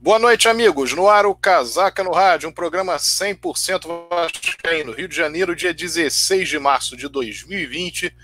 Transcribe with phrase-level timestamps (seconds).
[0.00, 0.92] Boa noite, amigos.
[0.92, 4.92] No ar o Casaca no Rádio, um programa 100% vascaíno.
[4.92, 8.14] Rio de Janeiro, dia 16 de março de 2020.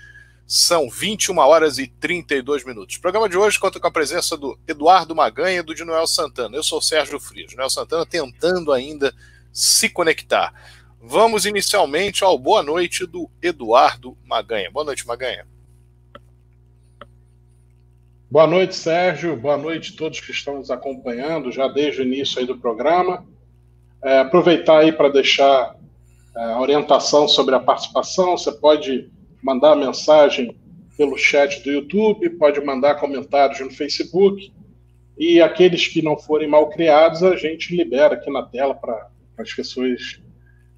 [0.47, 2.95] São 21 horas e 32 minutos.
[2.95, 6.07] O programa de hoje conta com a presença do Eduardo Maganha e do de Noel
[6.07, 6.55] Santana.
[6.55, 7.53] Eu sou o Sérgio Frias.
[7.53, 9.13] Noel Santana tentando ainda
[9.51, 10.53] se conectar.
[11.01, 14.71] Vamos inicialmente ao boa noite do Eduardo Maganha.
[14.71, 15.45] Boa noite, Maganha.
[18.29, 19.35] Boa noite, Sérgio.
[19.35, 23.23] Boa noite a todos que estão nos acompanhando já desde o início aí do programa.
[24.03, 25.75] É, aproveitar aí para deixar
[26.35, 28.35] é, orientação sobre a participação.
[28.35, 29.11] Você pode
[29.43, 30.57] mandar mensagem
[30.97, 34.51] pelo chat do YouTube, pode mandar comentários no Facebook.
[35.15, 39.07] E aqueles que não forem mal criados, a gente libera aqui na tela para
[39.37, 40.19] as pessoas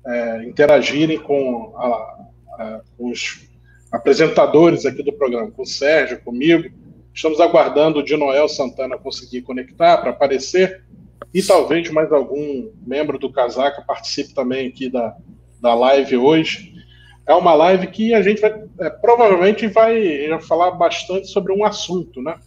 [0.05, 2.25] é, interagirem com, a,
[2.61, 3.47] a, os
[3.89, 6.69] apresentadores aqui do programa, com o Sérgio, comigo.
[7.17, 10.83] Estamos aguardando o de Noel Santana conseguir conectar para aparecer
[11.33, 15.17] e talvez mais algum membro do Casaca participe também aqui da,
[15.59, 16.75] da live hoje
[17.25, 22.21] é uma live que a gente vai, é, provavelmente vai falar bastante sobre um assunto,
[22.21, 22.37] né?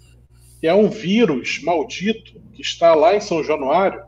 [0.60, 4.04] Que é um vírus maldito que está lá em São Januário,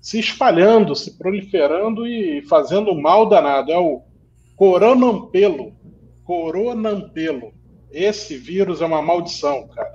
[0.00, 3.70] se espalhando, se proliferando e fazendo mal danado.
[3.70, 4.02] É o
[4.56, 5.72] coronampelo.
[6.24, 7.54] Coronampelo.
[7.94, 9.93] Esse vírus é uma maldição, cara.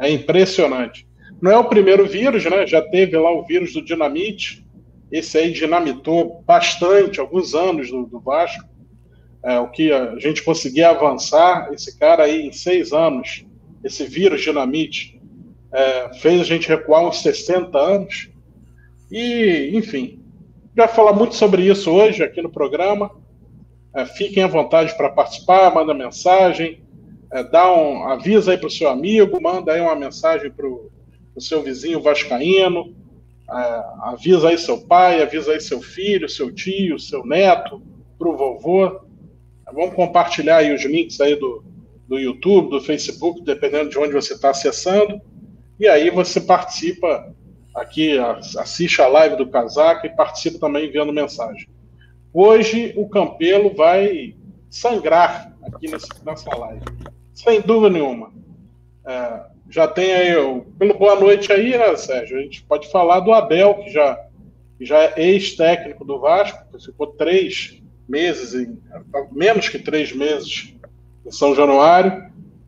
[0.00, 1.06] É impressionante.
[1.40, 2.66] Não é o primeiro vírus, né?
[2.66, 4.64] Já teve lá o vírus do dinamite.
[5.10, 8.64] Esse aí dinamitou bastante, alguns anos do, do Vasco
[9.46, 13.46] é, o que a gente conseguia avançar, esse cara aí em seis anos,
[13.84, 15.20] esse vírus dinamite,
[15.72, 18.28] é, fez a gente recuar uns 60 anos.
[19.08, 20.20] E, enfim,
[20.74, 23.08] vai falar muito sobre isso hoje aqui no programa.
[23.94, 26.80] É, fiquem à vontade para participar, manda mensagem,
[27.32, 30.90] é, dá um, avisa aí para o seu amigo, manda aí uma mensagem para o
[31.38, 32.94] seu vizinho vascaíno,
[33.50, 37.82] é, avisa aí seu pai, avisa aí seu filho, seu tio, seu neto,
[38.18, 39.00] para o vovô.
[39.72, 41.64] Vamos compartilhar aí os links aí do,
[42.08, 45.20] do YouTube, do Facebook, dependendo de onde você está acessando.
[45.78, 47.34] E aí você participa
[47.74, 48.16] aqui,
[48.58, 51.68] assiste a live do Casaca e participa também enviando mensagem.
[52.32, 54.34] Hoje o Campelo vai
[54.70, 56.82] sangrar aqui nessa live,
[57.36, 58.32] sem dúvida nenhuma.
[59.06, 62.38] É, já tem aí, pelo boa noite aí, né, Sérgio?
[62.38, 64.18] A gente pode falar do Abel, que já,
[64.80, 68.78] já é ex-técnico do Vasco, ficou três meses, em,
[69.32, 70.74] menos que três meses
[71.24, 72.24] em São Januário,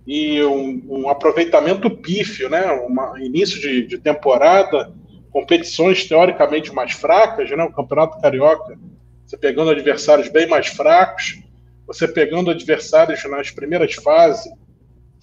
[0.07, 2.73] e um, um aproveitamento pífio, né?
[2.73, 4.93] Um início de, de, temporada,
[5.31, 7.63] competições teoricamente mais fracas, né?
[7.63, 8.79] O Campeonato Carioca,
[9.25, 11.43] você pegando adversários bem mais fracos,
[11.89, 14.53] você pegando adversários nas primeiras fases,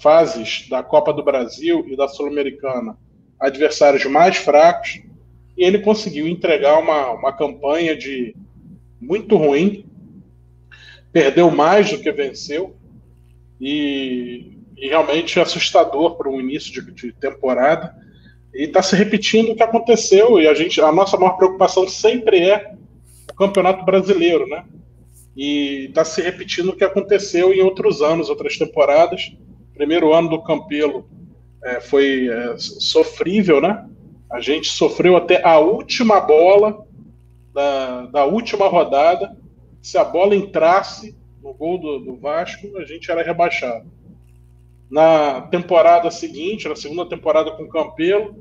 [0.01, 2.97] fases da Copa do Brasil e da Sul-Americana,
[3.39, 4.99] adversários mais fracos,
[5.55, 8.35] e ele conseguiu entregar uma, uma campanha de
[8.99, 9.85] muito ruim,
[11.13, 12.75] perdeu mais do que venceu
[13.61, 17.95] e, e realmente é assustador para um início de, de temporada
[18.55, 22.39] e está se repetindo o que aconteceu e a gente a nossa maior preocupação sempre
[22.39, 22.73] é
[23.31, 24.65] o campeonato brasileiro, né?
[25.35, 29.33] E está se repetindo o que aconteceu em outros anos, outras temporadas.
[29.73, 31.07] Primeiro ano do Campelo
[31.63, 33.85] é, foi é, sofrível, né?
[34.31, 36.85] A gente sofreu até a última bola
[37.53, 39.35] da, da última rodada
[39.85, 43.85] se a bola entrasse no gol do, do Vasco, a gente era rebaixado.
[44.89, 48.35] Na temporada seguinte, na segunda temporada com o Campelo,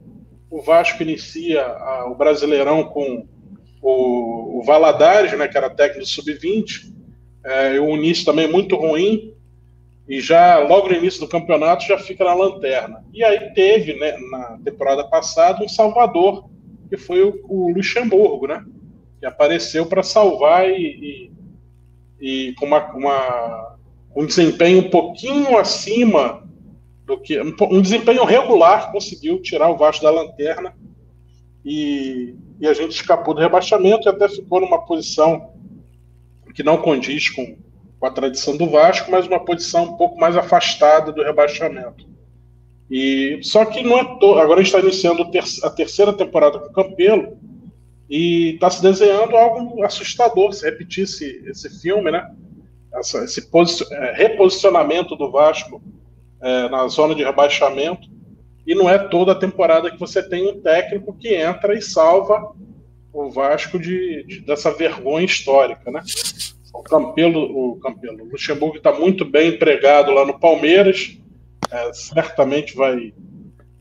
[0.48, 3.28] o Vasco inicia a, o Brasileirão com
[3.84, 6.90] o, o Valadares, né, que era técnico sub-20,
[7.44, 9.34] é, início também muito ruim,
[10.08, 13.04] e já logo no início do campeonato já fica na lanterna.
[13.12, 16.48] E aí teve, né, na temporada passada, um salvador,
[16.88, 18.64] que foi o, o Luxemburgo, né,
[19.20, 21.30] que apareceu para salvar e,
[22.18, 23.76] e, e com uma, uma,
[24.16, 26.42] um desempenho um pouquinho acima
[27.04, 30.74] do que um, um, desempenho regular conseguiu tirar o Vasco da lanterna
[31.62, 35.52] e, e, a gente escapou do rebaixamento e até ficou numa posição
[36.54, 37.56] que não condiz com,
[37.98, 42.06] com a tradição do Vasco, mas uma posição um pouco mais afastada do rebaixamento.
[42.90, 44.38] E só que não é to...
[44.38, 45.28] agora a gente está iniciando
[45.62, 47.38] a terceira temporada com o Campelo
[48.08, 52.30] e está se desenhando algo assustador se repetisse esse filme, né?
[52.94, 53.48] Essa, esse
[53.90, 55.82] é, reposicionamento do Vasco
[56.40, 58.13] é, na zona de rebaixamento.
[58.66, 62.54] E não é toda a temporada que você tem um técnico que entra e salva
[63.12, 66.02] o Vasco de, de dessa vergonha histórica, né?
[66.72, 71.16] O Campelo, o Campelo, o Luxemburgo está muito bem empregado lá no Palmeiras,
[71.70, 73.12] é, certamente vai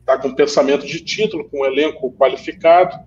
[0.04, 3.00] está com pensamento de título, com um elenco qualificado,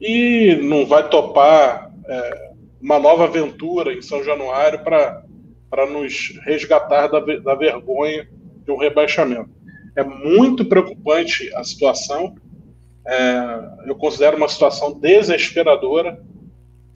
[0.00, 7.18] e não vai topar é, uma nova aventura em São Januário para nos resgatar da,
[7.18, 8.28] da vergonha
[8.64, 9.50] de um rebaixamento.
[9.96, 12.34] É muito preocupante a situação.
[13.06, 16.22] É, eu considero uma situação desesperadora.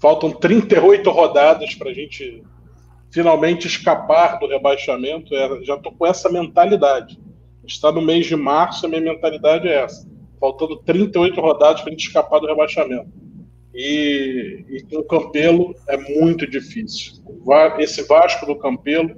[0.01, 2.43] Faltam 38 rodadas para a gente
[3.11, 5.35] finalmente escapar do rebaixamento.
[5.35, 7.19] É, já estou com essa mentalidade.
[7.67, 10.07] Está no mês de março, a minha mentalidade é essa.
[10.39, 13.09] Faltando 38 rodadas para a gente escapar do rebaixamento.
[13.75, 17.15] E, e o Campelo é muito difícil.
[17.79, 19.17] Esse Vasco do Campelo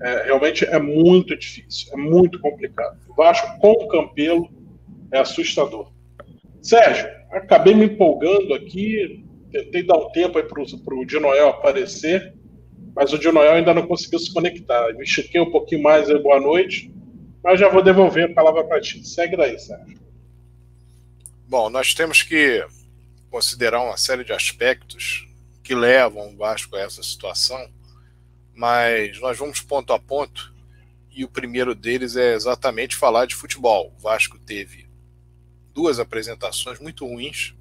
[0.00, 2.98] é, realmente é muito difícil, é muito complicado.
[3.08, 4.48] O Vasco com o Campelo
[5.12, 5.90] é assustador.
[6.62, 12.34] Sérgio, acabei me empolgando aqui, tentei dar um tempo para o Di Noel aparecer,
[12.94, 14.92] mas o Di Noel ainda não conseguiu se conectar.
[14.94, 16.92] Me estiquei um pouquinho mais aí, boa noite,
[17.42, 19.06] mas já vou devolver a palavra para ti.
[19.06, 19.98] Segue daí, Sérgio.
[21.48, 22.64] Bom, nós temos que
[23.30, 25.26] considerar uma série de aspectos
[25.62, 27.58] que levam o Vasco a essa situação
[28.58, 30.52] mas nós vamos ponto a ponto
[31.12, 33.94] e o primeiro deles é exatamente falar de futebol.
[33.96, 34.90] O Vasco teve
[35.72, 37.54] duas apresentações muito ruins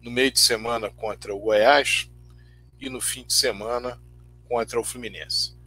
[0.00, 2.08] no meio de semana contra o Goiás
[2.78, 4.00] e no fim de semana
[4.44, 5.58] contra o Fluminense.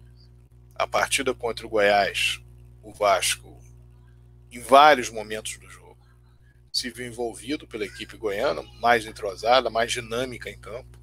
[0.73, 2.39] A partida contra o Goiás,
[2.81, 3.61] o Vasco,
[4.49, 6.07] em vários momentos do jogo,
[6.71, 10.97] se viu envolvido pela equipe goiana, mais entrosada, mais dinâmica em campo.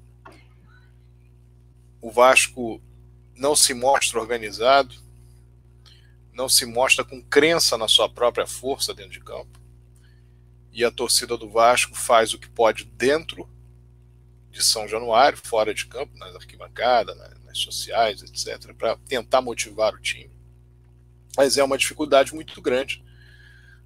[2.01, 2.81] O Vasco
[3.37, 4.95] não se mostra organizado,
[6.33, 9.59] não se mostra com crença na sua própria força dentro de campo.
[10.71, 13.49] E a torcida do Vasco faz o que pode dentro
[14.51, 19.99] de São Januário, fora de campo, nas arquibancadas, nas sociais, etc., para tentar motivar o
[19.99, 20.31] time.
[21.35, 23.03] Mas é uma dificuldade muito grande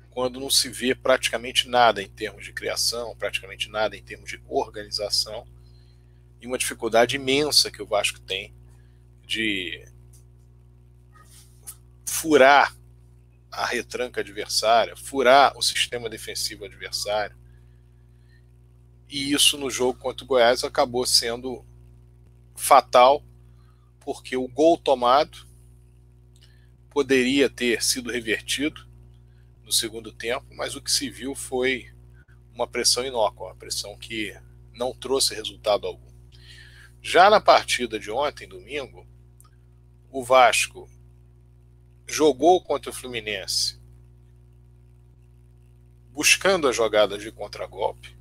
[0.09, 4.41] quando não se vê praticamente nada em termos de criação, praticamente nada em termos de
[4.47, 5.47] organização,
[6.41, 8.53] e uma dificuldade imensa que o Vasco tem
[9.31, 9.85] de
[12.05, 12.75] furar
[13.49, 17.37] a retranca adversária, furar o sistema defensivo adversário.
[19.07, 21.65] E isso no jogo contra o Goiás acabou sendo
[22.57, 23.23] fatal,
[24.01, 25.47] porque o gol tomado
[26.89, 28.85] poderia ter sido revertido
[29.63, 31.89] no segundo tempo, mas o que se viu foi
[32.53, 34.37] uma pressão inócua, uma pressão que
[34.73, 36.11] não trouxe resultado algum.
[37.01, 39.09] Já na partida de ontem, domingo,
[40.11, 40.89] o Vasco
[42.05, 43.79] jogou contra o Fluminense
[46.11, 48.13] buscando as jogadas de contragolpe.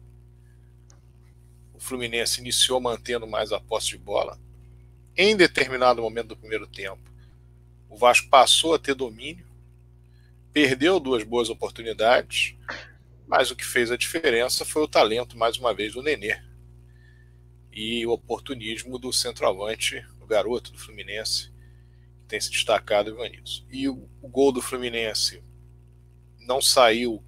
[1.75, 4.39] O Fluminense iniciou mantendo mais a posse de bola.
[5.17, 7.03] Em determinado momento do primeiro tempo,
[7.89, 9.45] o Vasco passou a ter domínio,
[10.53, 12.55] perdeu duas boas oportunidades,
[13.27, 16.41] mas o que fez a diferença foi o talento, mais uma vez, do Nenê
[17.73, 21.50] e o oportunismo do centroavante, o garoto do Fluminense,
[22.31, 23.65] tem se destacado Ivanilson.
[23.69, 25.43] E o, o gol do Fluminense
[26.39, 27.23] não saiu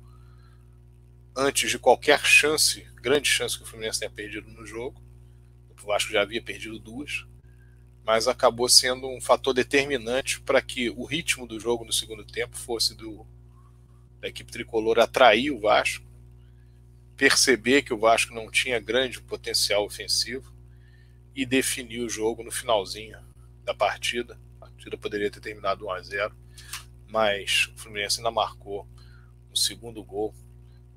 [1.37, 5.03] antes de qualquer chance, grande chance que o Fluminense tenha perdido no jogo.
[5.71, 7.27] O Vasco já havia perdido duas,
[8.05, 12.57] mas acabou sendo um fator determinante para que o ritmo do jogo no segundo tempo
[12.57, 13.27] fosse do
[14.21, 16.07] da equipe tricolor atrair o Vasco,
[17.17, 20.55] perceber que o Vasco não tinha grande potencial ofensivo
[21.35, 23.19] e definir o jogo no finalzinho
[23.65, 24.39] da partida
[24.83, 26.37] partida poderia ter terminado 1 a 0
[27.09, 28.89] mas o Fluminense ainda marcou
[29.53, 30.35] o segundo gol,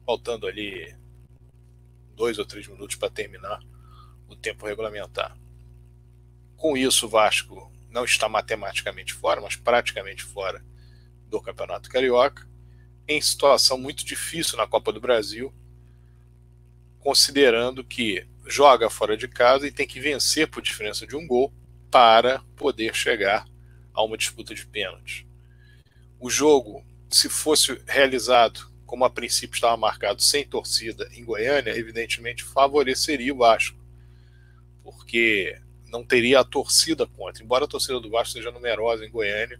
[0.05, 0.95] faltando ali
[2.15, 3.59] dois ou três minutos para terminar
[4.29, 5.37] o tempo regulamentar.
[6.55, 10.63] Com isso, o Vasco não está matematicamente fora, mas praticamente fora
[11.27, 12.47] do Campeonato Carioca,
[13.05, 15.53] em situação muito difícil na Copa do Brasil,
[16.99, 21.53] considerando que joga fora de casa e tem que vencer por diferença de um gol
[21.91, 23.45] para poder chegar
[23.95, 25.25] a uma disputa de pênalti.
[26.19, 32.43] O jogo, se fosse realizado como a princípio estava marcado sem torcida em Goiânia, evidentemente
[32.43, 33.77] favoreceria o Vasco,
[34.83, 37.43] porque não teria a torcida contra.
[37.43, 39.59] Embora a torcida do Vasco seja numerosa em Goiânia,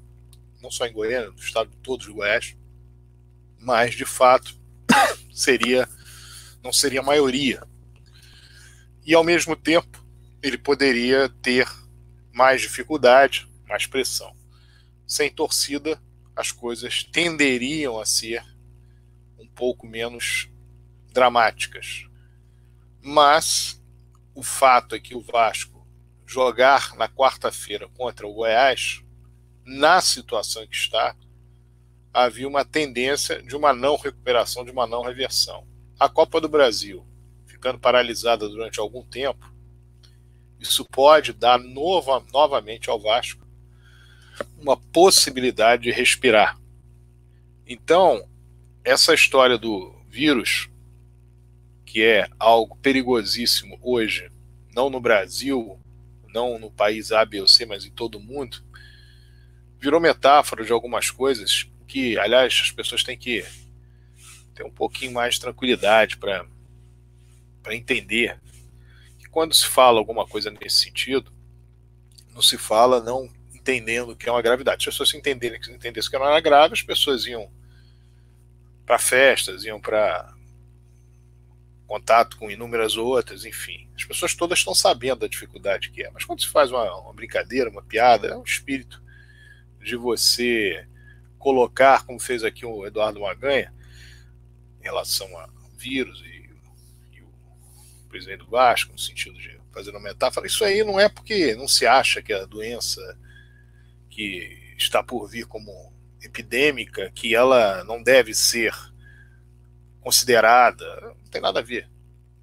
[0.62, 2.56] não só em Goiânia, no estado de todos os Goiás,
[3.60, 4.56] mas de fato
[5.34, 5.88] seria
[6.64, 7.62] não seria a maioria.
[9.06, 10.04] E ao mesmo tempo,
[10.42, 11.68] ele poderia ter
[12.34, 14.36] mais dificuldade mais pressão.
[15.06, 16.02] Sem torcida,
[16.36, 18.44] as coisas tenderiam a ser
[19.38, 20.50] um pouco menos
[21.12, 22.08] dramáticas.
[23.02, 23.82] Mas
[24.34, 25.88] o fato é que o Vasco
[26.26, 29.02] jogar na quarta-feira contra o Goiás,
[29.64, 31.16] na situação que está,
[32.12, 35.68] havia uma tendência de uma não recuperação, de uma não reversão.
[36.00, 37.06] A Copa do Brasil,
[37.46, 39.54] ficando paralisada durante algum tempo,
[40.60, 43.45] isso pode dar nova, novamente ao Vasco
[44.60, 46.60] uma possibilidade de respirar.
[47.68, 48.28] Então,
[48.84, 50.70] essa história do vírus,
[51.86, 54.32] que é algo perigosíssimo hoje,
[54.74, 55.80] não no Brasil,
[56.34, 58.64] não no país A, B ou C, mas em todo o mundo,
[59.80, 63.46] virou metáfora de algumas coisas que, aliás, as pessoas têm que
[64.54, 66.46] ter um pouquinho mais de tranquilidade para
[67.72, 68.40] entender
[69.18, 71.32] que quando se fala alguma coisa nesse sentido,
[72.34, 73.30] não se fala não
[73.66, 74.84] entendendo que é uma gravidade.
[74.84, 77.52] Se as pessoas entenderem entendessem que não era grave, as pessoas iam
[78.86, 80.32] para festas, iam para
[81.88, 83.90] contato com inúmeras outras, enfim.
[83.96, 86.12] As pessoas todas estão sabendo da dificuldade que é.
[86.12, 89.02] Mas quando se faz uma, uma brincadeira, uma piada, é um espírito
[89.82, 90.88] de você
[91.40, 93.74] colocar, como fez aqui o Eduardo Maganha,
[94.80, 96.50] em relação a vírus e,
[97.18, 101.10] e o presidente do Vasco, no sentido de fazer uma metáfora, isso aí não é
[101.10, 103.02] porque não se acha que a doença
[104.16, 108.74] que está por vir como epidêmica, que ela não deve ser
[110.00, 111.90] considerada, não tem nada a ver.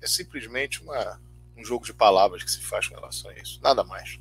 [0.03, 1.19] É simplesmente uma,
[1.57, 4.19] um jogo de palavras que se faz com relação a isso, nada mais.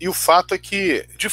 [0.00, 1.28] E o fato é que, de,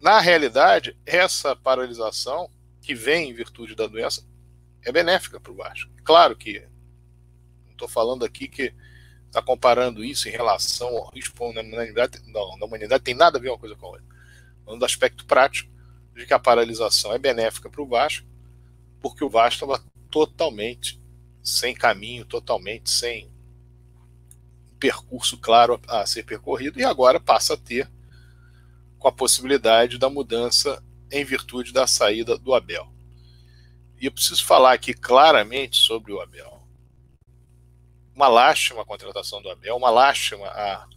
[0.00, 4.26] na realidade, essa paralisação que vem em virtude da doença
[4.82, 5.92] é benéfica para o Vasco.
[6.02, 6.60] Claro que
[7.66, 8.72] não estou falando aqui que
[9.36, 13.40] está comparando isso em relação ao risco da humanidade, não, da humanidade tem nada a
[13.40, 14.04] ver uma coisa com a outra.
[14.64, 15.70] Falando do aspecto prático
[16.14, 18.26] de que a paralisação é benéfica para o Vasco,
[18.98, 20.98] porque o Vasco estava totalmente
[21.42, 23.30] sem caminho, totalmente sem
[24.78, 27.90] percurso claro a ser percorrido, e agora passa a ter
[28.98, 32.90] com a possibilidade da mudança em virtude da saída do Abel.
[34.00, 36.55] E eu preciso falar aqui claramente sobre o Abel.
[38.16, 40.88] Uma lástima a contratação do Abel, uma lástima a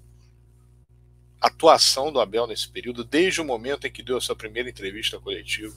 [1.41, 5.19] atuação do Abel nesse período, desde o momento em que deu a sua primeira entrevista
[5.19, 5.75] coletiva.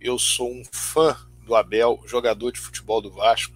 [0.00, 3.54] Eu sou um fã do Abel, jogador de futebol do Vasco,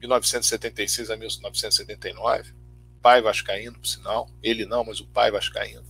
[0.00, 2.52] 1976 a 1979,
[3.00, 5.86] pai vascaíno, por sinal, ele não, mas o pai vascaíno.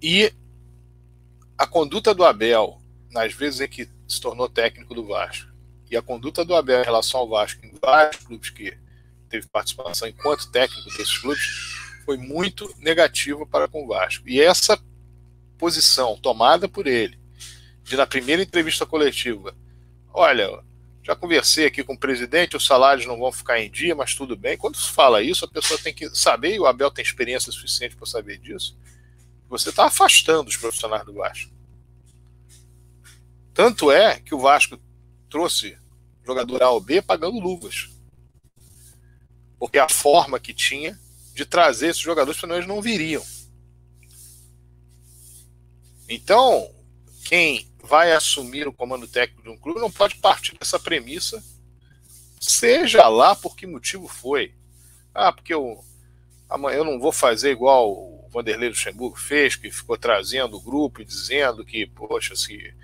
[0.00, 0.32] E
[1.58, 2.80] a conduta do Abel,
[3.10, 5.55] nas vezes em que se tornou técnico do Vasco,
[5.90, 8.76] e a conduta do Abel em relação ao Vasco em vários clubes que
[9.28, 11.44] teve participação enquanto técnico desses clubes,
[12.04, 14.28] foi muito negativa para com o Vasco.
[14.28, 14.78] E essa
[15.58, 17.18] posição tomada por ele,
[17.82, 19.54] de na primeira entrevista coletiva,
[20.12, 20.62] olha,
[21.02, 24.36] já conversei aqui com o presidente, os salários não vão ficar em dia, mas tudo
[24.36, 24.56] bem.
[24.56, 27.96] Quando se fala isso, a pessoa tem que saber, e o Abel tem experiência suficiente
[27.96, 28.76] para saber disso,
[29.48, 31.52] você está afastando os profissionais do Vasco.
[33.54, 34.78] Tanto é que o Vasco
[35.28, 35.76] trouxe
[36.24, 37.88] jogador A ou B pagando luvas.
[39.58, 40.98] Porque a forma que tinha
[41.34, 43.24] de trazer esses jogadores, senão eles não viriam.
[46.08, 46.70] Então,
[47.24, 51.42] quem vai assumir o comando técnico de um clube não pode partir dessa premissa,
[52.40, 54.54] seja lá por que motivo foi.
[55.14, 55.82] Ah, porque eu,
[56.48, 61.04] amanhã eu não vou fazer igual Vanderlei Luxemburgo fez, que ficou trazendo o grupo e
[61.04, 62.74] dizendo que, poxa, se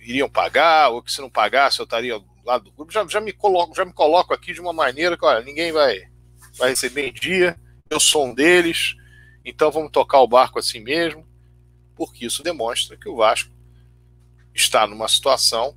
[0.00, 2.92] iriam pagar, ou que se não pagasse eu estaria do lado do grupo.
[2.92, 6.02] Já, já, me coloco, já me coloco aqui de uma maneira que, olha, ninguém vai,
[6.56, 8.94] vai receber em dia, eu sou um deles,
[9.44, 11.26] então vamos tocar o barco assim mesmo,
[11.94, 13.50] porque isso demonstra que o Vasco
[14.54, 15.76] está numa situação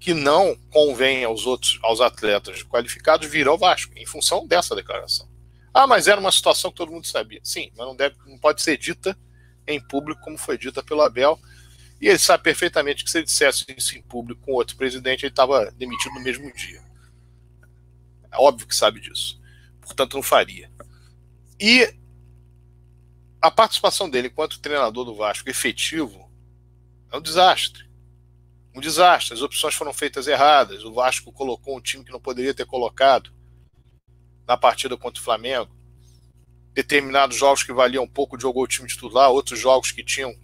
[0.00, 5.28] que não convém aos outros, aos atletas qualificados vir ao Vasco, em função dessa declaração.
[5.72, 7.40] Ah, mas era uma situação que todo mundo sabia.
[7.42, 9.16] Sim, mas não, deve, não pode ser dita
[9.66, 11.38] em público como foi dita pelo Abel.
[12.02, 15.30] E ele sabe perfeitamente que se ele dissesse isso em público com outro presidente, ele
[15.30, 16.82] estava demitido no mesmo dia.
[18.32, 19.40] É óbvio que sabe disso.
[19.80, 20.68] Portanto, não faria.
[21.60, 21.94] E
[23.40, 26.28] a participação dele enquanto treinador do Vasco efetivo
[27.12, 27.88] é um desastre.
[28.74, 29.34] Um desastre.
[29.34, 30.82] As opções foram feitas erradas.
[30.84, 33.32] O Vasco colocou um time que não poderia ter colocado
[34.44, 35.72] na partida contra o Flamengo.
[36.74, 40.34] Determinados jogos que valiam pouco jogou o time titular, outros jogos que tinham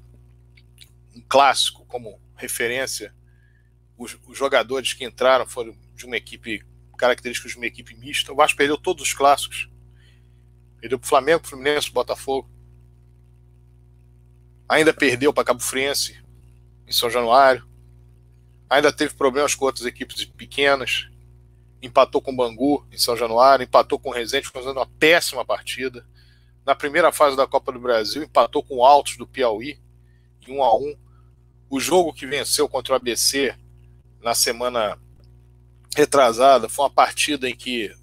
[1.18, 3.14] um clássico como referência.
[3.96, 6.64] Os, os jogadores que entraram foram de uma equipe,
[6.96, 8.32] características de uma equipe mista.
[8.32, 9.68] O Vasco perdeu todos os clássicos.
[10.80, 12.48] Perdeu para o Flamengo, Fluminense, Botafogo.
[14.68, 16.22] Ainda perdeu para Cabo Friense
[16.86, 17.66] em São Januário.
[18.70, 21.08] Ainda teve problemas com outras equipes pequenas
[21.80, 26.04] empatou com o Bangu em São Januário, empatou com o Resende, fazendo uma péssima partida.
[26.66, 29.78] Na primeira fase da Copa do Brasil, empatou com o Altos do Piauí,
[30.46, 30.96] em 1 a 1
[31.70, 33.54] O jogo que venceu contra o ABC
[34.22, 34.98] na semana
[35.94, 37.94] retrasada foi uma partida em que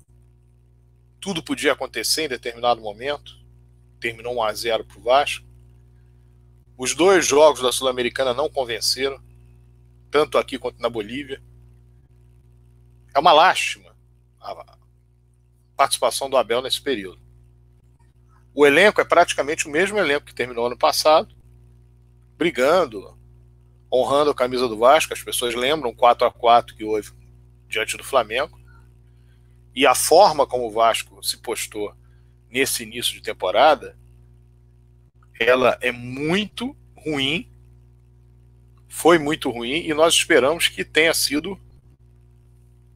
[1.19, 3.33] tudo podia acontecer em determinado momento.
[3.99, 5.45] Terminou 1 a 0 para o Vasco.
[6.77, 9.19] Os dois jogos da Sul-Americana não convenceram,
[10.11, 11.41] tanto aqui quanto na Bolívia.
[13.13, 13.95] É uma lástima
[14.39, 14.77] a
[15.75, 17.19] participação do Abel nesse período.
[18.53, 21.35] O elenco é praticamente o mesmo elenco que terminou ano passado,
[22.37, 23.17] brigando,
[23.95, 25.13] honrando a camisa do Vasco.
[25.13, 27.11] As pessoas lembram 4 a 4 que houve
[27.67, 28.59] diante do Flamengo.
[29.73, 31.93] E a forma como o Vasco se postou
[32.49, 33.97] nesse início de temporada,
[35.39, 37.51] ela é muito ruim,
[38.87, 41.59] foi muito ruim, e nós esperamos que tenha sido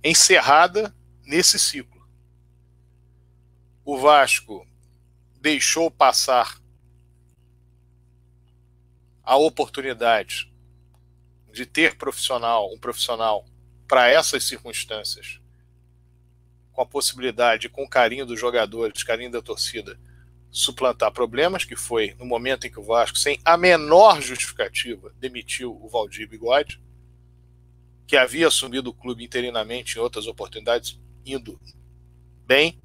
[0.01, 2.01] encerrada nesse ciclo.
[3.83, 4.65] O Vasco
[5.41, 6.57] deixou passar
[9.23, 10.49] a oportunidade
[11.51, 13.45] de ter profissional, um profissional
[13.87, 15.39] para essas circunstâncias,
[16.71, 19.99] com a possibilidade, com o carinho dos jogadores, carinho da torcida,
[20.51, 25.77] suplantar problemas, que foi no momento em que o Vasco, sem a menor justificativa, demitiu
[25.81, 26.81] o Valdir Bigode,
[28.07, 31.59] que havia assumido o clube interinamente em outras oportunidades, indo
[32.45, 32.79] bem.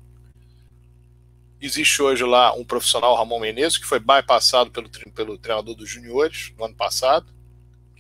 [1.61, 6.53] Existe hoje lá um profissional, Ramon Menezes, que foi bypassado pelo, pelo treinador dos juniores
[6.59, 7.33] no ano passado,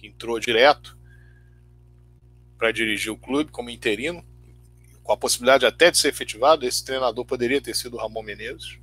[0.06, 0.96] entrou direto
[2.58, 4.24] para dirigir o clube como interino,
[5.02, 6.66] com a possibilidade até de ser efetivado.
[6.66, 8.78] Esse treinador poderia ter sido o Ramon Menezes.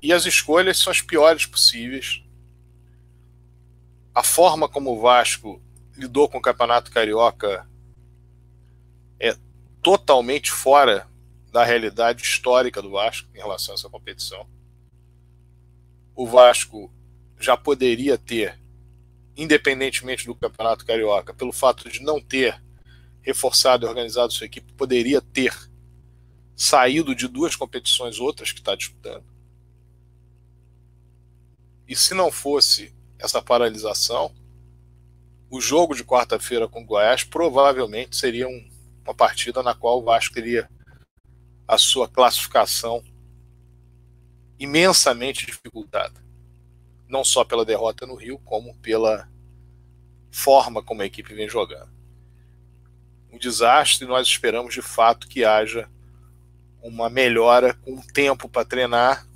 [0.00, 2.22] E as escolhas são as piores possíveis.
[4.14, 5.60] A forma como o Vasco
[5.96, 7.68] lidou com o Campeonato Carioca
[9.18, 9.36] é
[9.82, 11.08] totalmente fora
[11.50, 14.46] da realidade histórica do Vasco em relação a essa competição.
[16.14, 16.92] O Vasco
[17.38, 18.58] já poderia ter,
[19.36, 22.62] independentemente do Campeonato Carioca, pelo fato de não ter
[23.22, 25.52] reforçado e organizado sua equipe, poderia ter
[26.54, 29.24] saído de duas competições outras que está disputando.
[31.86, 34.34] E se não fosse essa paralisação,
[35.50, 38.70] o jogo de quarta-feira com o Goiás provavelmente seria um,
[39.04, 40.68] uma partida na qual o Vasco teria
[41.68, 43.04] a sua classificação
[44.58, 46.25] imensamente dificultada.
[47.08, 49.28] Não só pela derrota no Rio, como pela
[50.30, 51.90] forma como a equipe vem jogando.
[53.32, 55.88] Um desastre, nós esperamos de fato que haja
[56.82, 59.26] uma melhora com tempo para treinar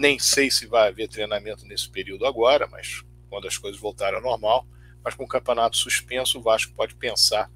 [0.00, 4.22] nem sei se vai haver treinamento nesse período agora, mas quando as coisas voltarem ao
[4.22, 4.66] normal.
[5.04, 7.50] Mas com o campeonato suspenso, o Vasco pode pensar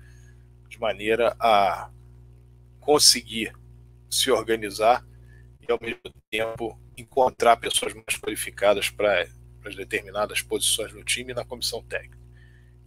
[0.68, 1.90] de maneira a
[2.80, 3.54] conseguir
[4.10, 5.04] se organizar
[5.66, 9.26] e, ao mesmo tempo, encontrar pessoas mais qualificadas para
[9.68, 12.18] as determinadas posições no time e na comissão técnica.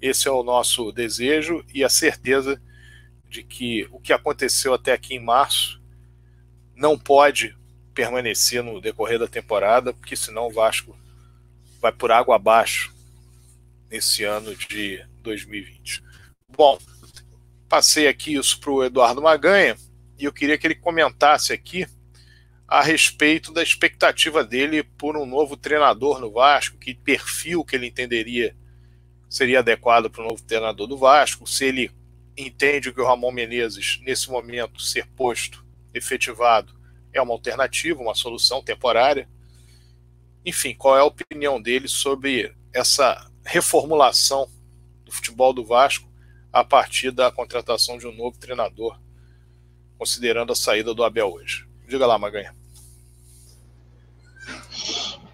[0.02, 2.62] Esse é o nosso desejo e a certeza
[3.28, 5.82] de que o que aconteceu até aqui em março
[6.76, 7.56] não pode
[7.94, 10.98] permanecer no decorrer da temporada, porque senão o Vasco
[11.82, 12.94] vai por água abaixo
[13.90, 16.04] nesse ano de 2020.
[16.50, 16.78] Bom,
[17.68, 19.76] passei aqui isso para o Eduardo Maganha
[20.18, 21.88] e eu queria que ele comentasse aqui
[22.68, 27.88] a respeito da expectativa dele por um novo treinador no Vasco, que perfil que ele
[27.88, 28.56] entenderia
[29.30, 31.92] seria adequado para o novo treinador do Vasco, se ele
[32.36, 36.74] entende que o Ramon Menezes, nesse momento, ser posto, efetivado,
[37.12, 39.28] é uma alternativa, uma solução temporária.
[40.46, 44.50] Enfim, qual é a opinião dele sobre essa reformulação
[45.04, 46.08] do futebol do Vasco
[46.52, 49.00] a partir da contratação de um novo treinador,
[49.98, 51.68] considerando a saída do Abel hoje?
[51.88, 52.57] Diga lá, Maganha.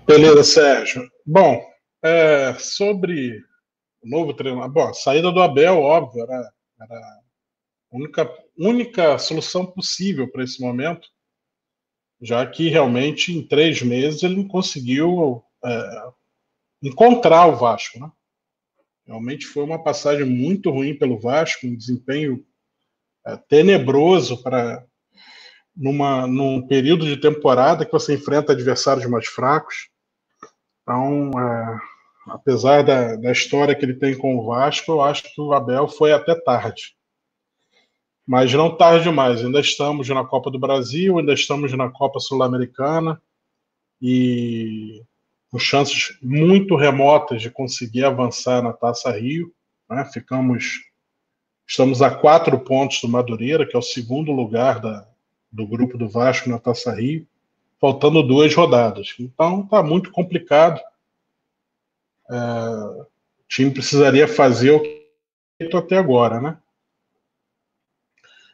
[0.06, 1.10] Beleza, Sérgio.
[1.26, 1.64] Bom,
[2.04, 3.42] é, sobre
[4.02, 4.70] o novo treinador.
[4.70, 10.62] Bom, a saída do Abel, óbvio, era, era a única, única solução possível para esse
[10.62, 11.08] momento
[12.24, 16.04] já que realmente em três meses ele não conseguiu é,
[16.82, 18.00] encontrar o Vasco.
[18.00, 18.10] Né?
[19.06, 22.46] Realmente foi uma passagem muito ruim pelo Vasco, um desempenho
[23.28, 24.86] é, tenebroso para
[25.76, 29.90] numa, num período de temporada que você enfrenta adversários mais fracos.
[30.84, 31.80] Então, é,
[32.28, 35.88] apesar da, da história que ele tem com o Vasco, eu acho que o Abel
[35.88, 36.96] foi até tarde.
[38.26, 43.22] Mas não tarde demais, ainda estamos na Copa do Brasil, ainda estamos na Copa Sul-Americana
[44.02, 45.04] e
[45.52, 49.54] com chances muito remotas de conseguir avançar na Taça Rio.
[49.90, 50.04] Né?
[50.06, 50.82] Ficamos,
[51.68, 55.08] estamos a quatro pontos do Madureira, que é o segundo lugar da,
[55.52, 57.28] do grupo do Vasco na Taça Rio,
[57.84, 59.14] faltando duas rodadas.
[59.20, 60.80] Então está muito complicado.
[62.32, 63.06] é, o
[63.50, 65.06] time precisaria fazer o que
[65.58, 66.58] feito até agora, né?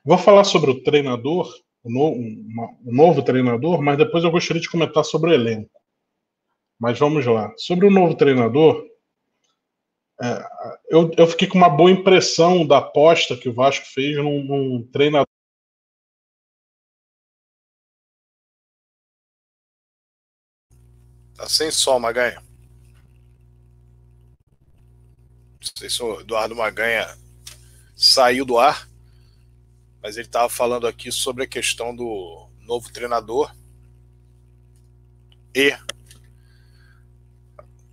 [0.03, 1.47] Vou falar sobre o treinador,
[1.83, 5.79] o, no, uma, o novo treinador, mas depois eu gostaria de comentar sobre o elenco.
[6.79, 7.53] Mas vamos lá.
[7.55, 8.83] Sobre o novo treinador,
[10.19, 10.43] é,
[10.89, 14.89] eu, eu fiquei com uma boa impressão da aposta que o Vasco fez num, num
[14.91, 15.27] treinador.
[21.39, 22.43] Tá sem som, Maganha.
[25.62, 27.17] Não sei se o Eduardo Maganha
[27.95, 28.89] saiu do ar,
[30.04, 33.56] mas ele estava falando aqui sobre a questão do novo treinador
[35.56, 35.73] e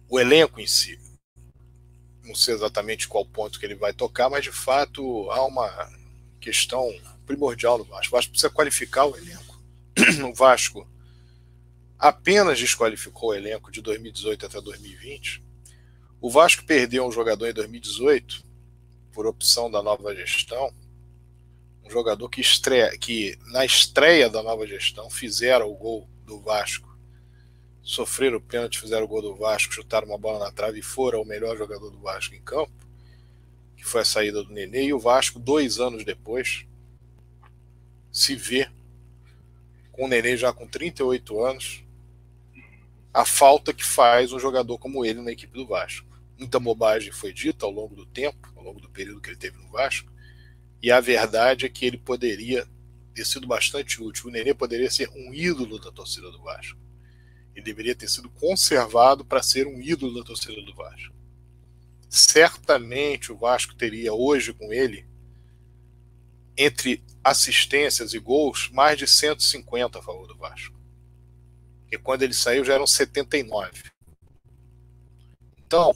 [0.09, 0.99] o elenco em si
[2.25, 5.89] não sei exatamente qual ponto que ele vai tocar, mas de fato há uma
[6.41, 6.93] questão
[7.25, 8.09] primordial no Vasco.
[8.09, 9.63] O Vasco precisa qualificar o elenco.
[10.29, 10.85] O Vasco
[11.99, 15.45] apenas desqualificou o elenco de 2018 até 2020.
[16.21, 18.45] O Vasco perdeu um jogador em 2018
[19.13, 20.73] por opção da nova gestão,
[21.85, 26.87] um jogador que, estreia, que na estreia da nova gestão fizeram o gol do Vasco
[27.87, 31.23] sofreram o pênalti, fizeram o gol do Vasco, chutaram uma bola na trave e foram
[31.23, 32.73] o melhor jogador do Vasco em campo,
[33.77, 36.67] que foi a saída do Nenê, e o Vasco, dois anos depois,
[38.11, 38.69] se vê
[39.93, 41.85] com o Nenê já com 38 anos,
[43.17, 46.07] a falta que faz um jogador como ele na equipe do Vasco.
[46.39, 49.57] Muita bobagem foi dita ao longo do tempo, ao longo do período que ele teve
[49.59, 50.13] no Vasco,
[50.83, 52.69] e a verdade é que ele poderia
[53.15, 54.29] ter sido bastante útil.
[54.29, 56.87] O Nenê poderia ser um ídolo da torcida do Vasco
[57.57, 61.15] ele deveria ter sido conservado para ser um ídolo da torcida do Vasco.
[62.09, 65.07] Certamente o Vasco teria hoje com ele,
[66.55, 70.76] entre assistências e gols, mais de 150 a favor do Vasco.
[71.87, 73.85] Porque quando ele saiu já eram 79.
[75.59, 75.94] Então,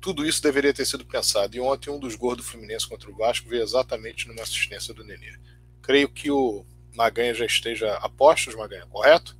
[0.00, 1.56] tudo isso deveria ter sido pensado.
[1.56, 5.04] E ontem um dos gols do Fluminense contra o Vasco veio exatamente numa assistência do
[5.04, 5.38] Nenê.
[5.80, 9.36] Creio que o Maganha já esteja a postos, Maganha, correto?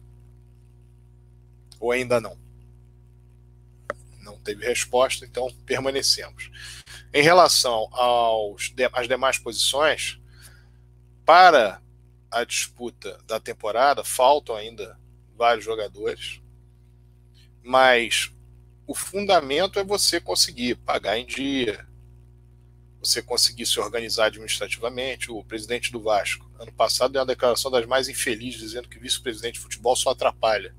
[1.81, 2.39] Ou ainda não?
[4.21, 6.51] Não teve resposta, então permanecemos.
[7.13, 10.21] Em relação aos, às demais posições,
[11.25, 11.83] para
[12.31, 14.99] a disputa da temporada, faltam ainda
[15.37, 16.41] vários jogadores,
[17.63, 18.33] mas
[18.87, 21.87] o fundamento é você conseguir pagar em dia,
[23.01, 25.31] você conseguir se organizar administrativamente.
[25.31, 29.55] O presidente do Vasco, ano passado, deu uma declaração das mais infelizes, dizendo que vice-presidente
[29.55, 30.75] de futebol só atrapalha.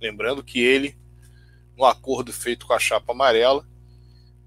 [0.00, 0.96] Lembrando que ele,
[1.76, 3.66] no acordo feito com a chapa amarela,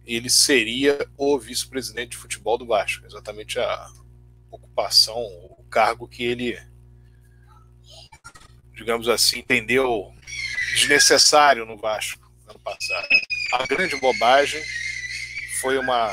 [0.06, 3.92] ele seria o vice-presidente de futebol do Vasco, exatamente a
[4.50, 5.22] ocupação,
[5.58, 6.58] o cargo que ele,
[8.78, 10.14] digamos assim, entendeu
[10.74, 13.08] desnecessário no Vasco ano passado.
[13.54, 14.64] A grande bobagem
[15.60, 16.12] foi uma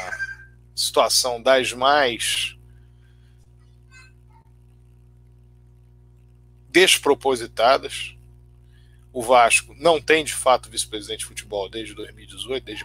[0.74, 2.56] situação das mais
[6.68, 8.14] despropositadas
[9.14, 12.84] o Vasco não tem de fato vice-presidente de futebol desde 2018, desde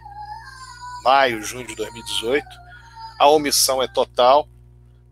[1.04, 2.46] maio, junho de 2018.
[3.20, 4.48] A omissão é total.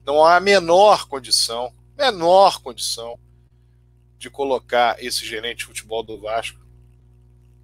[0.06, 3.20] Não há a menor condição, menor condição
[4.18, 6.60] de colocar esse gerente de futebol do Vasco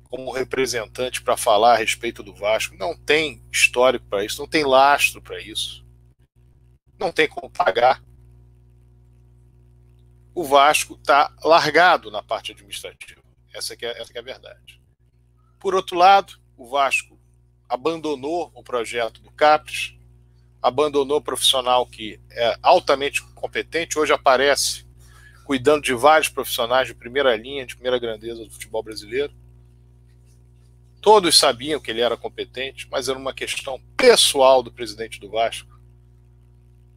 [0.04, 2.76] como representante para falar a respeito do Vasco.
[2.78, 5.84] Não tem histórico para isso, não tem lastro para isso.
[7.00, 8.04] Não tem como pagar.
[10.36, 13.22] O Vasco está largado na parte administrativa.
[13.52, 14.80] Essa, é, essa é a verdade.
[15.60, 17.20] Por outro lado, o Vasco
[17.68, 19.96] abandonou o projeto do CAPES,
[20.62, 24.83] abandonou o profissional que é altamente competente, hoje aparece
[25.44, 29.34] cuidando de vários profissionais de primeira linha, de primeira grandeza do futebol brasileiro.
[31.02, 35.70] Todos sabiam que ele era competente, mas era uma questão pessoal do presidente do Vasco,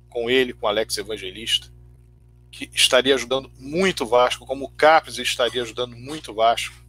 [0.08, 1.72] com ele, com Alex Evangelista,
[2.50, 6.86] que estaria ajudando muito o Vasco, como o Capes estaria ajudando muito o Vasco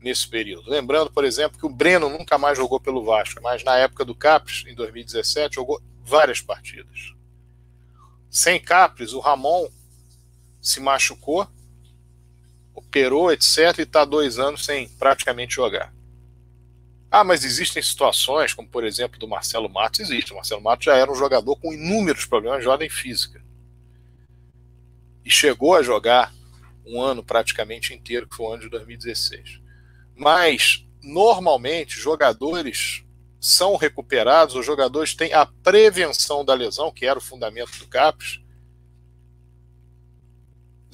[0.00, 0.70] nesse período.
[0.70, 4.14] Lembrando, por exemplo, que o Breno nunca mais jogou pelo Vasco, mas na época do
[4.14, 7.12] Capes, em 2017, jogou várias partidas.
[8.30, 9.68] Sem Capes, o Ramon
[10.66, 11.46] se machucou,
[12.74, 15.94] operou, etc., e está dois anos sem praticamente jogar.
[17.08, 20.32] Ah, mas existem situações, como por exemplo do Marcelo Matos, existe.
[20.32, 23.40] O Marcelo Matos já era um jogador com inúmeros problemas de ordem física
[25.24, 26.34] e chegou a jogar
[26.84, 29.60] um ano praticamente inteiro, que foi o ano de 2016.
[30.16, 33.04] Mas, normalmente, jogadores
[33.40, 38.40] são recuperados, os jogadores têm a prevenção da lesão, que era o fundamento do CAPES,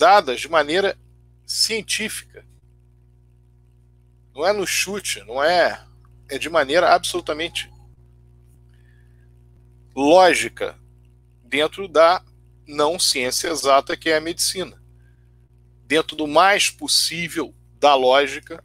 [0.03, 0.99] dadas de maneira
[1.47, 2.45] científica.
[4.35, 5.81] Não é no chute, não é.
[6.29, 7.73] É de maneira absolutamente
[9.95, 10.77] lógica
[11.45, 12.21] dentro da
[12.67, 14.83] não ciência exata que é a medicina.
[15.87, 18.65] Dentro do mais possível da lógica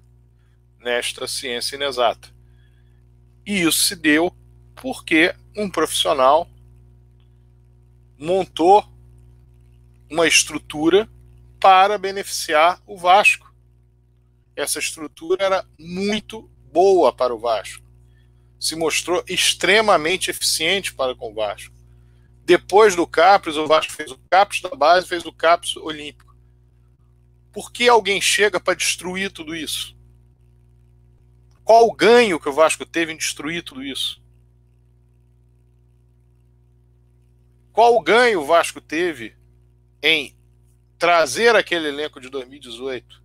[0.80, 2.34] nesta ciência inexata.
[3.45, 4.36] E isso se deu
[4.73, 6.50] porque um profissional
[8.17, 8.84] montou
[10.10, 11.08] uma estrutura
[11.60, 13.54] para beneficiar o Vasco.
[14.56, 17.86] Essa estrutura era muito boa para o Vasco.
[18.60, 21.76] Se mostrou extremamente eficiente para com o Vasco.
[22.43, 26.36] Depois do CAPES, o Vasco fez o CAPES da base, fez o CAPES olímpico.
[27.52, 29.98] Por que alguém chega para destruir tudo isso?
[31.63, 34.22] Qual o ganho que o Vasco teve em destruir tudo isso?
[37.74, 39.36] Qual o ganho o Vasco teve
[40.02, 40.37] em
[40.98, 43.22] trazer aquele elenco de 2018,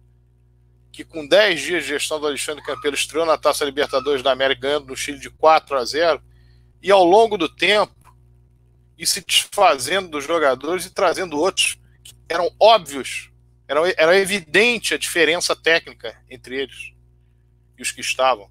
[0.93, 4.63] que com 10 dias de gestão do Alexandre Campelo estreou na Taça Libertadores da América
[4.63, 6.23] ganhando no Chile de 4 a 0,
[6.83, 7.95] e ao longo do tempo,
[8.99, 13.31] e se desfazendo dos jogadores e trazendo outros que eram óbvios,
[13.67, 16.93] era, era evidente a diferença técnica entre eles
[17.79, 18.51] e os que estavam.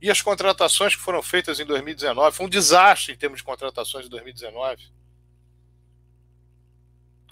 [0.00, 4.06] E as contratações que foram feitas em 2019, foi um desastre em termos de contratações
[4.06, 4.82] em 2019.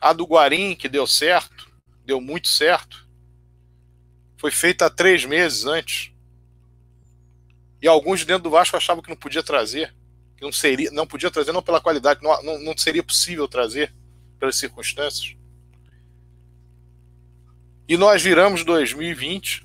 [0.02, 1.70] A do Guarim, que deu certo,
[2.04, 3.08] deu muito certo,
[4.36, 6.10] foi feita há três meses antes.
[7.80, 9.94] E alguns dentro do Vasco achavam que não podia trazer,
[10.36, 13.94] que não seria, não podia trazer não pela qualidade, não, não, não seria possível trazer
[14.40, 15.36] pelas circunstâncias.
[17.88, 19.64] E nós viramos 2020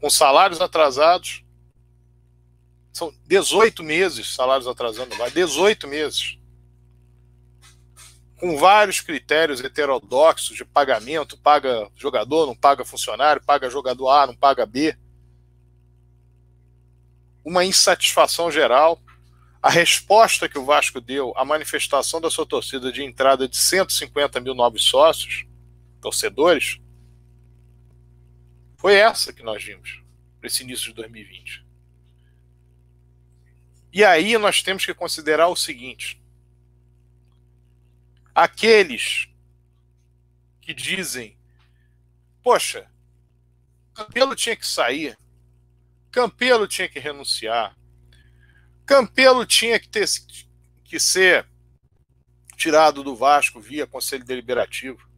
[0.00, 1.42] com salários atrasados.
[2.92, 6.39] São 18 meses salários atrasando, vai 18 meses.
[8.40, 14.34] Com vários critérios heterodoxos de pagamento, paga jogador, não paga funcionário, paga jogador A, não
[14.34, 14.96] paga B.
[17.44, 18.98] Uma insatisfação geral.
[19.60, 24.40] A resposta que o Vasco deu à manifestação da sua torcida de entrada de 150
[24.40, 25.44] mil novos sócios,
[26.00, 26.80] torcedores,
[28.78, 30.02] foi essa que nós vimos
[30.38, 31.62] para esse início de 2020.
[33.92, 36.19] E aí nós temos que considerar o seguinte:
[38.34, 39.28] aqueles
[40.60, 41.36] que dizem,
[42.42, 42.90] poxa,
[43.94, 45.18] Campelo tinha que sair,
[46.10, 47.76] Campelo tinha que renunciar,
[48.86, 50.08] Campelo tinha que ter
[50.84, 51.46] que ser
[52.56, 55.08] tirado do Vasco via Conselho Deliberativo.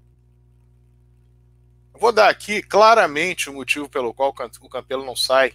[1.98, 5.54] Vou dar aqui claramente o motivo pelo qual o Campelo não sai.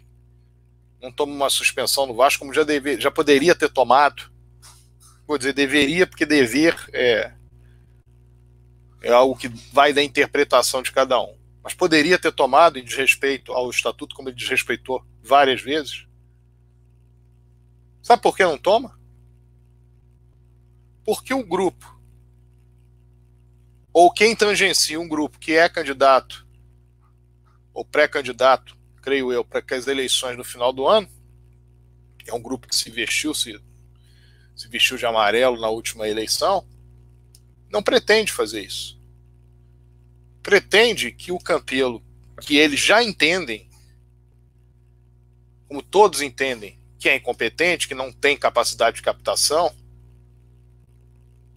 [1.02, 4.32] Não toma uma suspensão no Vasco, como já, deve, já poderia ter tomado.
[5.28, 7.37] Vou dizer deveria, porque dever é,
[9.02, 11.38] é algo que vai da interpretação de cada um.
[11.64, 16.08] Mas poderia ter tomado em desrespeito ao estatuto, como ele desrespeitou várias vezes.
[18.02, 18.98] Sabe por que não toma?
[21.04, 21.98] Porque o grupo
[24.00, 26.46] ou quem tangencia um grupo que é candidato
[27.74, 31.10] ou pré-candidato, creio eu, para as eleições no final do ano,
[32.28, 33.60] é um grupo que se vestiu, se,
[34.56, 36.64] se vestiu de amarelo na última eleição,
[37.70, 39.00] não pretende fazer isso.
[40.42, 42.04] Pretende que o Campelo,
[42.42, 43.70] que eles já entendem,
[45.68, 49.76] como todos entendem, que é incompetente, que não tem capacidade de captação,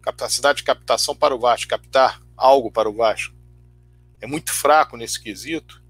[0.02, 3.34] capacidade de captação para o Vasco, captar algo para o Vasco.
[4.20, 5.80] É muito fraco nesse quesito.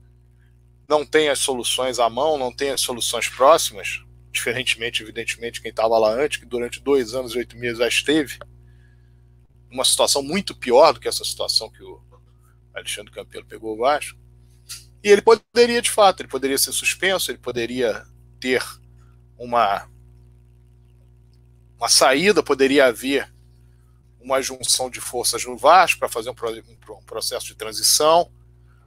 [0.89, 5.99] Não tem as soluções à mão, não tem as soluções próximas, diferentemente, evidentemente, quem estava
[5.99, 8.39] lá antes, que durante dois anos e oito meses já esteve.
[9.71, 12.03] Uma situação muito pior do que essa situação que o
[12.75, 14.19] Alexandre Campelo pegou o Vasco.
[15.03, 18.05] E ele poderia, de fato, ele poderia ser suspenso, ele poderia
[18.39, 18.63] ter
[19.39, 19.89] uma,
[21.77, 23.33] uma saída, poderia haver
[24.21, 28.31] uma junção de forças no Vasco para fazer um, um, processo de transição,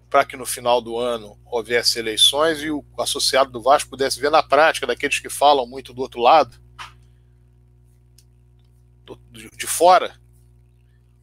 [0.09, 4.29] para que no final do ano houvesse eleições e o associado do Vasco pudesse ver
[4.29, 6.61] na prática, daqueles que falam muito do outro lado,
[9.03, 10.15] do, de fora,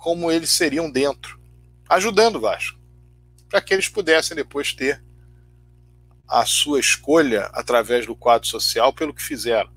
[0.01, 1.39] como eles seriam dentro,
[1.87, 2.81] ajudando o Vasco,
[3.51, 5.05] para que eles pudessem depois ter
[6.27, 9.71] a sua escolha através do quadro social pelo que fizeram.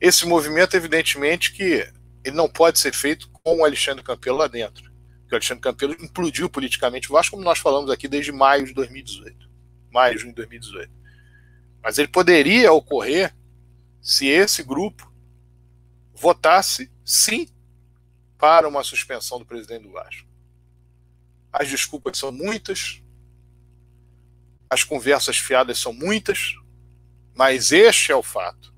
[0.00, 1.92] Esse movimento, evidentemente, que
[2.24, 4.84] ele não pode ser feito com o Alexandre Campelo lá dentro.
[5.22, 8.72] Porque o Alexandre Campelo implodiu politicamente o Vasco, como nós falamos aqui desde maio de
[8.72, 9.50] 2018.
[9.90, 10.92] Maio de 2018.
[11.82, 13.34] Mas ele poderia ocorrer
[14.00, 15.12] se esse grupo
[16.14, 17.48] votasse sim
[18.38, 20.26] para uma suspensão do presidente do Vasco.
[21.52, 23.02] As desculpas são muitas.
[24.70, 26.54] as conversas fiadas são muitas,
[27.34, 28.72] mas este é o fato.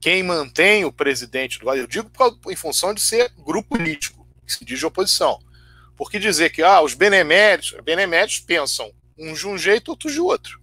[0.00, 2.10] Quem mantém o presidente do eu digo
[2.50, 5.38] em função de ser grupo político, que se diz de oposição.
[5.96, 10.60] Porque dizer que ah, os beneméritos, beneméritos pensam uns de um jeito, outros de outro.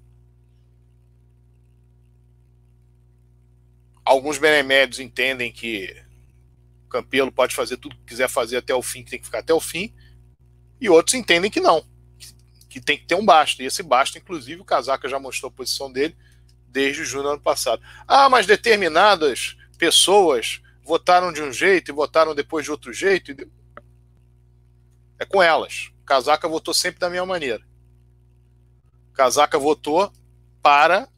[4.04, 6.09] Alguns beneméritos entendem que
[6.90, 9.54] Campelo pode fazer tudo que quiser fazer até o fim, que tem que ficar até
[9.54, 9.94] o fim,
[10.82, 11.86] e outros entendem que não,
[12.70, 13.62] que tem que ter um basta.
[13.62, 16.16] E esse basta, inclusive, o Casaca já mostrou a posição dele
[16.68, 17.82] desde junho do ano passado.
[18.08, 23.36] Ah, mas determinadas pessoas votaram de um jeito e votaram depois de outro jeito.
[25.18, 25.92] É com elas.
[26.02, 27.64] O Casaca votou sempre da mesma maneira.
[29.10, 30.12] O Casaca votou
[30.62, 31.10] para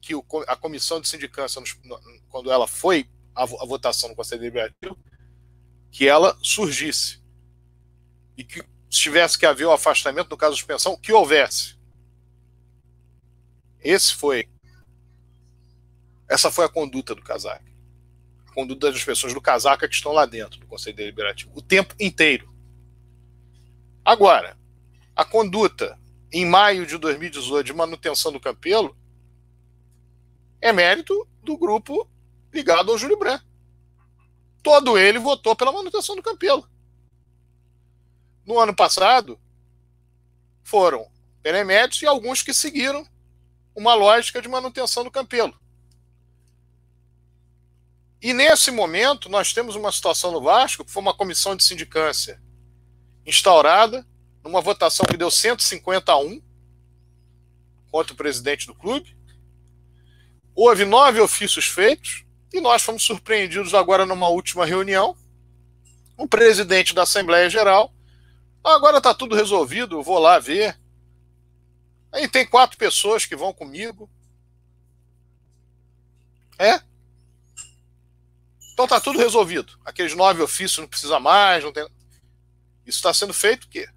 [0.00, 0.14] que
[0.46, 1.62] a comissão de sindicância,
[2.28, 4.96] quando ela foi a votação no Conselho Deliberativo,
[5.90, 7.22] que ela surgisse.
[8.36, 11.76] E que se tivesse que haver o afastamento, no caso de suspensão, que houvesse.
[13.80, 14.48] Esse foi.
[16.28, 17.64] Essa foi a conduta do Casaca.
[18.48, 21.50] A conduta das pessoas do Casaca que estão lá dentro do Conselho Deliberativo.
[21.54, 22.52] O tempo inteiro.
[24.04, 24.56] Agora,
[25.14, 25.98] a conduta
[26.32, 28.96] em maio de 2018 de manutenção do Campelo
[30.60, 32.08] é mérito do grupo
[32.54, 33.44] ligado ao Júlio Branco.
[34.62, 36.66] Todo ele votou pela manutenção do Campelo.
[38.46, 39.38] No ano passado,
[40.62, 41.10] foram
[41.42, 43.06] beneméritos e alguns que seguiram
[43.74, 45.58] uma lógica de manutenção do Campelo.
[48.22, 52.40] E nesse momento, nós temos uma situação no Vasco, que foi uma comissão de sindicância
[53.26, 54.06] instaurada
[54.42, 56.42] numa votação que deu 150 a 1
[57.90, 59.14] contra o presidente do clube.
[60.54, 62.23] Houve nove ofícios feitos
[62.54, 65.16] e nós fomos surpreendidos agora numa última reunião.
[66.16, 67.92] O presidente da Assembleia Geral.
[68.62, 70.78] Agora está tudo resolvido, vou lá ver.
[72.12, 74.08] Aí tem quatro pessoas que vão comigo.
[76.56, 76.80] É?
[78.72, 79.76] Então tá tudo resolvido.
[79.84, 81.82] Aqueles nove ofícios não precisa mais, não tem.
[82.86, 83.88] Isso está sendo feito o quê?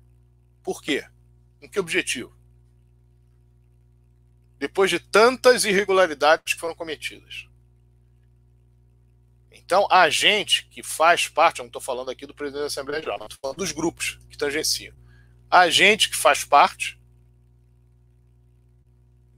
[0.64, 1.06] Por quê?
[1.60, 2.36] Com que objetivo?
[4.58, 7.48] Depois de tantas irregularidades que foram cometidas.
[9.68, 13.04] Então, a gente que faz parte, eu não estou falando aqui do presidente da Assembleia
[13.04, 14.96] Geral, estou falando dos grupos que tangenciam.
[15.52, 16.98] A gente que faz parte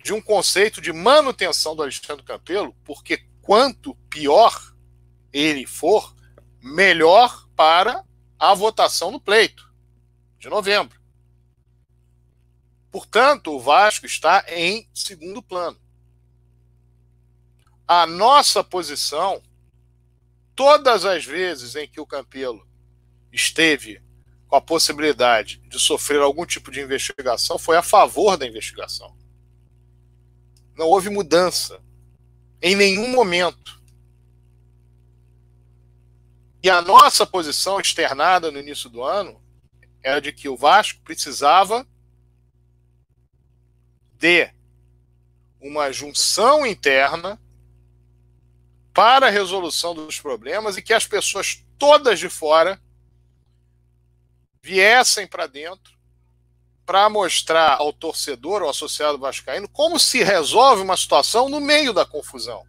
[0.04, 4.56] de um conceito de manutenção do Alexandre Campelo, porque quanto pior
[5.34, 6.16] ele for,
[6.62, 8.06] melhor para
[8.38, 9.74] a votação no pleito
[10.38, 11.02] de novembro.
[12.92, 15.82] Portanto, o Vasco está em segundo plano.
[17.88, 19.42] A nossa posição,
[20.60, 22.68] todas as vezes em que o Campelo
[23.32, 24.04] esteve
[24.46, 29.16] com a possibilidade de sofrer algum tipo de investigação, foi a favor da investigação.
[30.76, 31.82] Não houve mudança
[32.62, 33.82] em nenhum momento.
[36.62, 39.42] E a nossa posição externada no início do ano
[40.04, 41.88] era de que o Vasco precisava
[44.18, 44.54] de
[45.62, 47.42] uma junção interna
[49.00, 52.78] para a resolução dos problemas e que as pessoas todas de fora
[54.62, 55.98] viessem para dentro
[56.86, 62.06] para mostrar ao torcedor ou associado vascaíno como se resolve uma situação no meio da
[62.06, 62.66] confusão.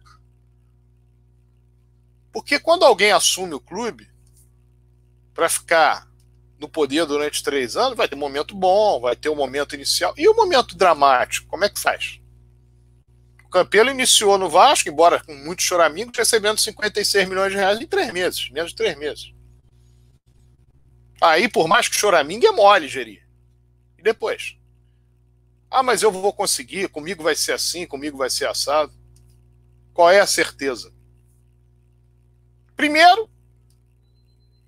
[2.31, 4.09] Porque quando alguém assume o clube
[5.33, 6.07] para ficar
[6.57, 10.13] no poder durante três anos, vai ter um momento bom, vai ter um momento inicial.
[10.15, 12.20] E o um momento dramático, como é que faz?
[13.51, 18.11] Campelo iniciou no Vasco, embora com muitos choramingos, recebendo 56 milhões de reais em três
[18.13, 19.33] meses, menos de três meses.
[21.19, 23.27] Aí, por mais que choramingo, é mole gerir.
[23.97, 24.57] E depois?
[25.69, 28.93] Ah, mas eu vou conseguir, comigo vai ser assim, comigo vai ser assado.
[29.93, 30.91] Qual é a certeza?
[32.75, 33.29] Primeiro,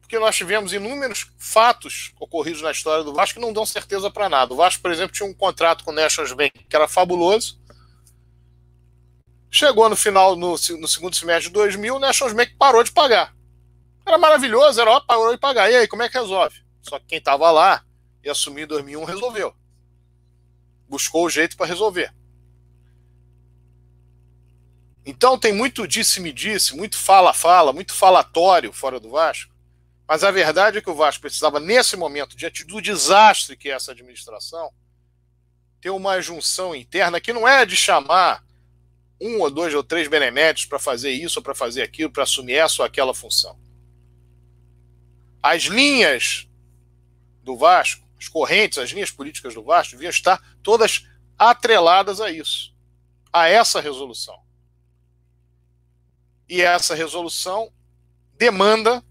[0.01, 4.29] porque nós tivemos inúmeros fatos ocorridos na história do Vasco que não dão certeza para
[4.29, 4.53] nada.
[4.53, 7.59] O Vasco, por exemplo, tinha um contrato com o National Bank que era fabuloso.
[9.55, 13.35] Chegou no final, no, no segundo semestre de 2000, o National Bank parou de pagar.
[14.03, 15.71] Era maravilhoso, era ó, parou de pagar.
[15.71, 16.65] E aí, como é que resolve?
[16.81, 17.85] Só que quem estava lá
[18.23, 19.55] e assumiu em 2001 resolveu.
[20.89, 22.11] Buscou o jeito para resolver.
[25.05, 29.53] Então tem muito disse-me-disse, muito fala-fala, muito falatório fora do Vasco.
[30.07, 33.73] Mas a verdade é que o Vasco precisava, nesse momento, diante do desastre que é
[33.73, 34.71] essa administração,
[35.79, 38.43] ter uma junção interna que não é de chamar
[39.23, 42.55] um ou dois ou três beneméritos para fazer isso ou para fazer aquilo, para assumir
[42.55, 43.57] essa ou aquela função.
[45.41, 46.47] As linhas
[47.41, 51.07] do Vasco, as correntes, as linhas políticas do Vasco deviam estar todas
[51.37, 52.75] atreladas a isso,
[53.31, 54.41] a essa resolução.
[56.47, 57.71] E essa resolução
[58.37, 59.03] demanda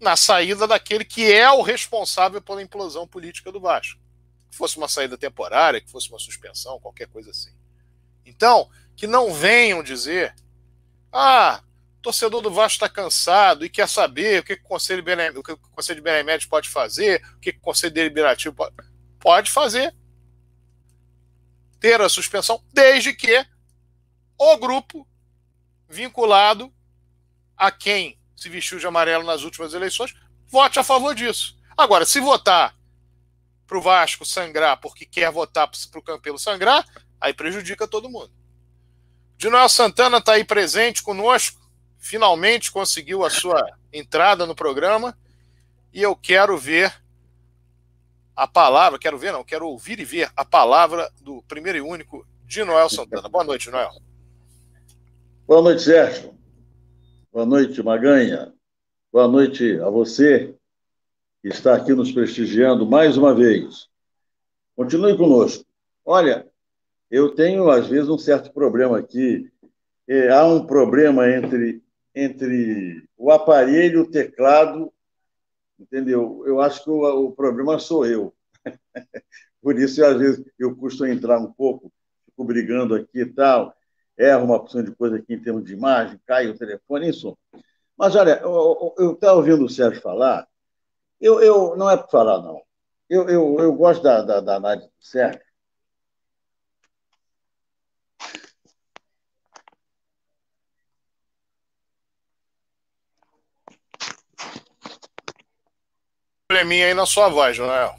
[0.00, 4.00] na saída daquele que é o responsável pela implosão política do Vasco.
[4.50, 7.54] Que fosse uma saída temporária, que fosse uma suspensão, qualquer coisa assim.
[8.24, 8.70] Então,
[9.00, 10.34] que não venham dizer:
[11.10, 11.62] ah,
[12.02, 15.02] torcedor do Vasco está cansado e quer saber o que, o Conselho,
[15.38, 18.76] o que o Conselho de Benemérito pode fazer, o que o Conselho Deliberativo pode,
[19.18, 19.96] pode fazer.
[21.80, 23.42] Ter a suspensão, desde que
[24.36, 25.08] o grupo
[25.88, 26.70] vinculado
[27.56, 30.14] a quem se vestiu de amarelo nas últimas eleições
[30.46, 31.56] vote a favor disso.
[31.74, 32.76] Agora, se votar
[33.66, 36.84] para o Vasco sangrar porque quer votar para o Campelo sangrar,
[37.18, 38.39] aí prejudica todo mundo.
[39.40, 41.58] Dinoel Santana está aí presente conosco,
[41.96, 45.16] finalmente conseguiu a sua entrada no programa
[45.94, 46.92] e eu quero ver
[48.36, 52.26] a palavra, quero ver não, quero ouvir e ver a palavra do primeiro e único
[52.44, 53.30] Dinoel Santana.
[53.30, 53.92] Boa noite, Dinoel.
[55.46, 56.34] Boa noite, Sérgio.
[57.32, 58.52] Boa noite, Maganha.
[59.10, 60.54] Boa noite a você
[61.40, 63.88] que está aqui nos prestigiando mais uma vez.
[64.76, 65.64] Continue conosco.
[66.04, 66.46] Olha,
[67.10, 69.50] eu tenho, às vezes, um certo problema aqui.
[70.08, 71.82] É, há um problema entre,
[72.14, 74.92] entre o aparelho o teclado,
[75.78, 76.42] entendeu?
[76.46, 78.34] Eu acho que o, o problema sou eu.
[79.62, 81.92] Por isso, às vezes, eu custo entrar um pouco,
[82.26, 83.74] fico brigando aqui e tal
[84.20, 87.36] erra uma opção de coisa aqui em termos de imagem, cai o telefone, isso.
[87.96, 90.46] Mas olha, eu estava ouvindo o Sérgio falar,
[91.20, 92.62] eu, eu não é para falar, não.
[93.08, 95.40] Eu, eu, eu gosto da, da, da análise do Sérgio.
[106.60, 107.94] Probleminha aí na sua voz, Joel.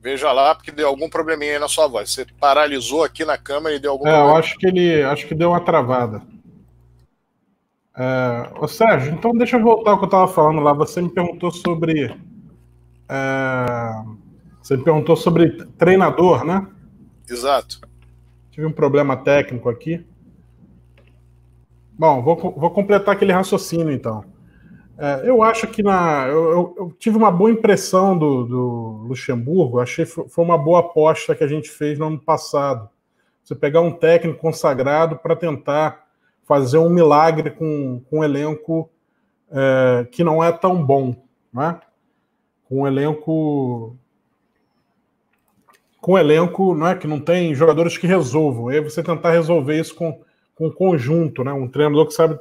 [0.00, 2.10] Veja lá, porque deu algum probleminha aí na sua voz.
[2.10, 4.32] Você paralisou aqui na câmera e deu algum é, problema.
[4.32, 6.20] Eu acho que ele acho que deu uma travada.
[7.96, 10.72] É, ô Sérgio, então deixa eu voltar ao que eu estava falando lá.
[10.72, 12.16] Você me perguntou sobre.
[13.08, 14.02] É,
[14.60, 16.66] você me perguntou sobre treinador, né?
[17.30, 17.80] Exato.
[18.50, 20.04] Tive um problema técnico aqui.
[21.96, 24.24] Bom, vou, vou completar aquele raciocínio então.
[25.00, 30.04] É, eu acho que na, eu, eu, tive uma boa impressão do, do Luxemburgo, achei
[30.04, 32.90] que foi uma boa aposta que a gente fez no ano passado.
[33.44, 36.04] Você pegar um técnico consagrado para tentar
[36.44, 38.90] fazer um milagre com, com um elenco
[39.52, 41.14] é, que não é tão bom,
[41.52, 41.78] né?
[42.68, 43.96] com um elenco
[46.00, 48.68] com um elenco não é que não tem jogadores que resolvam.
[48.68, 50.20] Aí você tentar resolver isso com,
[50.56, 51.52] com um conjunto, né?
[51.52, 52.36] um treinador que sabe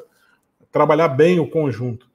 [0.72, 2.07] trabalhar bem o conjunto.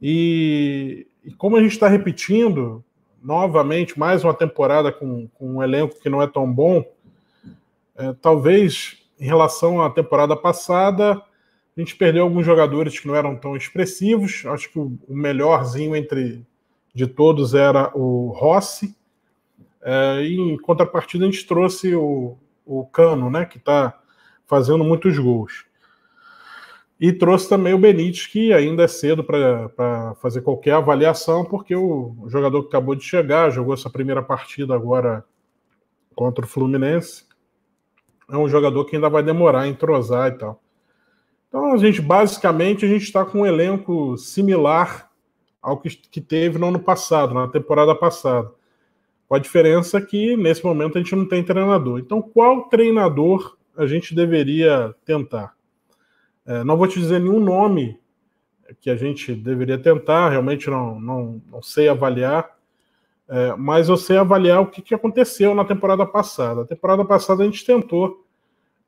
[0.00, 2.84] E, e como a gente está repetindo
[3.22, 6.84] novamente mais uma temporada com, com, um elenco que não é tão bom,
[7.96, 11.22] é, talvez em relação à temporada passada
[11.76, 14.44] a gente perdeu alguns jogadores que não eram tão expressivos.
[14.46, 16.42] Acho que o, melhorzinho entre
[16.94, 18.96] de todos era o Rossi.
[19.82, 24.00] É, e em contrapartida a gente trouxe o, o Cano, né, que está
[24.46, 25.65] fazendo muitos gols.
[26.98, 32.24] E trouxe também o Benítez, que ainda é cedo para fazer qualquer avaliação, porque o,
[32.26, 35.22] jogador que acabou de chegar, jogou essa primeira partida agora
[36.14, 37.24] contra o Fluminense,
[38.30, 40.62] é um jogador que ainda vai demorar a entrosar e tal.
[41.48, 45.10] Então, a gente, basicamente, a gente está com um elenco similar
[45.60, 48.50] ao que, que teve no ano passado, na temporada passada.
[49.28, 51.98] Com a diferença que, nesse momento, a gente não tem treinador.
[51.98, 55.55] Então, qual treinador a gente deveria tentar?
[56.46, 57.98] É, não vou te dizer nenhum nome
[58.80, 62.56] que a gente deveria tentar, realmente não, não, não sei avaliar,
[63.28, 66.62] é, mas eu sei avaliar o que, que aconteceu na temporada passada.
[66.62, 68.24] A temporada passada a gente tentou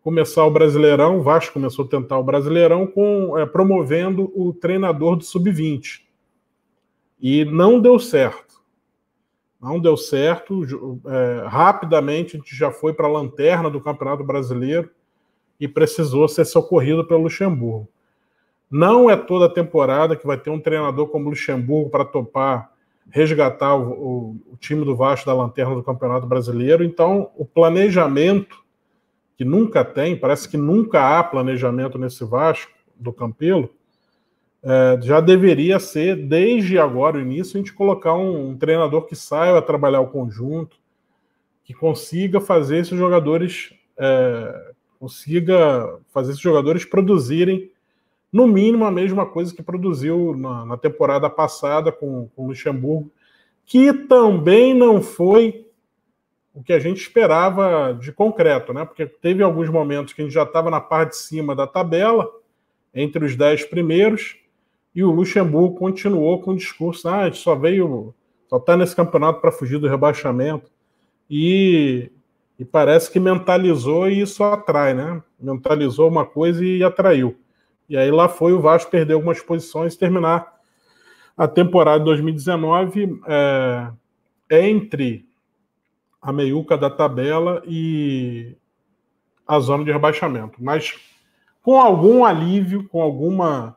[0.02, 5.16] começar o Brasileirão, o Vasco começou a tentar o Brasileirão com é, promovendo o treinador
[5.16, 6.02] do Sub-20.
[7.20, 8.62] E não deu certo.
[9.60, 10.62] Não deu certo.
[11.04, 14.88] É, rapidamente a gente já foi para a lanterna do Campeonato Brasileiro
[15.58, 17.88] e precisou ser socorrido pelo Luxemburgo.
[18.70, 22.70] Não é toda a temporada que vai ter um treinador como Luxemburgo para topar
[23.10, 26.84] resgatar o, o, o, time do Vasco da lanterna do Campeonato Brasileiro.
[26.84, 28.62] Então, o planejamento,
[29.36, 33.70] que nunca tem, parece que nunca há planejamento nesse Vasco do Campelo,
[34.62, 39.14] é, já deveria ser, desde agora, o início, a gente colocar um, um treinador que
[39.14, 40.76] saiba trabalhar o conjunto,
[41.64, 44.67] que consiga fazer esses jogadores é,
[44.98, 47.70] consiga fazer esses jogadores produzirem
[48.32, 53.10] no mínimo a mesma coisa que produziu na, na temporada passada com, com o Luxemburgo,
[53.64, 55.66] que também não foi
[56.54, 58.84] o que a gente esperava de concreto, né?
[58.84, 62.28] Porque teve alguns momentos que a gente já estava na parte de cima da tabela,
[62.92, 64.36] entre os dez primeiros,
[64.94, 68.12] e o Luxemburgo continuou com o discurso: ah, a gente só veio,
[68.48, 70.70] só está nesse campeonato para fugir do rebaixamento.
[71.30, 72.10] E,
[72.58, 75.22] e parece que mentalizou e isso atrai, né?
[75.38, 77.38] Mentalizou uma coisa e atraiu.
[77.88, 80.58] E aí lá foi o Vasco perder algumas posições e terminar
[81.36, 83.90] a temporada de 2019 é,
[84.50, 85.24] entre
[86.20, 88.56] a meiuca da tabela e
[89.46, 90.62] a zona de rebaixamento.
[90.62, 90.98] Mas
[91.62, 93.76] com algum alívio, com alguma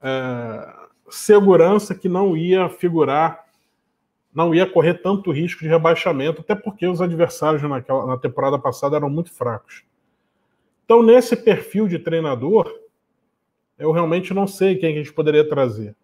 [0.00, 0.72] é,
[1.10, 3.44] segurança que não ia figurar,
[4.38, 8.94] não ia correr tanto risco de rebaixamento, até porque os adversários naquela, na temporada passada
[8.94, 9.82] eram muito fracos.
[10.84, 12.72] Então, nesse perfil de treinador,
[13.76, 15.96] eu realmente não sei quem a gente poderia trazer.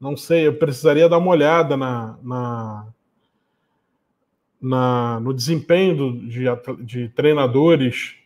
[0.00, 2.88] Não sei, eu precisaria dar uma olhada na, na,
[4.60, 6.46] na no desempenho do, de,
[6.84, 8.16] de treinadores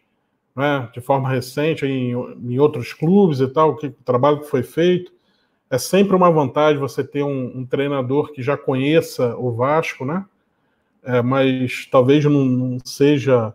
[0.57, 4.63] né, de forma recente em, em outros clubes e tal, que, o trabalho que foi
[4.63, 5.13] feito.
[5.71, 10.25] É sempre uma vantagem você ter um, um treinador que já conheça o Vasco, né?
[11.03, 13.55] É, mas talvez não, não, seja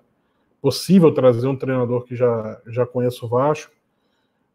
[0.61, 3.71] possível trazer um treinador que já, já conheça o Vasco.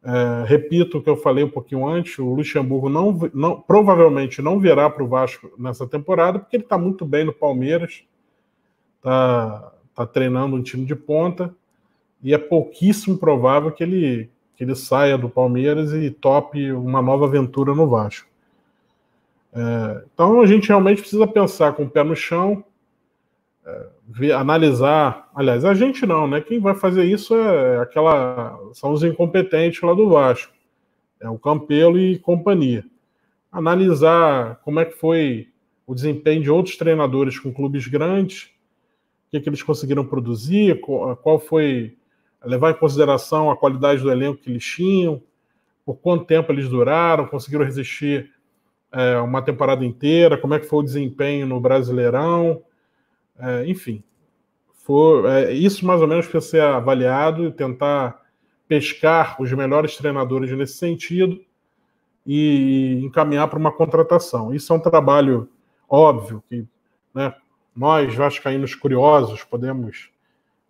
[0.04, 4.60] É, repito o que eu falei um pouquinho antes: o Luxemburgo não, não provavelmente não
[4.60, 8.04] virá para o Vasco nessa temporada, porque ele está muito bem no Palmeiras,
[8.96, 11.54] está tá treinando um time de ponta
[12.22, 17.26] e é pouquíssimo provável que ele, que ele saia do Palmeiras e tope uma nova
[17.26, 18.28] aventura no Vasco.
[19.52, 22.64] É, então a gente realmente precisa pensar com o pé no chão,
[23.64, 25.30] é, ver, analisar.
[25.34, 26.40] Aliás, a gente não, né?
[26.40, 28.58] Quem vai fazer isso é aquela.
[28.72, 30.52] São os incompetentes lá do Vasco.
[31.20, 32.84] É o Campelo e companhia.
[33.50, 35.48] Analisar como é que foi
[35.86, 38.50] o desempenho de outros treinadores com clubes grandes,
[39.28, 41.96] o que, que eles conseguiram produzir, qual foi
[42.44, 45.22] levar em consideração a qualidade do elenco que eles tinham,
[45.84, 48.32] por quanto tempo eles duraram, conseguiram resistir
[48.92, 52.62] é, uma temporada inteira, como é que foi o desempenho no Brasileirão,
[53.38, 54.02] é, enfim.
[55.26, 58.22] É, isso mais ou menos precisa ser avaliado e tentar
[58.68, 61.40] pescar os melhores treinadores nesse sentido
[62.26, 64.54] e encaminhar para uma contratação.
[64.54, 65.48] Isso é um trabalho
[65.88, 66.66] óbvio que
[67.14, 67.34] né,
[67.74, 70.10] nós, vascaínos curiosos, podemos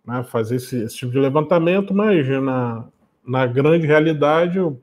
[0.05, 2.87] né, fazer esse, esse, tipo de levantamento, mas na,
[3.25, 4.79] na grande realidade o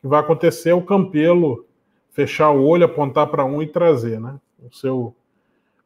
[0.00, 1.66] que vai acontecer é o Campelo
[2.10, 4.40] fechar o olho, apontar para um e trazer, né?
[4.58, 5.14] O seu,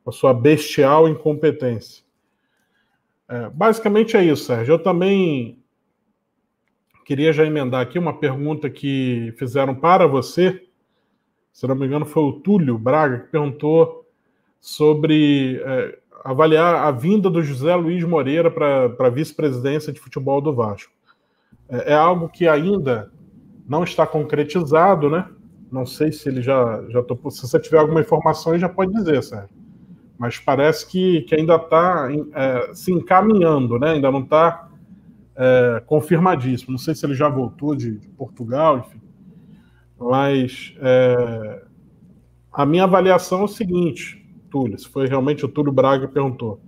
[0.07, 2.03] a sua bestial incompetência.
[3.29, 4.75] É, basicamente é isso, Sérgio.
[4.75, 5.59] Eu também
[7.05, 10.67] queria já emendar aqui uma pergunta que fizeram para você.
[11.53, 14.07] Se não me engano, foi o Túlio Braga que perguntou
[14.59, 20.55] sobre é, avaliar a vinda do José Luiz Moreira para a vice-presidência de futebol do
[20.55, 20.93] Vasco.
[21.69, 23.11] É, é, algo que ainda
[23.69, 25.29] não está concretizado, né?
[25.71, 27.31] Não sei se ele já, já topou.
[27.31, 29.49] Se você tiver alguma informação, já pode dizer, Sérgio.
[30.19, 33.93] Mas parece que, que ainda está é, se encaminhando, né?
[33.93, 34.69] Ainda não está
[35.35, 36.73] é, confirmadíssimo.
[36.73, 39.01] Não sei se ele já voltou de, de Portugal, enfim.
[39.99, 41.63] Mas é,
[42.53, 44.22] a minha avaliação é o seguinte:
[44.53, 46.61] Túlio, se foi realmente o Túlio Braga que perguntou.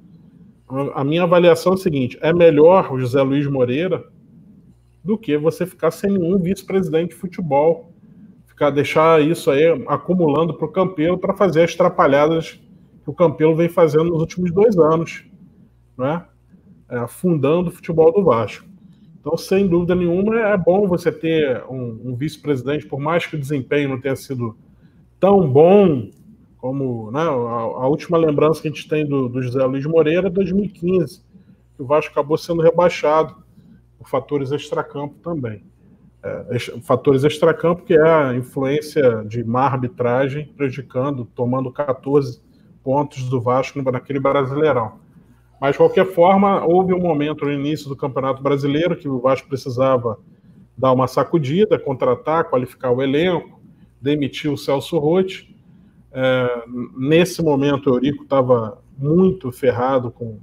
[0.94, 4.02] A minha avaliação é o seguinte: é melhor o José Luiz Moreira
[5.04, 7.92] do que você ficar sem nenhum vice-presidente de futebol,
[8.46, 12.58] ficar deixar isso aí acumulando para o Campelo para fazer as trapalhadas
[13.02, 15.26] que o Campelo vem fazendo nos últimos dois anos,
[15.98, 16.24] né?
[16.88, 18.66] É, afundando o futebol do Vasco.
[19.20, 23.38] Então, sem dúvida nenhuma, é bom você ter um, um vice-presidente, por mais que o
[23.38, 24.56] desempenho não tenha sido
[25.18, 26.08] tão bom
[26.64, 30.28] como né, a, a, última lembrança que a gente tem do, do José Luiz Moreira
[30.28, 31.20] é 2015,
[31.76, 33.36] que o Vasco acabou sendo rebaixado
[33.98, 35.62] por fatores extracampo também.
[36.22, 42.40] É, fatores extracampo, que é a influência de má arbitragem prejudicando, tomando 14
[42.82, 44.94] pontos do Vasco naquele Brasileirão.
[45.60, 49.46] Mas, de qualquer forma, houve um momento no início do Campeonato Brasileiro que o Vasco
[49.48, 50.18] precisava
[50.78, 53.60] dar uma sacudida, contratar, qualificar o elenco,
[54.00, 55.53] demitir o Celso Rotti,
[56.14, 56.62] é,
[56.96, 60.38] nesse momento, o Eurico estava muito ferrado com,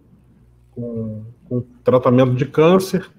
[0.71, 3.09] com, com, tratamento de câncer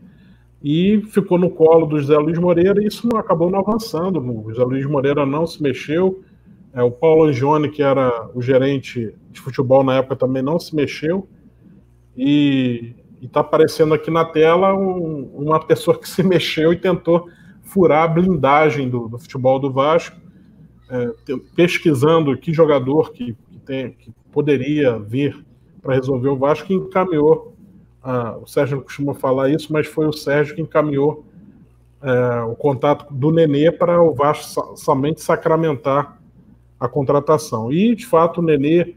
[0.62, 4.20] e ficou no colo do José Luiz Moreira e isso não, acabou não avançando.
[4.20, 6.22] O José Luiz Moreira não se mexeu.
[6.74, 10.76] É, o Paulo Angione, que era o gerente de futebol na época, também não se
[10.76, 11.26] mexeu.
[12.14, 17.30] E está aparecendo aqui na tela um, uma pessoa que se mexeu e tentou
[17.62, 20.20] furar a blindagem do, do futebol do Vasco
[20.93, 21.11] é,
[21.57, 25.43] pesquisando que jogador que, que, tem, que poderia vir
[25.80, 27.57] para resolver o Vasco que encaminhou.
[28.43, 31.24] O Sérgio não costuma falar isso, mas foi o Sérgio que encaminhou
[32.03, 36.20] é, o contato do Nenê para o Vasco somente sacramentar
[36.78, 37.72] a contratação.
[37.72, 38.97] E, de fato, o Nenê,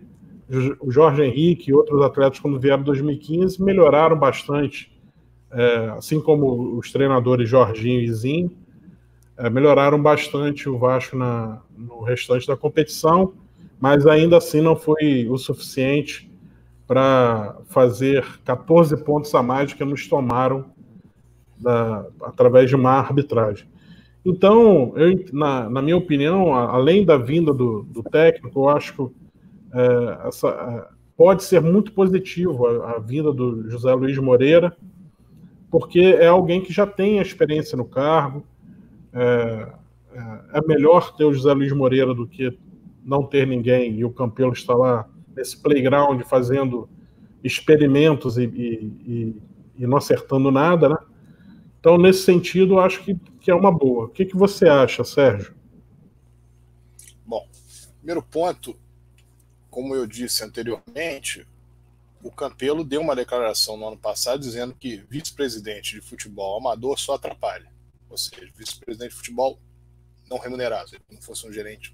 [0.82, 4.92] o Jorge Henrique e outros atletas, quando vieram em 2015, melhoraram bastante.
[5.52, 8.52] É, assim como os treinadores Jorginho e Zinho,
[9.38, 13.34] é, melhoraram bastante o Vasco na, no restante da competição,
[13.80, 16.32] mas ainda assim não foi o suficiente
[16.88, 20.66] para fazer 14 pontos a mais que nos tomaram
[21.58, 23.68] da, através de uma arbitragem.
[24.26, 29.16] Então, eu, na, na, minha opinião, além da vinda do, do técnico, eu acho que
[29.74, 34.76] é, essa, é, pode ser muito positivo a, a, vinda do José Luiz Moreira,
[35.70, 38.44] porque é alguém que já tem experiência no cargo.
[39.16, 39.74] É,
[40.12, 42.58] é, é melhor ter o José Luiz Moreira do que
[43.04, 46.90] não ter ninguém e o Campelo está lá nesse playground fazendo
[47.44, 49.36] experimentos e, e,
[49.78, 50.98] e, não acertando nada, né?
[51.80, 54.06] Então, nesse sentido, acho que, que é uma boa.
[54.06, 55.54] O que, que você acha, Sérgio?
[57.24, 57.48] Bom,
[58.00, 58.76] primeiro ponto,
[59.70, 61.46] como eu disse anteriormente,
[62.24, 67.14] o Campelo deu uma declaração no ano passado dizendo que vice-presidente de futebol amador só
[67.14, 67.75] atrapalha.
[68.16, 69.60] Ou seja, vice-presidente de futebol
[70.30, 71.94] não remunerado, se não fosse um gerente,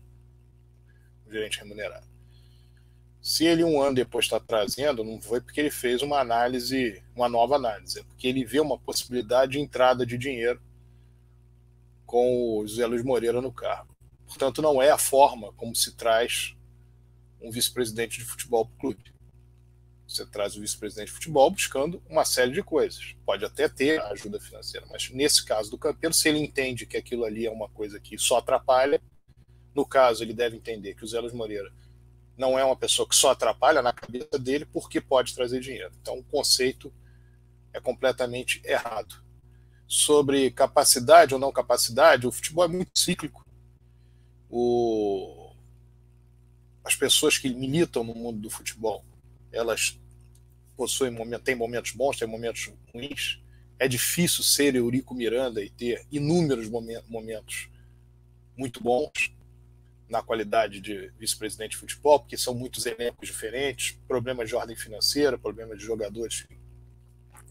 [1.26, 2.06] um gerente remunerado.
[3.20, 7.28] Se ele um ano depois está trazendo, não foi porque ele fez uma análise, uma
[7.28, 10.62] nova análise, é porque ele vê uma possibilidade de entrada de dinheiro
[12.06, 13.98] com o José Luiz Moreira no cargo.
[14.28, 16.56] Portanto, não é a forma como se traz
[17.42, 19.12] um vice-presidente de futebol para o clube.
[20.12, 23.16] Você traz o vice-presidente de futebol buscando uma série de coisas.
[23.26, 27.24] Pode até ter ajuda financeira, mas nesse caso do Campeiro, se ele entende que aquilo
[27.24, 29.02] ali é uma coisa que só atrapalha,
[29.74, 31.72] no caso, ele deve entender que o Zé Luiz Moreira
[32.38, 35.94] não é uma pessoa que só atrapalha na cabeça dele porque pode trazer dinheiro.
[36.02, 36.94] Então o conceito
[37.72, 39.16] é completamente errado.
[39.88, 43.46] Sobre capacidade ou não capacidade, o futebol é muito cíclico.
[44.50, 45.54] O...
[46.84, 49.06] As pessoas que militam no mundo do futebol,
[49.54, 50.01] elas
[51.12, 53.42] momentos, têm momentos bons, têm momentos ruins.
[53.80, 57.70] É difícil ser Eurico Miranda e ter inúmeros momentos
[58.56, 59.34] muito bons
[60.08, 65.38] na qualidade de vice-presidente de futebol, porque são muitos elencos diferentes, problemas de ordem financeira,
[65.38, 66.60] problemas de jogadores que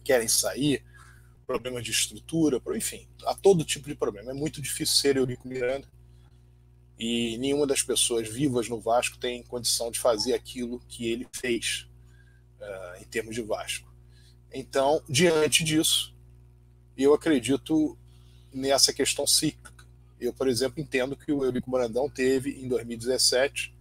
[0.04, 0.84] querem sair,
[1.46, 4.30] problemas de estrutura, enfim, há todo tipo de problema.
[4.30, 5.88] É muito difícil ser Eurico Miranda
[6.98, 11.88] e nenhuma das pessoas vivas no Vasco tem condição de fazer aquilo que ele fez
[12.60, 13.92] uh, em termos de Vasco.
[14.52, 16.14] Então, diante disso,
[16.96, 17.96] eu acredito
[18.52, 19.80] nessa questão cíclica
[20.20, 23.74] eu, por exemplo, entendo que o Eurico Brandão teve, em 2017,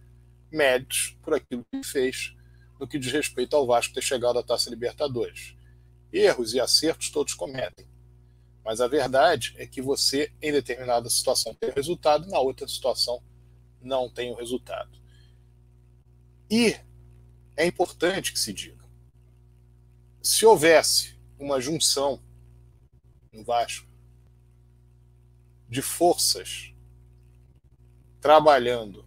[0.50, 2.34] méritos por aquilo que fez
[2.80, 5.54] no que diz respeito ao Vasco ter chegado à Taça Libertadores.
[6.10, 7.86] Erros e acertos todos cometem.
[8.64, 13.22] Mas a verdade é que você, em determinada situação, tem o resultado, na outra situação,
[13.82, 14.98] não tem o resultado.
[16.50, 16.74] E
[17.60, 18.82] é importante que se diga:
[20.22, 22.20] se houvesse uma junção
[23.32, 23.86] no Vasco
[25.68, 26.72] de forças
[28.20, 29.04] trabalhando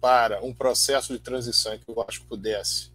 [0.00, 2.90] para um processo de transição que o Vasco pudesse,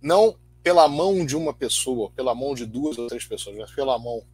[0.00, 3.98] não pela mão de uma pessoa, pela mão de duas ou três pessoas, mas pela
[3.98, 4.26] mão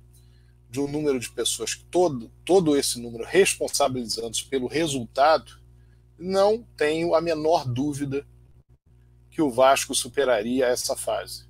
[0.70, 5.60] de um número de pessoas, todo, todo esse número responsabilizando-se pelo resultado,
[6.16, 8.24] não tenho a menor dúvida
[9.30, 11.48] que o Vasco superaria essa fase.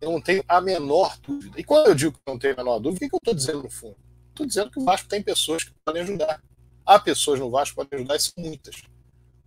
[0.00, 1.60] Eu não tenho a menor dúvida.
[1.60, 3.62] E quando eu digo que não tenho a menor dúvida, o que eu estou dizendo
[3.62, 3.96] no fundo?
[4.30, 6.42] Estou dizendo que o Vasco tem pessoas que podem ajudar.
[6.86, 8.82] Há pessoas no Vasco que podem ajudar e são muitas.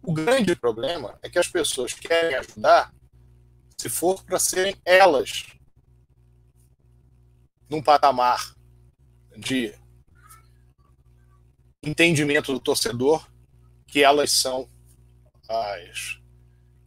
[0.02, 2.94] O grande problema é que as pessoas querem ajudar
[3.78, 5.48] se for para serem elas
[7.70, 8.54] num patamar
[9.36, 9.74] de
[11.82, 13.28] entendimento do torcedor
[13.88, 14.70] que elas são
[15.50, 16.23] as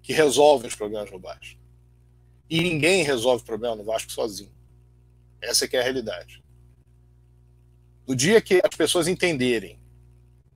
[0.07, 1.59] que resolvem os problemas no Vasco.
[2.49, 4.55] E ninguém resolve o problema no Vasco sozinho.
[5.41, 6.45] Essa é que é a realidade.
[8.07, 9.81] No dia que as pessoas entenderem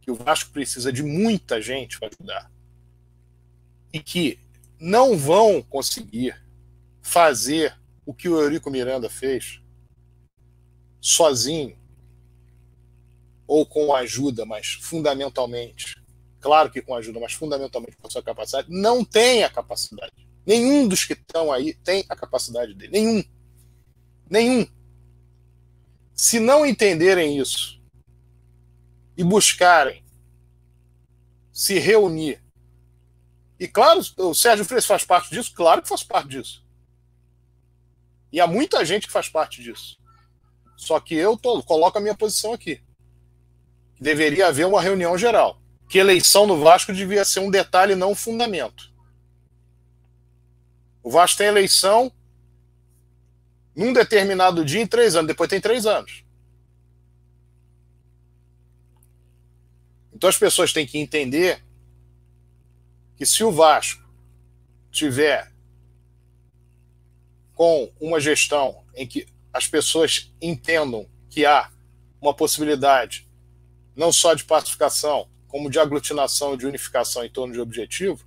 [0.03, 2.49] que o Vasco precisa de muita gente para ajudar
[3.93, 4.39] e que
[4.79, 6.41] não vão conseguir
[7.03, 7.77] fazer
[8.07, 9.61] o que o Eurico Miranda fez
[11.01, 11.77] sozinho
[13.49, 16.00] ou com ajuda, mas fundamentalmente,
[16.41, 20.13] claro que com ajuda, mas fundamentalmente com a sua capacidade, não tem a capacidade.
[20.45, 22.93] Nenhum dos que estão aí tem a capacidade dele.
[22.93, 23.25] Nenhum.
[24.29, 24.67] Nenhum.
[26.15, 27.81] Se não entenderem isso
[29.17, 30.05] e buscarem
[31.53, 32.43] se reunir
[33.59, 35.53] E claro, o Sérgio Freitas faz parte disso?
[35.55, 36.65] Claro que faz parte disso.
[38.33, 39.99] E há muita gente que faz parte disso.
[40.77, 42.83] Só que eu tô, coloco a minha posição aqui.
[44.01, 45.60] Deveria haver uma reunião geral.
[45.91, 48.93] Que eleição no Vasco devia ser um detalhe, não um fundamento.
[51.03, 52.13] O Vasco tem eleição
[53.75, 56.25] num determinado dia em três anos, depois tem três anos.
[60.13, 61.61] Então as pessoas têm que entender
[63.17, 64.09] que se o Vasco
[64.93, 65.53] tiver
[67.55, 71.69] com uma gestão em que as pessoas entendam que há
[72.21, 73.29] uma possibilidade
[73.97, 78.25] não só de pacificação, como de aglutinação de unificação em torno de objetivo,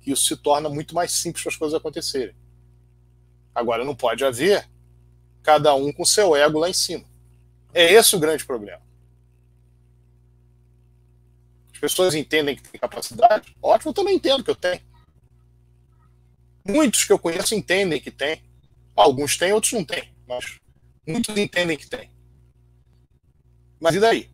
[0.00, 2.34] que isso se torna muito mais simples para as coisas acontecerem.
[3.54, 4.68] Agora, não pode haver
[5.42, 7.04] cada um com seu ego lá em cima.
[7.74, 8.82] É esse o grande problema
[11.82, 14.80] pessoas entendem que tem capacidade, ótimo, eu também entendo que eu tenho.
[16.64, 18.40] Muitos que eu conheço entendem que tem.
[18.94, 20.14] Alguns têm, outros não têm.
[20.28, 20.60] Mas
[21.04, 22.08] muitos entendem que tem.
[23.80, 24.30] Mas e daí?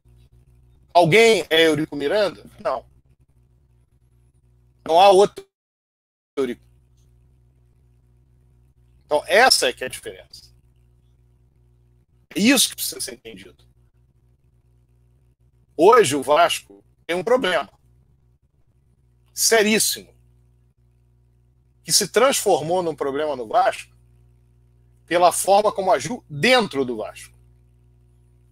[0.99, 2.45] Alguém é Eurico Miranda?
[2.59, 2.85] Não.
[4.85, 5.47] Não há outro
[6.37, 6.61] Eurico.
[9.07, 10.53] Então, essa é que é a diferença.
[12.35, 13.65] É isso que precisa ser entendido.
[15.77, 17.71] Hoje, o Vasco tem um problema
[19.33, 20.13] seríssimo
[21.85, 23.97] que se transformou num problema no Vasco
[25.07, 27.39] pela forma como agiu dentro do Vasco,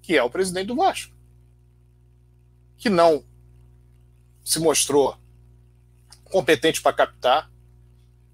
[0.00, 1.15] que é o presidente do Vasco,
[2.76, 3.24] que não
[4.44, 5.18] se mostrou
[6.24, 7.50] competente para captar,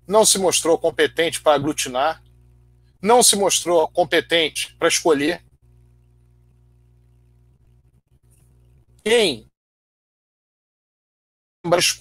[0.07, 2.23] não se mostrou competente para aglutinar,
[3.01, 5.45] não se mostrou competente para escolher.
[9.05, 9.47] Quem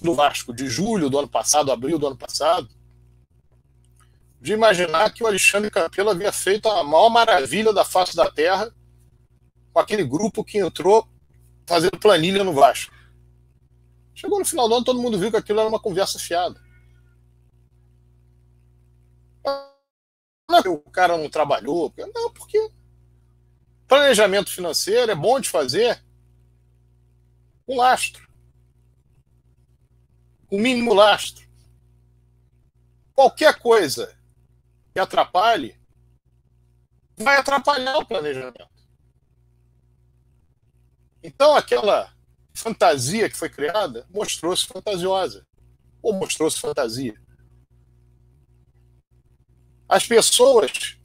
[0.02, 2.68] do Vasco de julho do ano passado, abril do ano passado,
[4.40, 8.74] de imaginar que o Alexandre Campelo havia feito a maior maravilha da face da terra
[9.72, 11.08] com aquele grupo que entrou
[11.72, 12.94] fazendo planilha no Vasco.
[14.14, 16.62] Chegou no final do ano, todo mundo viu que aquilo era uma conversa fiada.
[20.66, 22.72] O cara não trabalhou, não, porque
[23.88, 26.04] planejamento financeiro é bom de fazer
[27.68, 28.32] um lastro
[30.52, 31.50] o mínimo lastro.
[33.14, 34.14] Qualquer coisa
[34.94, 35.80] que atrapalhe
[37.18, 38.81] vai atrapalhar o planejamento.
[41.24, 42.12] Então, aquela
[42.54, 45.46] fantasia que foi criada mostrou-se fantasiosa
[46.02, 47.20] ou mostrou-se fantasia.
[49.88, 50.98] As pessoas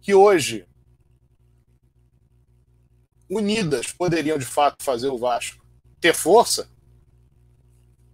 [0.00, 0.66] que hoje
[3.28, 5.64] unidas poderiam de fato fazer o Vasco
[6.00, 6.68] ter força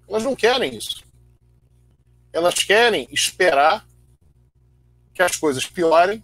[0.08, 1.04] elas não querem isso.
[2.32, 3.86] Elas querem esperar
[5.12, 6.22] que as coisas piorem,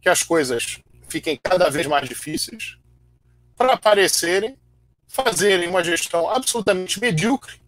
[0.00, 2.78] que as coisas fiquem cada vez mais difíceis,
[3.56, 4.58] para aparecerem,
[5.08, 7.60] fazerem uma gestão absolutamente medíocre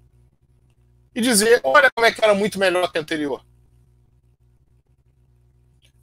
[1.15, 3.45] e dizer: olha como é que era muito melhor que a anterior.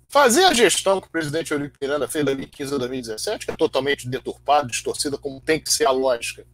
[0.09, 3.55] Fazer a gestão que o presidente Eurico Miranda fez em 2015 a 2017, que é
[3.55, 6.45] totalmente deturpada, distorcida, como tem que ser a lógica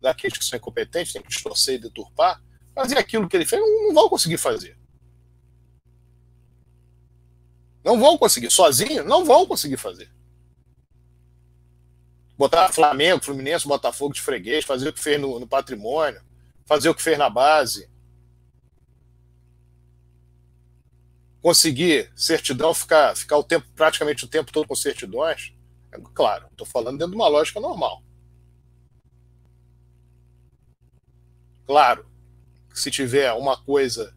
[0.00, 2.42] daqueles que são incompetentes, tem que distorcer e deturpar,
[2.74, 4.76] fazer aquilo que ele fez, não, vão conseguir fazer.
[7.84, 8.50] Não vão conseguir.
[8.50, 10.10] Sozinho, não vão conseguir fazer.
[12.44, 16.20] Botar Flamengo, Fluminense, Botafogo de freguês, fazer o que fez no, no patrimônio,
[16.66, 17.88] fazer o que fez na base.
[21.40, 25.54] Conseguir certidão, ficar, ficar o tempo, praticamente o tempo todo com certidões.
[25.90, 28.02] É, claro, estou falando dentro de uma lógica normal.
[31.66, 32.04] Claro,
[32.74, 34.14] se tiver uma coisa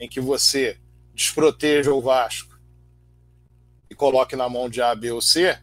[0.00, 0.76] em que você
[1.14, 2.58] desproteja o Vasco
[3.88, 5.56] e coloque na mão de A, B ou C,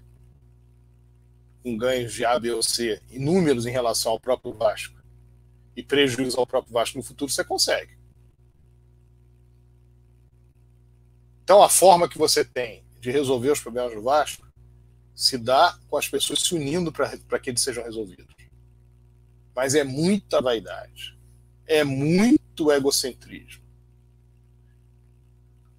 [1.63, 4.95] com ganhos de A, B ou C inúmeros em relação ao próprio Vasco
[5.75, 7.97] e prejuízo ao próprio Vasco no futuro, você consegue.
[11.43, 14.45] Então, a forma que você tem de resolver os problemas do Vasco
[15.13, 18.35] se dá com as pessoas se unindo para que eles sejam resolvidos.
[19.55, 21.17] Mas é muita vaidade
[21.67, 23.61] é muito egocentrismo.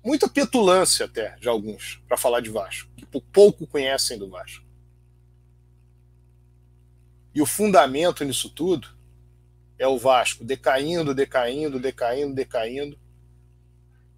[0.05, 4.65] Muita petulância até de alguns para falar de Vasco, que pouco conhecem do Vasco.
[7.39, 8.89] E o fundamento nisso tudo
[9.79, 12.99] é o Vasco decaindo, decaindo, decaindo, decaindo,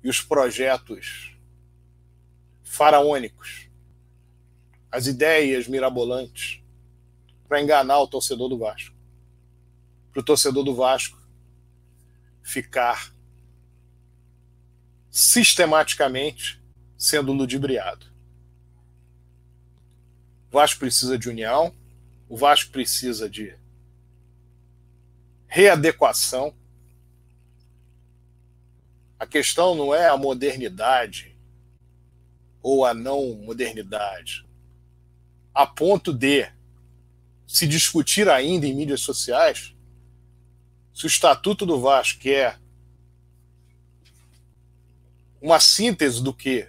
[0.02, 1.36] e os projetos
[2.62, 3.68] faraônicos,
[4.90, 6.62] as ideias mirabolantes
[7.46, 8.96] para enganar o torcedor do Vasco.
[10.10, 11.18] Para o torcedor do Vasco
[12.42, 13.14] ficar
[15.10, 16.58] sistematicamente
[16.96, 18.06] sendo ludibriado.
[20.50, 21.78] O Vasco precisa de união,
[22.30, 23.52] o Vasco precisa de
[25.48, 26.54] readequação.
[29.18, 31.36] A questão não é a modernidade
[32.62, 34.46] ou a não modernidade,
[35.52, 36.48] a ponto de
[37.48, 39.74] se discutir ainda em mídias sociais
[40.94, 42.56] se o Estatuto do Vasco, é
[45.40, 46.68] uma síntese do que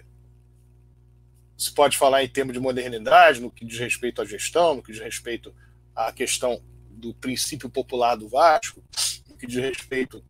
[1.62, 4.90] se pode falar em termos de modernidade, no que diz respeito à gestão, no que
[4.90, 5.54] diz respeito
[5.94, 6.60] à questão
[6.90, 8.82] do princípio popular do Vasco,
[9.28, 10.24] no que diz respeito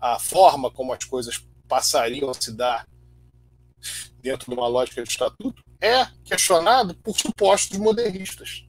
[0.00, 2.88] à forma como as coisas passariam a se dar
[4.22, 8.64] dentro de uma lógica de estatuto, é questionado por supostos modernistas.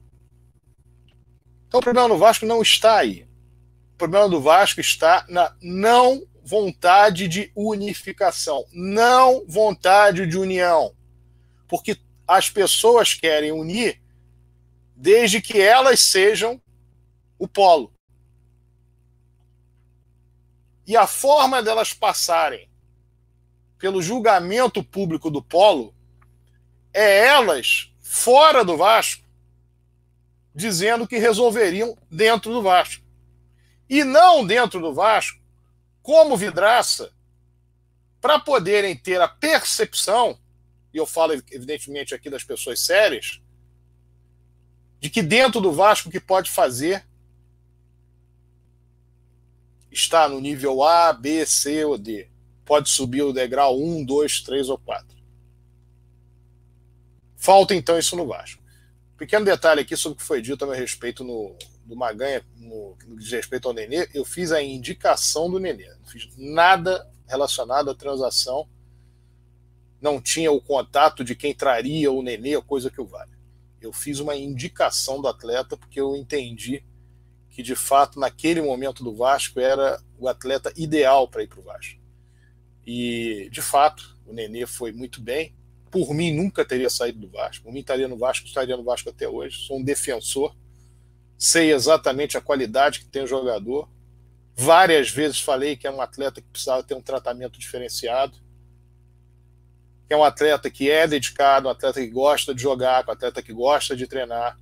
[1.68, 3.26] Então o problema do Vasco não está aí.
[3.94, 10.94] O problema do Vasco está na não vontade de unificação, não vontade de união.
[11.66, 11.96] Porque
[12.30, 14.00] as pessoas querem unir
[14.94, 16.62] desde que elas sejam
[17.36, 17.92] o polo.
[20.86, 22.70] E a forma delas passarem
[23.78, 25.92] pelo julgamento público do polo
[26.94, 29.24] é elas fora do Vasco
[30.54, 33.04] dizendo que resolveriam dentro do Vasco.
[33.88, 35.40] E não dentro do Vasco,
[36.00, 37.12] como vidraça,
[38.20, 40.38] para poderem ter a percepção
[40.92, 43.40] e eu falo evidentemente aqui das pessoas sérias,
[44.98, 47.06] de que dentro do Vasco o que pode fazer
[49.90, 52.28] está no nível A, B, C ou D.
[52.64, 55.16] Pode subir o degrau 1, 2, 3 ou 4.
[57.36, 58.62] Falta então isso no Vasco.
[59.16, 62.96] Pequeno detalhe aqui sobre o que foi dito a meu respeito no, do Maganha, no,
[63.06, 64.08] no que diz respeito ao Nenê.
[64.14, 65.88] Eu fiz a indicação do Nenê.
[65.88, 68.68] Não fiz nada relacionado à transação
[70.00, 73.32] não tinha o contato de quem traria o Nenê, coisa que o vale.
[73.80, 76.82] Eu fiz uma indicação do atleta porque eu entendi
[77.50, 81.62] que, de fato, naquele momento do Vasco, era o atleta ideal para ir para o
[81.62, 82.00] Vasco.
[82.86, 85.54] E, de fato, o Nenê foi muito bem.
[85.90, 87.64] Por mim, nunca teria saído do Vasco.
[87.64, 89.66] Por mim, estaria no Vasco, estaria no Vasco até hoje.
[89.66, 90.54] Sou um defensor.
[91.36, 93.88] Sei exatamente a qualidade que tem o jogador.
[94.54, 98.38] Várias vezes falei que é um atleta que precisava ter um tratamento diferenciado
[100.12, 103.52] é um atleta que é dedicado, um atleta que gosta de jogar, um atleta que
[103.52, 104.58] gosta de treinar.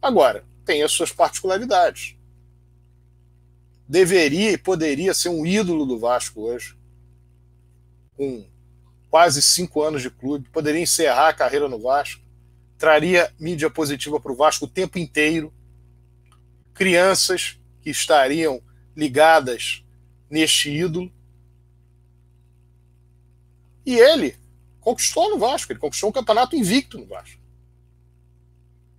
[0.00, 2.16] Agora, tem as suas particularidades.
[3.88, 6.78] Deveria e poderia ser um ídolo do Vasco hoje,
[8.16, 8.46] com
[9.10, 12.22] quase cinco anos de clube, poderia encerrar a carreira no Vasco,
[12.78, 15.52] traria mídia positiva para o Vasco o tempo inteiro,
[16.72, 18.62] crianças que estariam
[18.96, 19.84] ligadas
[20.30, 21.12] neste ídolo.
[23.90, 24.38] E ele
[24.80, 27.40] conquistou no Vasco, ele conquistou um campeonato invicto no Vasco.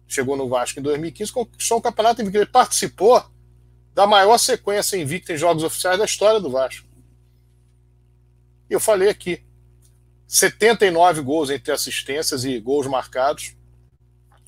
[0.06, 2.40] Chegou no Vasco em 2015, conquistou um campeonato invicto.
[2.40, 3.24] Ele participou
[3.94, 6.86] da maior sequência invicta em jogos oficiais da história do Vasco.
[8.70, 9.42] E eu falei aqui:
[10.28, 13.56] 79 gols entre assistências e gols marcados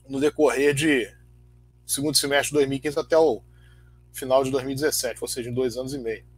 [0.09, 1.09] no decorrer de
[1.85, 3.41] segundo semestre de 2015 até o
[4.11, 6.32] final de 2017, ou seja, em dois anos e meio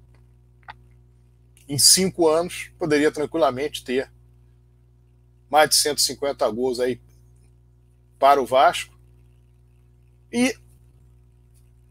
[1.68, 4.11] em cinco anos, poderia tranquilamente ter
[5.49, 6.99] mais de 150 gols aí
[8.20, 8.93] para o Vasco
[10.32, 10.55] e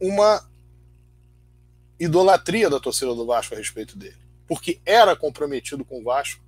[0.00, 0.48] uma
[1.98, 6.42] idolatria da torcida do Vasco a respeito dele, porque era comprometido com o Vasco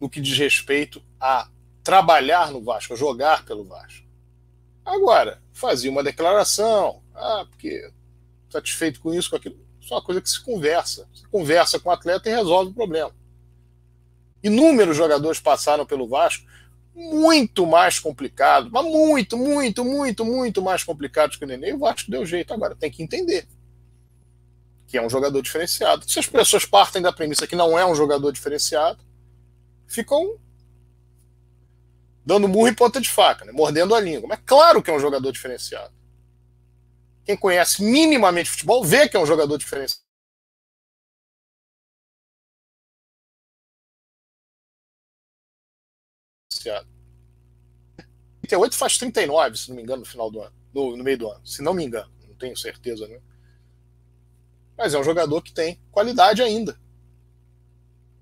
[0.00, 1.50] no que diz respeito a
[1.82, 4.06] trabalhar no Vasco, a jogar pelo Vasco.
[4.84, 7.90] Agora, fazia uma declaração, ah, porque
[8.48, 9.67] satisfeito com isso, com aquilo.
[9.88, 11.08] Isso é uma coisa que se conversa.
[11.30, 13.10] Conversa com o atleta e resolve o problema.
[14.42, 16.44] Inúmeros jogadores passaram pelo Vasco
[16.94, 21.70] muito mais complicado, mas muito, muito, muito, muito mais complicado que o Nenê.
[21.70, 22.52] E o Vasco deu jeito.
[22.52, 23.48] Agora, tem que entender
[24.86, 26.04] que é um jogador diferenciado.
[26.06, 29.02] Se as pessoas partem da premissa que não é um jogador diferenciado,
[29.86, 30.36] ficam
[32.26, 33.52] dando murro em ponta de faca, né?
[33.52, 34.28] mordendo a língua.
[34.28, 35.97] Mas claro que é um jogador diferenciado
[37.28, 40.00] quem conhece minimamente futebol vê que é um jogador diferenciado.
[48.58, 51.30] oito faz 39, se não me engano, no final do ano, no, no, meio do
[51.30, 53.20] ano, se não me engano, não tenho certeza, né?
[54.74, 56.80] Mas é um jogador que tem qualidade ainda.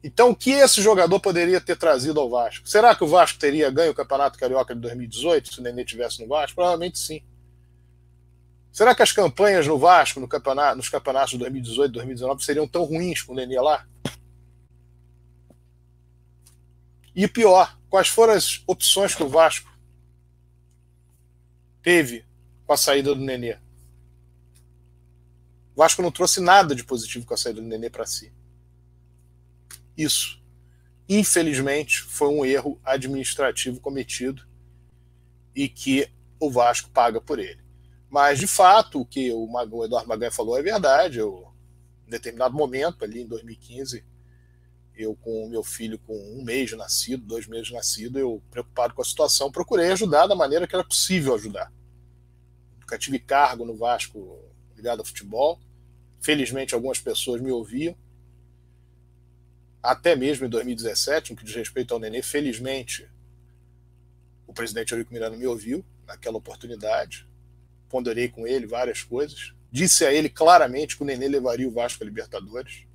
[0.02, 2.68] Então, o que esse jogador poderia ter trazido ao Vasco?
[2.68, 6.20] Será que o Vasco teria ganho o Campeonato Carioca de 2018 se o Nenê tivesse
[6.20, 6.57] no Vasco?
[6.57, 7.22] Provavelmente sim.
[8.77, 12.85] Será que as campanhas no Vasco, no campeonato, nos campeonatos de 2018 2019 seriam tão
[12.85, 13.89] ruins com o Nenê lá?
[17.14, 19.74] E pior, quais foram as opções que o Vasco
[21.81, 22.27] teve
[22.66, 23.55] com a saída do Nenê?
[25.74, 28.31] O Vasco não trouxe nada de positivo com a saída do Nenê para si.
[29.97, 30.39] Isso,
[31.09, 34.47] infelizmente, foi um erro administrativo cometido
[35.55, 37.64] e que o Vasco paga por ele.
[38.09, 41.18] Mas, de fato, o que o, o Eduardo Magalhães falou é verdade.
[41.18, 41.52] Eu,
[42.07, 44.04] em determinado momento, ali em 2015,
[44.94, 48.94] eu com meu filho com um mês de nascido, dois meses de nascido, eu preocupado
[48.94, 51.70] com a situação, procurei ajudar da maneira que era possível ajudar.
[52.80, 54.40] Nunca tive cargo no Vasco
[54.74, 55.61] ligado ao futebol.
[56.20, 57.96] Felizmente algumas pessoas me ouviam.
[59.82, 63.09] Até mesmo em 2017, no que diz respeito ao Nenê, felizmente
[64.46, 67.28] o presidente Eurico Miranda me ouviu naquela oportunidade.
[67.89, 69.53] Ponderei com ele várias coisas.
[69.70, 72.87] Disse a ele claramente que o Nenê levaria o Vasco a Libertadores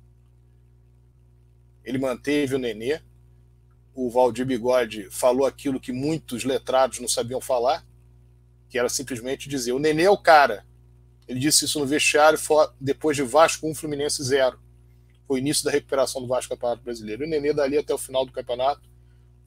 [1.84, 3.00] ele manteve o Nenê.
[3.94, 7.84] O Valdir Bigode falou aquilo que muitos letrados não sabiam falar,
[8.68, 10.64] que era simplesmente dizer: o Nenê é o cara.
[11.28, 12.38] Ele disse isso no vestiário
[12.80, 14.58] depois de Vasco 1, Fluminense 0.
[15.26, 17.24] Foi o início da recuperação do Vasco Campeonato Brasileiro.
[17.24, 18.82] O Nenê, dali até o final do campeonato,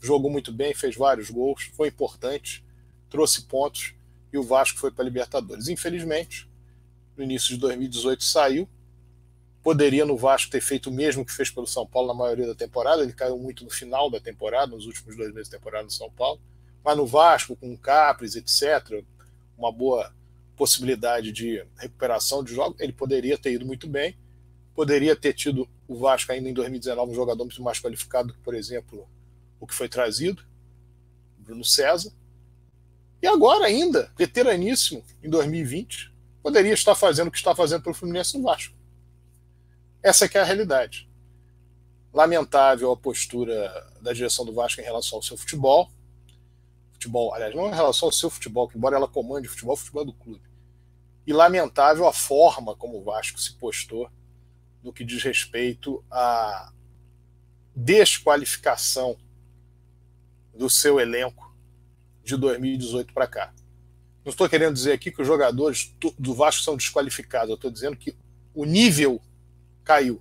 [0.02, 2.64] jogou muito bem, fez vários gols, foi importante,
[3.10, 3.96] trouxe pontos
[4.36, 5.68] e o Vasco foi para a Libertadores.
[5.68, 6.50] Infelizmente,
[7.18, 8.70] no início de 2018 saiu,
[9.66, 12.54] Poderia no Vasco ter feito o mesmo que fez pelo São Paulo na maioria da
[12.54, 13.02] temporada.
[13.02, 16.08] Ele caiu muito no final da temporada, nos últimos dois meses da temporada no São
[16.12, 16.40] Paulo.
[16.84, 19.04] Mas no Vasco, com o Capres, etc.,
[19.58, 20.14] uma boa
[20.56, 24.16] possibilidade de recuperação de jogo, ele poderia ter ido muito bem.
[24.76, 28.54] Poderia ter tido o Vasco ainda em 2019 um jogador muito mais qualificado que, por
[28.54, 29.10] exemplo,
[29.60, 30.44] o que foi trazido,
[31.40, 32.14] Bruno César.
[33.26, 36.14] E agora ainda, veteraníssimo, em 2020,
[36.44, 38.76] poderia estar fazendo o que está fazendo pelo Fluminense no Vasco.
[40.04, 41.10] Essa é a realidade.
[42.14, 45.90] Lamentável a postura da direção do Vasco em relação ao seu futebol.
[46.94, 49.78] Futebol, aliás, não em relação ao seu futebol, que embora ela comande o futebol, o
[49.78, 50.44] futebol é do clube.
[51.26, 54.08] E lamentável a forma como o Vasco se postou
[54.84, 56.72] no que diz respeito à
[57.76, 59.18] desqualificação
[60.54, 61.45] do seu elenco
[62.26, 63.54] de 2018 para cá.
[64.26, 67.96] Não estou querendo dizer aqui que os jogadores do Vasco são desqualificados, eu estou dizendo
[67.96, 68.18] que
[68.54, 69.22] o nível
[69.84, 70.20] caiu.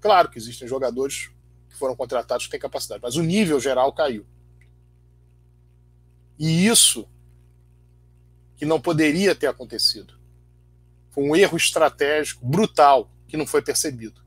[0.00, 1.30] Claro que existem jogadores
[1.68, 4.26] que foram contratados que têm capacidade, mas o nível geral caiu.
[6.38, 7.06] E isso
[8.56, 10.14] que não poderia ter acontecido.
[11.10, 14.22] Foi um erro estratégico brutal que não foi percebido.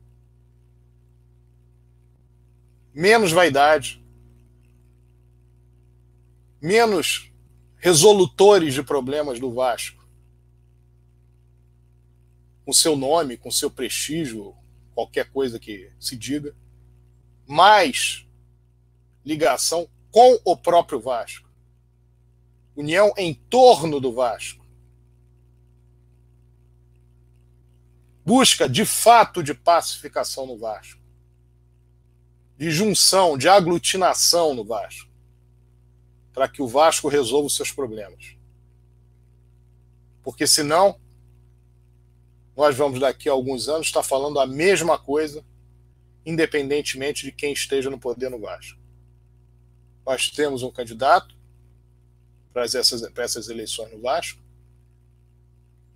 [2.93, 4.01] Menos vaidade,
[6.62, 7.32] menos
[7.78, 10.01] resolutores de problemas do Vasco
[12.64, 14.55] com seu nome, com seu prestígio,
[14.93, 16.55] qualquer coisa que se diga,
[17.45, 18.26] mais
[19.26, 21.49] ligação com o próprio Vasco.
[22.76, 24.66] União em torno do Vasco.
[28.26, 31.01] Busca de fato de pacificação no Vasco.
[32.57, 35.11] De junção, de aglutinação no Vasco.
[36.34, 38.36] Para que o Vasco resolva os seus problemas.
[40.24, 41.00] Porque senão
[42.56, 45.44] nós vamos daqui a alguns anos estar falando a mesma coisa,
[46.26, 48.80] independentemente de quem esteja no poder no Vasco.
[50.06, 51.36] Nós temos um candidato
[52.54, 54.40] para essas, para essas eleições no Vasco.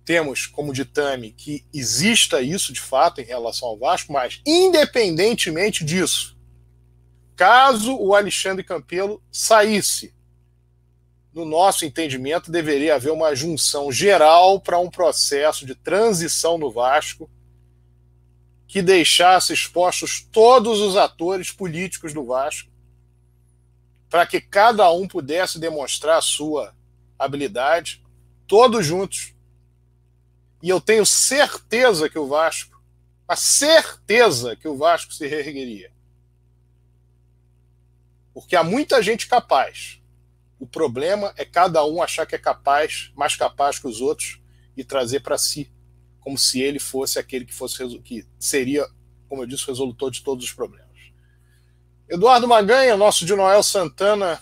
[0.04, 6.36] Temos como ditame que exista isso de fato em relação ao Vasco, mas independentemente disso,
[7.34, 10.15] caso o Alexandre Campelo saísse
[11.36, 17.30] no nosso entendimento, deveria haver uma junção geral para um processo de transição no Vasco
[18.66, 22.70] que deixasse expostos todos os atores políticos do Vasco,
[24.08, 26.74] para que cada um pudesse demonstrar a sua
[27.18, 28.02] habilidade,
[28.46, 29.34] todos juntos.
[30.62, 32.82] E eu tenho certeza que o Vasco,
[33.28, 35.92] a certeza que o Vasco se reergueria.
[38.32, 39.95] Porque há muita gente capaz
[40.58, 44.40] o problema é cada um achar que é capaz, mais capaz que os outros,
[44.76, 45.70] e trazer para si,
[46.20, 48.86] como se ele fosse aquele que fosse que seria,
[49.28, 50.86] como eu disse, o resolutor de todos os problemas.
[52.08, 54.40] Eduardo Maganha, nosso de Noel Santana,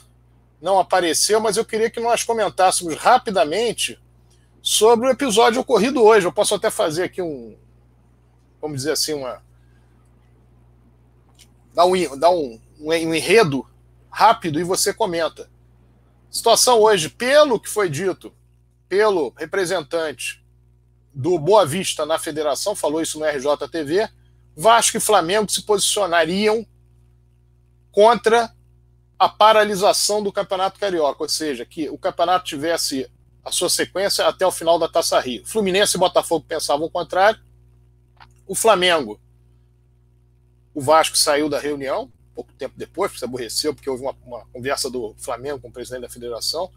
[0.60, 3.98] não apareceu, mas eu queria que nós comentássemos rapidamente
[4.62, 6.26] sobre o episódio ocorrido hoje.
[6.26, 7.56] Eu posso até fazer aqui um,
[8.60, 9.42] vamos dizer assim, uma
[11.74, 13.66] dar um, dar um, um enredo
[14.10, 15.50] rápido e você comenta.
[16.34, 18.34] Situação hoje, pelo que foi dito
[18.88, 20.44] pelo representante
[21.14, 24.08] do Boa Vista na federação, falou isso no RJTV,
[24.56, 26.66] Vasco e Flamengo se posicionariam
[27.92, 28.52] contra
[29.16, 33.08] a paralisação do Campeonato Carioca, ou seja, que o campeonato tivesse
[33.44, 35.46] a sua sequência até o final da Taça Rio.
[35.46, 37.40] Fluminense e Botafogo pensavam o contrário.
[38.44, 39.20] O Flamengo,
[40.74, 44.44] o Vasco saiu da reunião, pouco tempo depois, porque se aborreceu, porque houve uma, uma
[44.46, 46.70] conversa do Flamengo com o presidente da federação.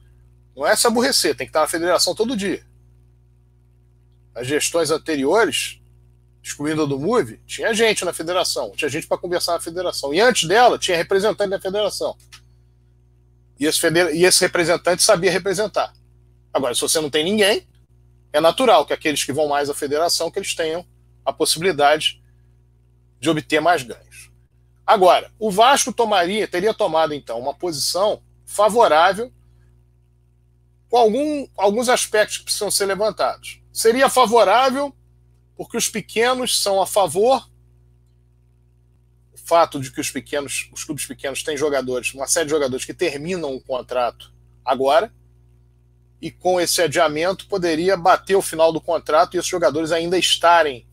[0.55, 2.65] Não é se aborrecer, tem que estar na federação todo dia.
[4.33, 5.79] As gestões anteriores,
[6.43, 10.13] excluindo a do MUVE, tinha gente na federação, tinha gente para conversar na federação.
[10.13, 12.15] E antes dela, tinha representante da federação.
[13.59, 14.15] E esse, feder...
[14.15, 15.93] e esse representante sabia representar.
[16.53, 17.67] Agora, se você não tem ninguém,
[18.31, 20.85] é natural que aqueles que vão mais à federação que eles tenham
[21.25, 22.21] a possibilidade
[23.19, 24.06] de obter mais ganhos.
[24.87, 29.29] Agora, o Vasco tomaria, teria tomado então uma posição favorável
[30.89, 33.61] com algum, alguns aspectos que precisam ser levantados.
[33.73, 34.95] Seria favorável
[35.57, 37.49] porque os pequenos são a favor
[39.33, 42.85] o fato de que os pequenos, os clubes pequenos têm jogadores, uma série de jogadores
[42.85, 44.33] que terminam o contrato
[44.63, 45.13] agora,
[46.21, 50.86] e com esse adiamento poderia bater o final do contrato e esses jogadores ainda estarem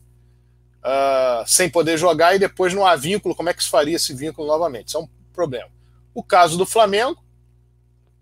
[0.85, 3.35] uh, sem poder jogar e depois não há vínculo.
[3.35, 4.89] Como é que se faria esse vínculo novamente?
[4.89, 5.69] Isso é um problema.
[6.13, 7.23] O caso do Flamengo,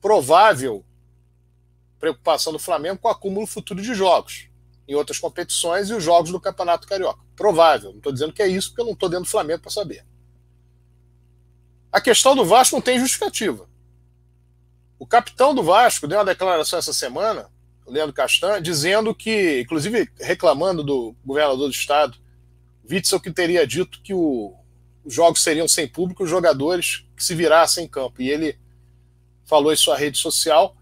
[0.01, 0.83] provável
[1.99, 4.49] preocupação do Flamengo com o acúmulo futuro de jogos
[4.87, 7.21] em outras competições e os jogos do Campeonato Carioca.
[7.35, 7.91] Provável.
[7.91, 10.05] Não estou dizendo que é isso, porque eu não estou dentro do Flamengo para saber.
[11.91, 13.69] A questão do Vasco não tem justificativa.
[14.99, 17.49] O capitão do Vasco deu uma declaração essa semana,
[17.85, 22.17] o Leandro Castan, dizendo que, inclusive reclamando do governador do estado,
[22.89, 24.53] Witzel, que teria dito que o,
[25.03, 28.21] os jogos seriam sem público, os jogadores que se virassem em campo.
[28.21, 28.57] E ele
[29.45, 30.75] falou em sua rede social,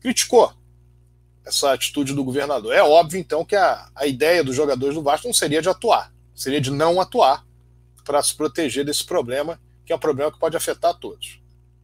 [0.00, 0.52] criticou
[1.44, 2.74] essa atitude do governador.
[2.74, 6.12] É óbvio, então, que a, a ideia dos jogadores do Vasco não seria de atuar,
[6.34, 7.46] seria de não atuar
[8.04, 11.40] para se proteger desse problema, que é um problema que pode afetar todos.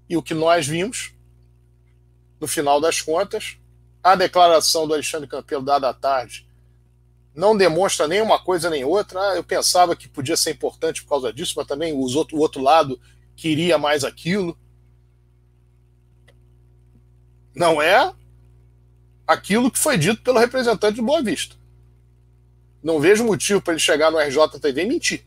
[0.08, 1.14] E o que nós vimos,
[2.40, 3.56] no final das contas,
[4.02, 6.46] a declaração do Alexandre Campelo dada à tarde
[7.34, 9.20] não demonstra nem uma coisa nem outra.
[9.20, 12.40] Ah, eu pensava que podia ser importante por causa disso, mas também os outro, o
[12.40, 13.00] outro lado
[13.34, 14.56] queria mais aquilo.
[17.54, 18.12] Não é
[19.26, 21.56] aquilo que foi dito pelo representante de Boa Vista.
[22.82, 25.26] Não vejo motivo para ele chegar no RJTV e mentir.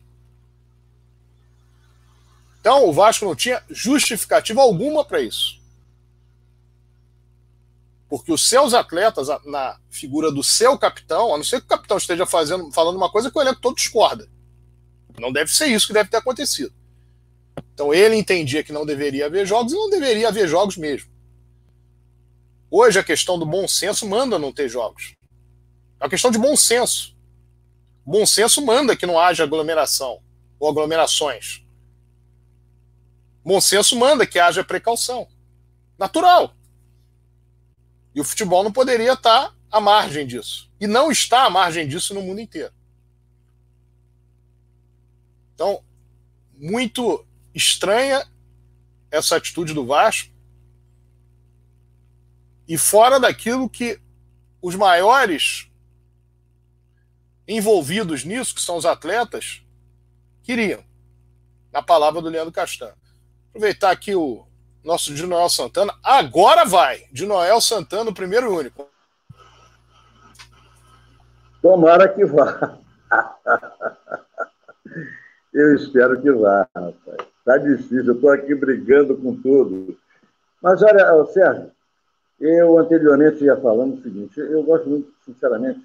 [2.59, 5.61] Então, o Vasco não tinha justificativa alguma para isso.
[8.15, 11.97] Porque os seus atletas, na figura do seu capitão, a não ser que o capitão
[11.97, 14.25] esteja fazendo, falando uma coisa que o elenco todo discorda.
[15.19, 16.73] Não deve ser isso que deve ter acontecido.
[17.73, 21.11] Então ele entendia que não deveria haver jogos e não deveria haver jogos mesmo.
[22.71, 25.13] Hoje a questão do bom senso manda não ter jogos.
[25.99, 27.17] É uma questão de bom senso.
[28.05, 30.21] Bom senso manda que não haja aglomeração
[30.57, 31.65] ou aglomerações.
[33.43, 35.27] Bom senso manda que haja precaução.
[35.99, 36.55] Natural.
[38.15, 40.71] E o futebol não poderia estar à margem disso.
[40.79, 42.73] E não está à margem disso no mundo inteiro.
[45.53, 45.83] Então,
[46.53, 48.25] muito estranha
[49.11, 50.33] essa atitude do Vasco.
[52.65, 54.01] E fora daquilo que
[54.61, 55.69] os maiores
[57.47, 59.61] envolvidos nisso, que são os atletas,
[60.41, 60.83] queriam.
[61.71, 62.95] Na palavra do Leandro Castanho.
[63.49, 64.47] Aproveitar aqui o
[64.85, 65.93] nosso de Noel Santana.
[66.03, 67.03] Agora vai!
[67.11, 68.87] De Noel Santana, o primeiro e único.
[71.61, 72.77] Tomara que vá.
[75.51, 77.27] Eu espero que vá, rapaz.
[77.43, 79.97] Tá difícil, eu estou aqui brigando com tudo.
[80.61, 81.71] Mas olha, Sérgio,
[82.39, 85.81] eu anteriormente ia falando o seguinte, eu gosto muito, sinceramente,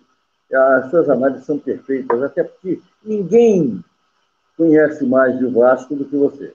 [0.53, 3.85] as suas análises são perfeitas, até porque ninguém
[4.57, 6.53] conhece mais de Vasco do que você.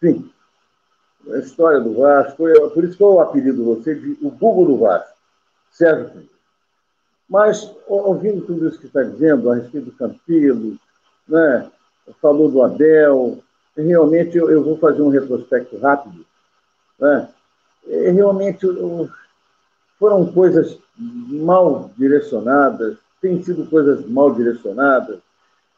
[0.00, 0.30] Sim,
[1.28, 5.16] a história do Vasco, por isso que eu apelido você de o Google do Vasco,
[5.70, 6.28] Sérgio
[7.28, 10.76] Mas, ouvindo tudo isso que está dizendo a respeito do Campilo,
[11.28, 11.70] né,
[12.20, 13.38] falou do Abel,
[13.76, 16.24] realmente eu, eu vou fazer um retrospecto rápido.
[16.98, 17.28] Né,
[17.86, 18.66] realmente
[19.98, 25.18] foram coisas mal direcionadas, têm sido coisas mal direcionadas.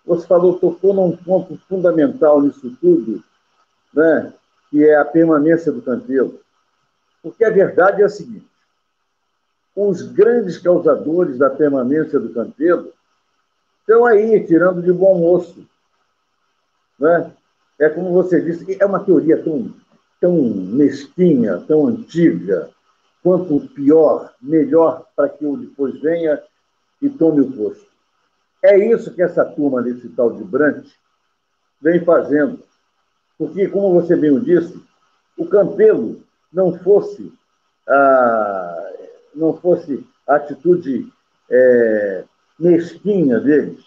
[0.06, 3.22] Você falou, tocou num ponto fundamental nisso tudo,
[3.94, 4.32] né?
[4.72, 6.40] Que é a permanência do Campelo.
[7.22, 8.48] Porque a verdade é a seguinte:
[9.76, 12.90] os grandes causadores da permanência do Campelo
[13.80, 15.64] estão aí, tirando de bom moço.
[16.98, 17.30] Né?
[17.78, 19.74] É como você disse, é uma teoria tão,
[20.18, 22.70] tão mesquinha, tão antiga,
[23.22, 26.42] quanto pior, melhor para que eu depois venha
[27.00, 27.86] e tome o posto.
[28.62, 30.86] É isso que essa turma desse tal de Brant
[31.80, 32.62] vem fazendo.
[33.38, 34.80] Porque, como você bem disse,
[35.36, 36.22] o Campelo
[36.52, 37.32] não fosse
[37.88, 38.92] a,
[39.34, 41.10] não fosse a atitude
[41.50, 42.24] é,
[42.58, 43.84] mesquinha deles,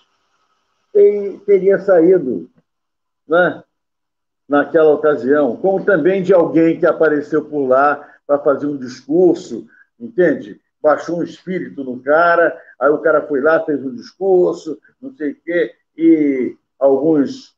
[0.94, 2.50] ele teria saído
[3.28, 3.64] né,
[4.48, 9.68] naquela ocasião, como também de alguém que apareceu por lá para fazer um discurso,
[10.00, 10.60] entende?
[10.82, 15.32] Baixou um espírito no cara, aí o cara foi lá, fez um discurso, não sei
[15.32, 17.56] o quê, e alguns,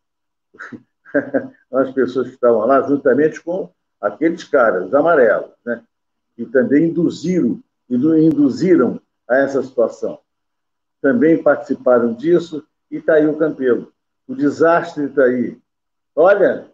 [1.72, 3.70] as pessoas que estavam lá, juntamente com
[4.00, 5.84] aqueles caras amarelos, né?
[6.36, 10.20] que também induziram, induziram a essa situação.
[11.02, 13.92] Também participaram disso e está aí o Campelo.
[14.28, 15.58] O desastre está aí.
[16.16, 16.70] Olha,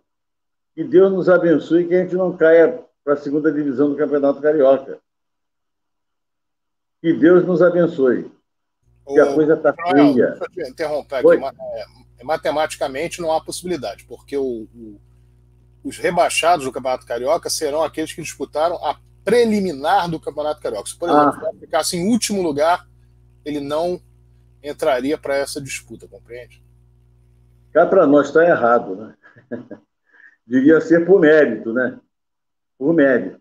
[0.75, 4.41] que Deus nos abençoe que a gente não caia para a segunda divisão do Campeonato
[4.41, 4.99] Carioca.
[7.01, 8.31] Que Deus nos abençoe.
[9.05, 10.37] Que a coisa está feia.
[10.39, 11.43] Deixa eu interromper aqui.
[11.43, 11.85] É,
[12.23, 14.99] matematicamente não há possibilidade, porque o, o,
[15.83, 20.89] os rebaixados do Campeonato Carioca serão aqueles que disputaram a preliminar do Campeonato Carioca.
[20.89, 21.53] Se, por exemplo, ah.
[21.59, 22.87] ficasse em último lugar,
[23.45, 24.01] ele não
[24.61, 26.63] entraria para essa disputa, compreende?
[27.73, 29.15] Cá para nós está errado, né?
[30.45, 31.99] Devia ser por mérito, né?
[32.77, 33.39] Por mérito.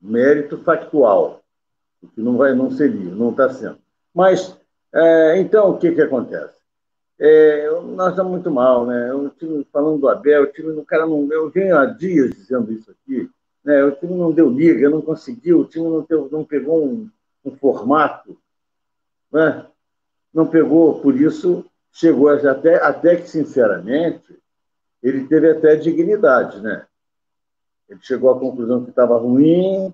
[0.00, 1.42] Mérito factual.
[2.00, 3.78] O que não, vai, não seria, não está sendo.
[4.14, 4.56] Mas,
[4.92, 6.57] é, então, o que, que acontece?
[7.20, 9.12] É, nós estamos muito mal, né?
[9.12, 11.26] O time, falando do Abel, o time, cara não.
[11.32, 13.28] Eu venho há dias dizendo isso aqui,
[13.64, 13.84] né?
[13.84, 17.10] O time não deu liga, não conseguiu, o time não, deu, não pegou um,
[17.44, 18.38] um formato,
[19.32, 19.66] né?
[20.32, 24.38] Não pegou, por isso chegou até, até que, sinceramente,
[25.02, 26.86] ele teve até dignidade, né?
[27.88, 29.92] Ele chegou à conclusão que estava ruim,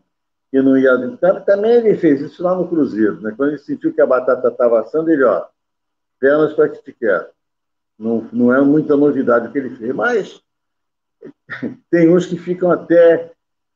[0.51, 1.17] que não ia.
[1.47, 3.33] Também ele fez isso lá no Cruzeiro, né?
[3.35, 5.47] Quando ele sentiu que a batata estava assando, ele, ó,
[6.25, 7.29] pernas para que te quer.
[7.99, 10.41] Não, não é muita novidade o que ele fez, mas
[11.91, 13.31] tem uns que ficam até,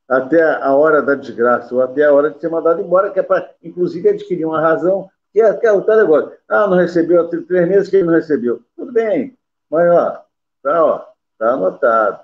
[0.08, 3.22] até a hora da desgraça, ou até a hora de ser mandado embora, que é
[3.22, 6.32] para, inclusive, adquirir uma razão, que é, que é o tal negócio.
[6.48, 8.62] Ah, não recebeu, há três meses que ele não recebeu.
[8.74, 9.36] Tudo bem,
[9.70, 10.24] mas, ó,
[10.62, 11.04] tá, ó,
[11.38, 12.20] tá anotado,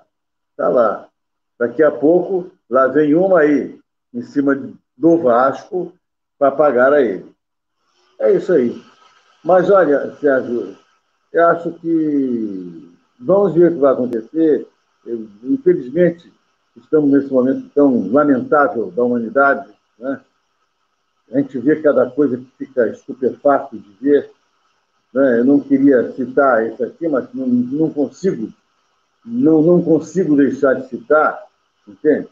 [0.57, 1.07] tá lá.
[1.59, 3.79] Daqui a pouco, lá vem uma aí,
[4.11, 5.93] em cima do Vasco,
[6.39, 7.31] para pagar a ele.
[8.19, 8.94] É isso aí.
[9.45, 10.75] Mas olha, Sérgio,
[11.31, 14.67] eu acho que vamos ver o que vai acontecer.
[15.05, 16.33] Eu, infelizmente,
[16.75, 19.69] estamos nesse momento tão lamentável da humanidade,
[19.99, 20.19] né?
[21.31, 24.31] A gente vê cada coisa que fica estupefato de ver.
[25.13, 25.39] Né?
[25.39, 28.51] Eu não queria citar isso aqui, mas não, não consigo,
[29.23, 31.43] não, não consigo deixar de citar,
[31.87, 32.27] entende?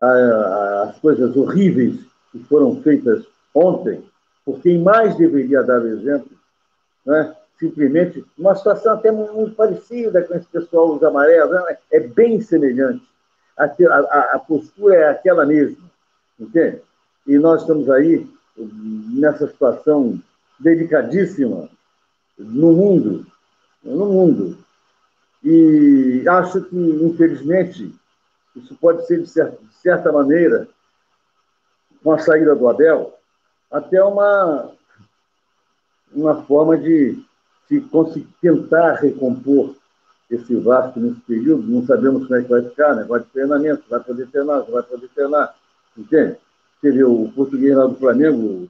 [0.00, 2.00] As coisas horríveis
[2.32, 4.04] que foram feitas ontem
[4.44, 6.33] por quem mais deveria dar exemplo,
[7.04, 7.34] né?
[7.58, 11.76] simplesmente uma situação até muito parecida com esse pessoal, os amarelos, né?
[11.92, 13.06] é bem semelhante.
[13.56, 15.84] A, a, a, postura é aquela mesma,
[16.38, 16.80] entende?
[17.26, 20.20] E nós estamos aí nessa situação
[20.58, 21.68] delicadíssima
[22.36, 23.26] no mundo,
[23.82, 24.58] no mundo.
[25.42, 27.94] E acho que, infelizmente,
[28.56, 30.66] isso pode ser, de certa, de certa maneira,
[32.02, 33.18] com a saída do Abel,
[33.70, 34.72] até uma,
[36.12, 37.22] uma forma de,
[37.90, 39.74] conseguir tentar recompor
[40.30, 41.62] esse Vasco nesse período.
[41.62, 45.08] Não sabemos como é que vai ficar, negócio de treinamento, vai poder treinar, vai poder
[45.08, 45.54] treinar,
[45.96, 46.36] entende?
[46.80, 48.68] Você vê o português lá do Flamengo,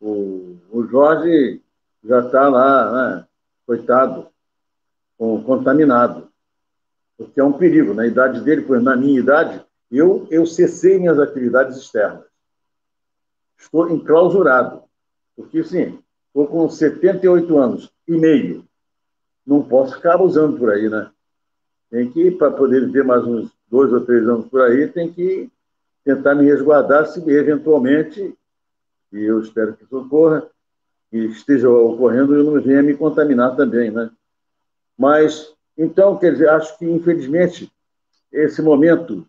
[0.00, 1.60] o, o Jorge
[2.02, 3.24] já está lá, né,
[3.66, 4.26] coitado,
[5.18, 6.28] contaminado.
[7.18, 7.92] Porque é um perigo.
[7.92, 12.30] Na idade dele, na minha idade, eu, eu cessei minhas atividades externas
[13.60, 14.82] estou enclausurado.
[15.36, 15.98] Porque, sim,
[16.30, 18.64] estou com 78 anos e meio.
[19.46, 21.10] Não posso ficar abusando por aí, né?
[21.90, 25.50] Tem que, para poder viver mais uns dois ou três anos por aí, tem que
[26.04, 28.34] tentar me resguardar se eventualmente,
[29.12, 30.46] e eu espero que isso ocorra,
[31.10, 34.10] que esteja ocorrendo, eu não venha me contaminar também, né?
[34.96, 37.70] Mas, então, quer dizer, acho que, infelizmente,
[38.32, 39.26] esse momento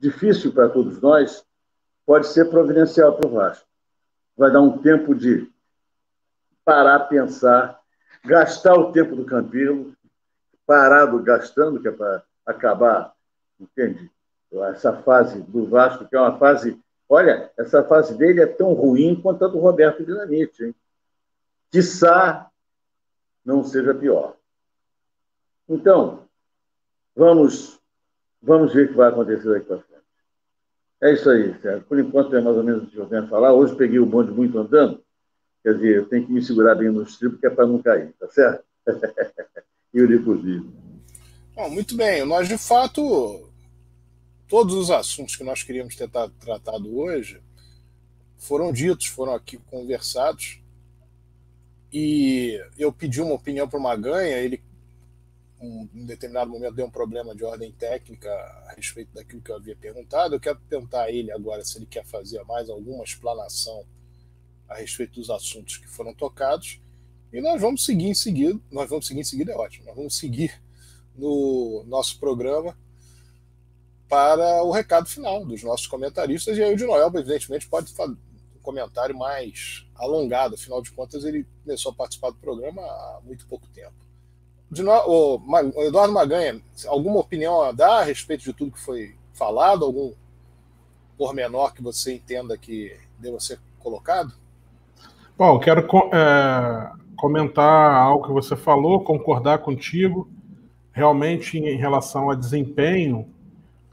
[0.00, 1.44] difícil para todos nós
[2.06, 3.68] pode ser providencial para o Vasco
[4.38, 5.50] vai dar um tempo de
[6.68, 7.80] parar, pensar,
[8.22, 9.94] gastar o tempo do Campilo,
[10.66, 13.14] parado gastando, que é para acabar,
[13.58, 14.10] entende?
[14.52, 16.78] Essa fase do Vasco, que é uma fase.
[17.08, 20.74] Olha, essa fase dele é tão ruim quanto a do Roberto Dinamite, hein?
[21.70, 22.50] Quiçá
[23.42, 24.36] não seja pior.
[25.66, 26.24] Então,
[27.16, 27.80] vamos,
[28.42, 30.04] vamos ver o que vai acontecer daqui para frente.
[31.00, 31.86] É isso aí, Sérgio.
[31.88, 33.54] Por enquanto é mais ou menos o que eu tenho a falar.
[33.54, 35.02] Hoje peguei o bonde muito andando.
[35.68, 38.14] Quer dizer, eu tenho que me segurar bem no estribo, que é para não cair,
[38.18, 38.64] tá certo?
[39.92, 40.72] e o livro
[41.54, 42.24] Bom, muito bem.
[42.24, 43.52] Nós, de fato,
[44.48, 46.08] todos os assuntos que nós queríamos ter
[46.40, 47.42] tratado hoje
[48.38, 50.58] foram ditos, foram aqui conversados.
[51.92, 54.62] E eu pedi uma opinião para o Maganha, ele
[55.60, 59.56] um, em determinado momento deu um problema de ordem técnica a respeito daquilo que eu
[59.56, 60.34] havia perguntado.
[60.34, 63.84] Eu quero perguntar a ele agora se ele quer fazer mais alguma explanação
[64.68, 66.80] a respeito dos assuntos que foram tocados.
[67.32, 68.58] E nós vamos seguir em seguida.
[68.70, 69.86] Nós vamos seguir em seguida, é ótimo.
[69.86, 70.62] Nós vamos seguir
[71.16, 72.76] no nosso programa
[74.08, 76.56] para o recado final dos nossos comentaristas.
[76.56, 80.54] E aí o de Noel, evidentemente, pode fazer um comentário mais alongado.
[80.54, 83.94] Afinal de contas, ele começou a participar do programa há muito pouco tempo.
[84.70, 84.92] De no...
[84.92, 89.84] o Eduardo Maganha, alguma opinião a dar a respeito de tudo que foi falado?
[89.84, 90.14] Algum
[91.16, 94.32] pormenor que você entenda que deva ser colocado?
[95.38, 100.28] Eu quero é, comentar algo que você falou, concordar contigo.
[100.92, 103.24] Realmente, em relação a desempenho,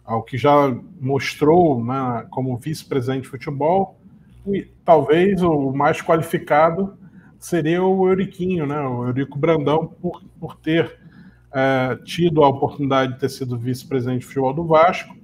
[0.03, 3.99] ao que já mostrou né, como vice-presidente de futebol,
[4.47, 6.97] e talvez o mais qualificado
[7.39, 10.99] seria o Euriquinho, né, o Eurico Brandão, por, por ter
[11.53, 15.15] é, tido a oportunidade de ter sido vice-presidente de futebol do Vasco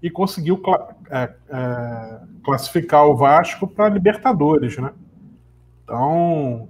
[0.00, 0.62] e conseguiu
[1.10, 4.92] é, é, classificar o Vasco para Libertadores, né?
[5.84, 6.68] Então,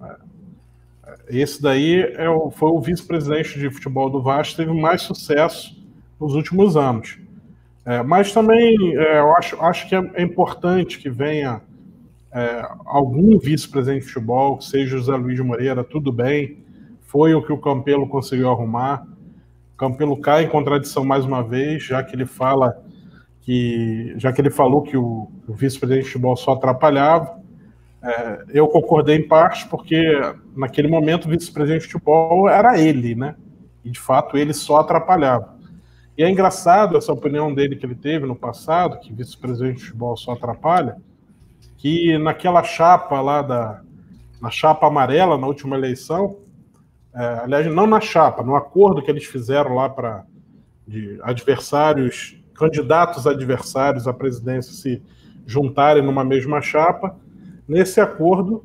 [1.07, 5.75] é, esse daí é o, foi o vice-presidente de futebol do Vasco, teve mais sucesso
[6.21, 7.19] nos últimos anos.
[7.87, 11.61] É, mas também é, eu acho, acho que é, é importante que venha
[12.33, 16.59] é, algum vice-presidente de futebol, que seja José Luiz Moreira, tudo bem,
[17.03, 19.07] foi o que o Campelo conseguiu arrumar.
[19.75, 22.83] O Campelo cai em contradição mais uma vez, já que ele fala
[23.43, 27.39] que, já que ele falou que o, o vice-presidente de futebol só atrapalhava.
[28.05, 29.99] É, eu concordei em parte, porque
[30.55, 33.35] naquele momento o vice-presidente de futebol era ele, né?
[33.83, 35.55] E de fato ele só atrapalhava.
[36.17, 40.15] E é engraçado essa opinião dele que ele teve no passado, que vice-presidente de futebol
[40.19, 40.97] só atrapalha,
[41.79, 43.81] que naquela chapa lá da
[44.39, 46.37] na chapa amarela na última eleição,
[47.15, 50.27] é, aliás, não na chapa, no acordo que eles fizeram lá para
[50.87, 55.03] de adversários, candidatos adversários à presidência se
[55.47, 57.17] juntarem numa mesma chapa,
[57.67, 58.65] nesse acordo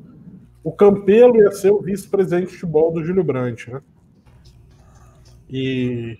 [0.62, 3.80] o Campelo ia ser o vice-presidente de futebol do Júlio Brandt, né?
[5.48, 6.18] E,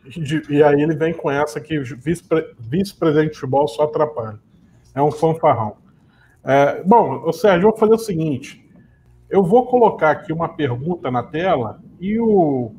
[0.49, 4.41] e aí ele vem com essa que vice-presidente de futebol só atrapalha.
[4.93, 5.77] É um fanfarrão.
[6.43, 8.69] É, bom, o Sérgio, eu vou fazer o seguinte:
[9.29, 12.73] eu vou colocar aqui uma pergunta na tela e o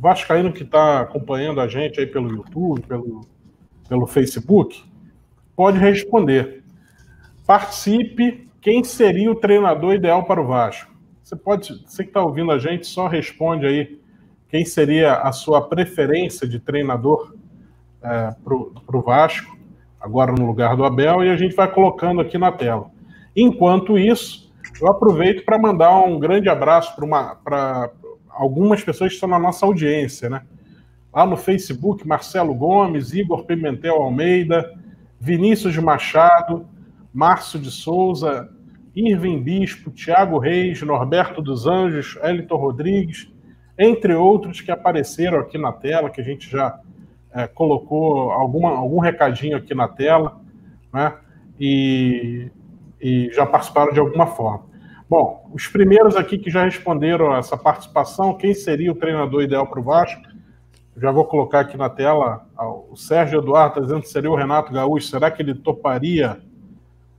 [0.00, 3.20] Vascaíno que está acompanhando a gente aí pelo YouTube, pelo,
[3.88, 4.82] pelo Facebook,
[5.54, 6.64] pode responder.
[7.46, 8.50] Participe.
[8.64, 10.90] Quem seria o treinador ideal para o Vasco?
[11.22, 14.00] Você pode, você que está ouvindo a gente, só responde aí
[14.48, 17.34] quem seria a sua preferência de treinador
[18.02, 19.54] é, para o Vasco,
[20.00, 22.90] agora no lugar do Abel, e a gente vai colocando aqui na tela.
[23.36, 24.50] Enquanto isso,
[24.80, 27.90] eu aproveito para mandar um grande abraço para
[28.30, 30.40] algumas pessoas que estão na nossa audiência, né?
[31.12, 34.72] Lá no Facebook, Marcelo Gomes, Igor Pimentel Almeida,
[35.20, 36.66] Vinícius Machado,
[37.12, 38.53] Márcio de Souza,
[38.94, 43.32] Irving Bispo, Tiago Reis, Norberto dos Anjos, Elton Rodrigues,
[43.78, 46.78] entre outros que apareceram aqui na tela, que a gente já
[47.32, 50.40] é, colocou alguma, algum recadinho aqui na tela,
[50.92, 51.14] né?
[51.58, 52.50] E,
[53.00, 54.66] e já participaram de alguma forma.
[55.10, 59.80] Bom, os primeiros aqui que já responderam essa participação, quem seria o treinador ideal para
[59.80, 60.22] o Vasco?
[60.96, 62.46] Já vou colocar aqui na tela
[62.88, 65.08] o Sérgio Eduardo está dizendo que seria o Renato Gaúcho.
[65.08, 66.40] Será que ele toparia?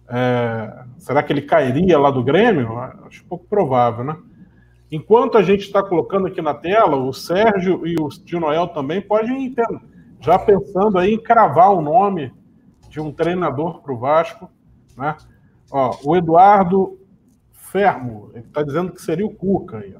[0.07, 2.77] É, será que ele cairia lá do Grêmio?
[3.05, 4.17] Acho pouco provável, né?
[4.91, 9.01] Enquanto a gente está colocando aqui na tela, o Sérgio e o Tio Noel também
[9.01, 9.53] podem
[10.21, 12.33] já pensando aí em cravar o nome
[12.89, 14.49] de um treinador para o Vasco.
[14.95, 15.15] Né?
[15.71, 16.97] Ó, o Eduardo
[17.51, 19.79] Fermo, ele está dizendo que seria o Cuca.
[19.79, 19.95] Aí,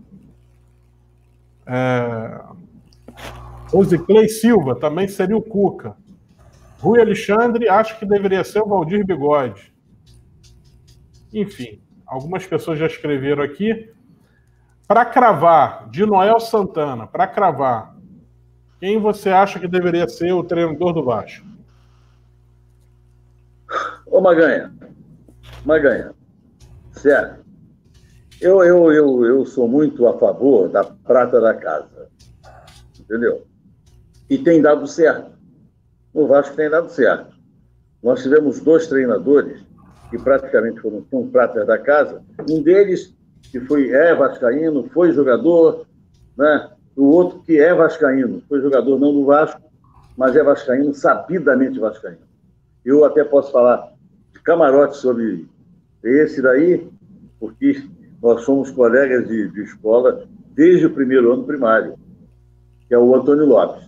[1.66, 2.42] é...
[4.30, 5.98] Silva também seria o Cuca.
[6.80, 9.75] Rui Alexandre, acho que deveria ser o Valdir Bigode.
[11.34, 13.92] Enfim, algumas pessoas já escreveram aqui.
[14.88, 17.96] Para cravar, de Noel Santana, para cravar,
[18.80, 21.46] quem você acha que deveria ser o treinador do Vasco?
[24.06, 24.72] Ô Maganha,
[25.66, 26.14] Maganha,
[26.92, 27.44] certo.
[28.40, 32.10] Eu, eu, eu, eu sou muito a favor da prata da casa.
[33.00, 33.48] Entendeu?
[34.30, 35.32] E tem dado certo.
[36.14, 37.36] O Vasco tem dado certo.
[38.04, 39.65] nós tivemos dois treinadores
[40.10, 42.22] que praticamente foram, foram pratas da casa.
[42.50, 43.14] Um deles,
[43.52, 45.86] que foi, é vascaíno, foi jogador,
[46.38, 46.70] né?
[46.96, 49.62] o outro que é vascaíno, foi jogador não do Vasco,
[50.18, 52.20] mas é vascaíno, sabidamente vascaíno.
[52.84, 53.92] Eu até posso falar
[54.32, 55.48] de camarote sobre
[56.04, 56.88] esse daí,
[57.40, 57.84] porque
[58.22, 61.96] nós somos colegas de, de escola desde o primeiro ano primário,
[62.88, 63.86] que é o Antônio Lopes.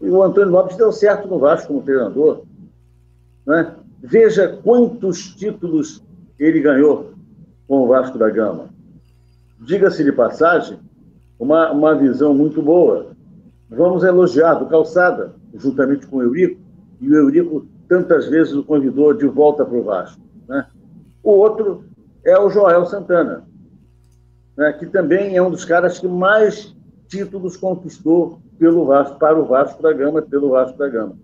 [0.00, 2.44] E o Antônio Lopes deu certo no Vasco como treinador.
[3.46, 3.74] Né?
[4.02, 6.02] Veja quantos títulos
[6.38, 7.12] ele ganhou
[7.66, 8.68] com o Vasco da Gama.
[9.60, 10.78] Diga-se de passagem,
[11.38, 13.08] uma, uma visão muito boa.
[13.68, 16.60] Vamos elogiar do Calçada, juntamente com o Eurico,
[17.00, 20.20] e o Eurico tantas vezes o convidou de volta para o Vasco.
[20.48, 20.66] Né?
[21.22, 21.84] O outro
[22.24, 23.44] é o Joel Santana,
[24.56, 24.72] né?
[24.72, 26.74] que também é um dos caras que mais
[27.08, 31.16] títulos conquistou pelo Vasco, para o Vasco da Gama, pelo Vasco da Gama.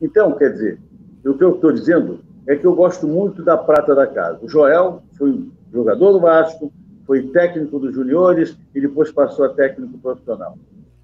[0.00, 0.80] Então, quer dizer,
[1.28, 4.38] o que eu estou dizendo é que eu gosto muito da prata da casa.
[4.42, 6.72] O Joel foi jogador do Vasco,
[7.06, 10.56] foi técnico dos juniores e depois passou a técnico profissional.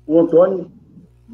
[0.07, 0.71] O Antônio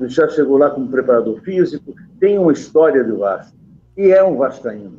[0.02, 3.56] já chegou lá como preparador físico, tem uma história do Vasco
[3.96, 4.98] e é um vascaíno.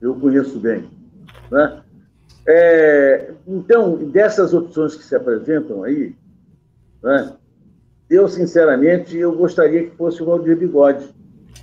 [0.00, 0.84] Eu conheço bem.
[1.50, 1.82] Né?
[2.46, 6.14] É, então, dessas opções que se apresentam aí,
[7.02, 7.32] né,
[8.08, 11.08] eu, sinceramente, eu gostaria que fosse o Valdir Bigode.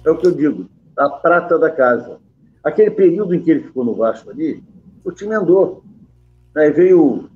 [0.06, 2.18] É o que eu digo a prata da casa.
[2.64, 4.64] Aquele período em que ele ficou no Vasco ali,
[5.03, 5.84] o time andou.
[6.56, 7.30] Aí veio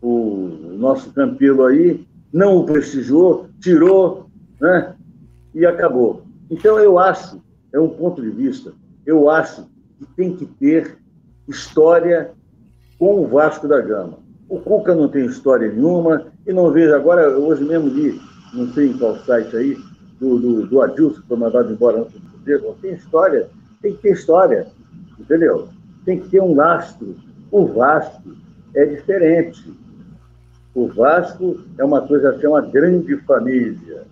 [0.00, 4.26] o, o nosso Campelo aí, não o prestigiou, tirou,
[4.60, 4.94] né?
[5.54, 6.22] E acabou.
[6.50, 7.40] Então, eu acho,
[7.72, 8.72] é um ponto de vista,
[9.06, 9.66] eu acho
[9.98, 10.98] que tem que ter
[11.48, 12.32] história
[12.98, 14.18] com o Vasco da Gama.
[14.48, 18.20] O Cuca não tem história nenhuma, e não vejo agora, hoje mesmo li,
[18.52, 19.78] não sei em qual site aí,
[20.18, 22.20] do, do, do Adilson, que foi mandado embora antes
[22.80, 23.48] tem história,
[23.80, 24.66] tem que ter história,
[25.18, 25.68] entendeu?
[26.04, 27.16] Tem que ter um lastro.
[27.50, 28.36] O Vasco
[28.74, 29.72] é diferente.
[30.74, 34.04] O Vasco é uma coisa assim, é uma grande família.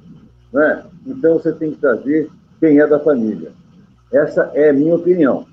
[0.53, 0.85] Né?
[1.07, 3.53] Então você tem que trazer quem é da família.
[4.13, 5.47] Essa é a minha opinião.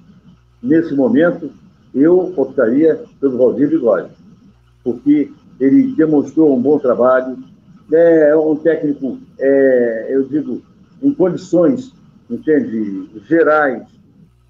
[0.61, 1.51] Nesse momento,
[1.93, 4.09] eu optaria pelo Valdir Bigode,
[4.83, 7.37] porque ele demonstrou um bom trabalho,
[7.91, 10.61] é um técnico, é, eu digo,
[11.01, 11.93] em condições
[12.29, 13.83] entende, gerais,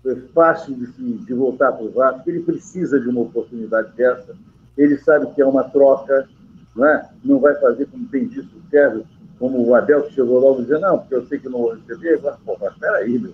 [0.06, 4.36] é fácil de, de voltar para o Vasco, ele precisa de uma oportunidade dessa,
[4.78, 6.28] ele sabe que é uma troca,
[6.76, 7.10] não, é?
[7.24, 9.06] não vai fazer como tem dito o Sérgio,
[9.40, 12.20] como o Abel que chegou logo dizendo, não, porque eu sei que não vou receber,
[12.46, 13.34] pô, mas peraí, meu.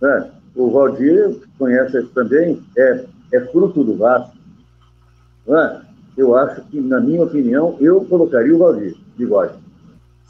[0.00, 0.30] Né?
[0.54, 4.36] O Valdir conhece isso também, é, é fruto do Vasco.
[5.48, 5.80] É?
[6.16, 9.54] Eu acho que, na minha opinião, eu colocaria o Valdir, bigode.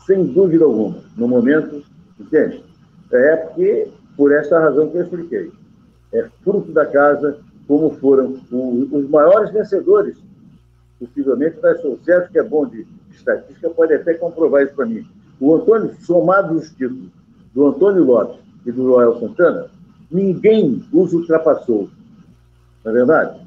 [0.06, 0.98] Sem dúvida alguma.
[1.16, 1.82] No momento,
[2.18, 2.62] entende?
[3.12, 5.52] É porque, por essa razão que eu expliquei.
[6.12, 10.16] É fruto da casa, como foram os maiores vencedores,
[10.98, 15.06] possivelmente o Sérgio, que é bom de estatística, pode até comprovar isso para mim.
[15.40, 17.10] O Antônio, somado os títulos
[17.54, 19.70] do Antônio Lopes e do Joel Santana,
[20.10, 21.88] ninguém os ultrapassou.
[22.84, 23.40] Não é verdade?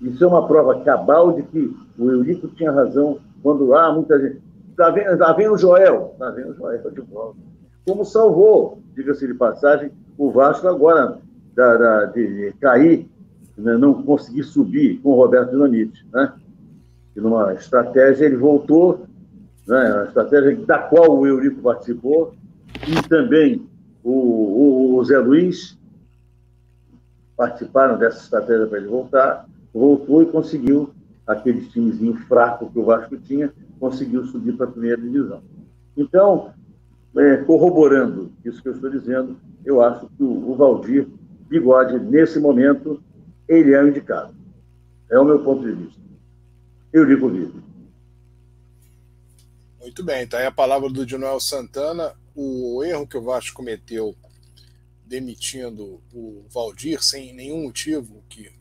[0.00, 4.18] Isso é uma prova cabal de que o Eurico tinha razão quando há ah, muita
[4.20, 4.40] gente.
[4.70, 6.10] Está vendo, tá vendo o Joel?
[6.12, 7.38] Está vendo o Joel de volta
[7.86, 11.18] como salvou, diga-se de passagem, o Vasco agora
[11.54, 13.08] da, da, de cair,
[13.56, 16.06] né, não conseguir subir com o Roberto Dinamite.
[16.12, 16.32] Né?
[17.16, 19.06] E numa estratégia ele voltou,
[19.66, 22.34] né, a estratégia da qual o Eurico participou,
[22.86, 23.66] e também
[24.02, 25.78] o, o, o Zé Luiz
[27.36, 30.90] participaram dessa estratégia para ele voltar, voltou e conseguiu,
[31.26, 35.42] aquele timezinho fraco que o Vasco tinha, conseguiu subir para a primeira divisão.
[35.96, 36.52] Então,
[37.18, 41.08] é, corroborando isso que eu estou dizendo, eu acho que o, o Valdir
[41.48, 43.02] Bigode, nesse momento,
[43.48, 44.34] ele é o indicado.
[45.10, 46.00] É o meu ponto de vista.
[46.92, 47.62] Eu digo vivo.
[49.80, 52.14] Muito bem, está aí a palavra do Dinoel Santana.
[52.34, 54.14] O erro que o Vasco cometeu
[55.04, 58.52] demitindo o Valdir sem nenhum motivo que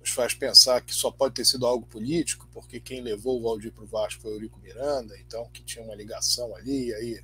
[0.00, 3.72] nos faz pensar que só pode ter sido algo político, porque quem levou o Valdir
[3.72, 7.20] para o Vasco foi o Eurico Miranda, então que tinha uma ligação ali, aí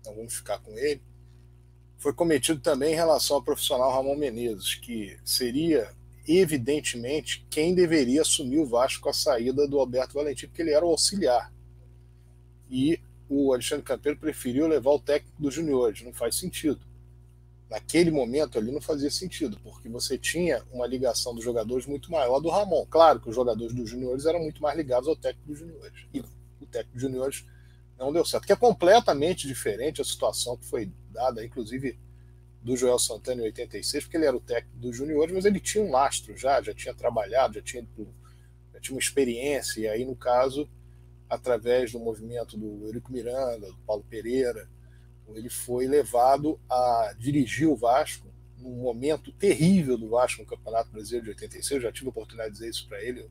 [0.00, 1.02] então vamos ficar com ele.
[1.98, 5.94] Foi cometido também em relação ao profissional Ramon Menezes, que seria
[6.26, 10.84] evidentemente quem deveria assumir o Vasco com a saída do Alberto Valentim, porque ele era
[10.84, 11.52] o auxiliar.
[12.70, 16.80] E o Alexandre Campeiro preferiu levar o técnico dos juniores, não faz sentido.
[17.68, 22.40] Naquele momento ali não fazia sentido, porque você tinha uma ligação dos jogadores muito maior
[22.40, 22.84] do Ramon.
[22.86, 26.06] Claro que os jogadores dos juniores eram muito mais ligados ao técnico dos juniores.
[26.12, 27.44] E o técnico dos juniores
[28.00, 28.46] não deu certo.
[28.46, 31.98] Que é completamente diferente a situação que foi dada, inclusive
[32.62, 35.84] do Joel Santana em 86, porque ele era o técnico dos juniores, mas ele tinha
[35.84, 37.86] um lastro já, já tinha trabalhado, já tinha,
[38.72, 40.68] já tinha uma experiência, e aí, no caso,
[41.28, 44.68] através do movimento do Eurico Miranda, do Paulo Pereira,
[45.28, 48.28] ele foi levado a dirigir o Vasco
[48.58, 51.70] num momento terrível do Vasco no Campeonato Brasileiro de 86.
[51.70, 53.30] Eu já tive a oportunidade de dizer isso para ele.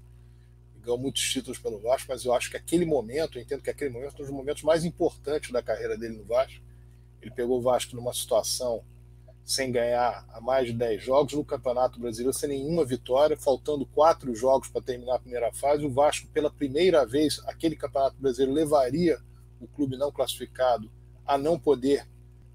[0.84, 3.90] Ganhou muitos títulos pelo Vasco, mas eu acho que aquele momento, eu entendo que aquele
[3.90, 6.62] momento é um dos momentos mais importantes da carreira dele no Vasco.
[7.22, 8.84] Ele pegou o Vasco numa situação
[9.50, 14.36] sem ganhar há mais de 10 jogos no Campeonato Brasileiro, sem nenhuma vitória, faltando quatro
[14.36, 15.84] jogos para terminar a primeira fase.
[15.84, 19.20] O Vasco, pela primeira vez, aquele Campeonato Brasileiro levaria
[19.60, 20.92] o clube não classificado
[21.26, 22.08] a não poder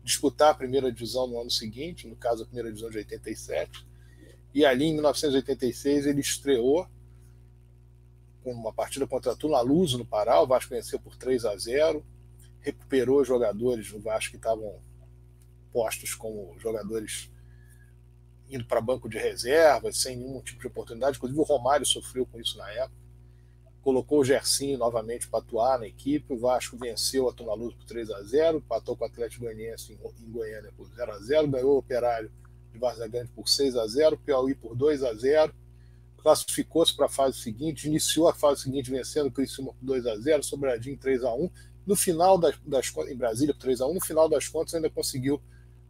[0.04, 3.84] disputar a primeira divisão no ano seguinte, no caso a primeira divisão de 87.
[4.54, 6.86] E ali, em 1986, ele estreou
[8.44, 10.40] com uma partida contra Tula Luz no Pará.
[10.40, 12.04] O Vasco venceu por 3 a 0
[12.60, 14.80] recuperou jogadores no Vasco que estavam
[15.72, 17.30] postos como jogadores
[18.48, 21.16] indo para banco de reserva, sem nenhum tipo de oportunidade.
[21.16, 23.04] Inclusive, o Romário sofreu com isso na época
[23.84, 26.32] colocou o Gersinho novamente para atuar na equipe.
[26.32, 29.92] O Vasco venceu a Tuna Luz por 3 a 0 empatou com o Atlético Goianiense
[29.92, 32.32] em Goiânia por 0 a 0 ganhou o Operário
[32.72, 35.54] de Várzea Grande por 6 a 0 Piauí por 2 a 0
[36.24, 40.16] classificou-se para a fase seguinte, iniciou a fase seguinte vencendo o Criciúma por 2 a
[40.16, 41.50] 0 Sobradinho 3 a 1
[41.86, 44.88] no final das, das em Brasília por 3 a 1 no final das contas ainda
[44.88, 45.38] conseguiu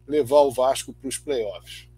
[0.08, 1.88] levar o Vasco para os playoffs.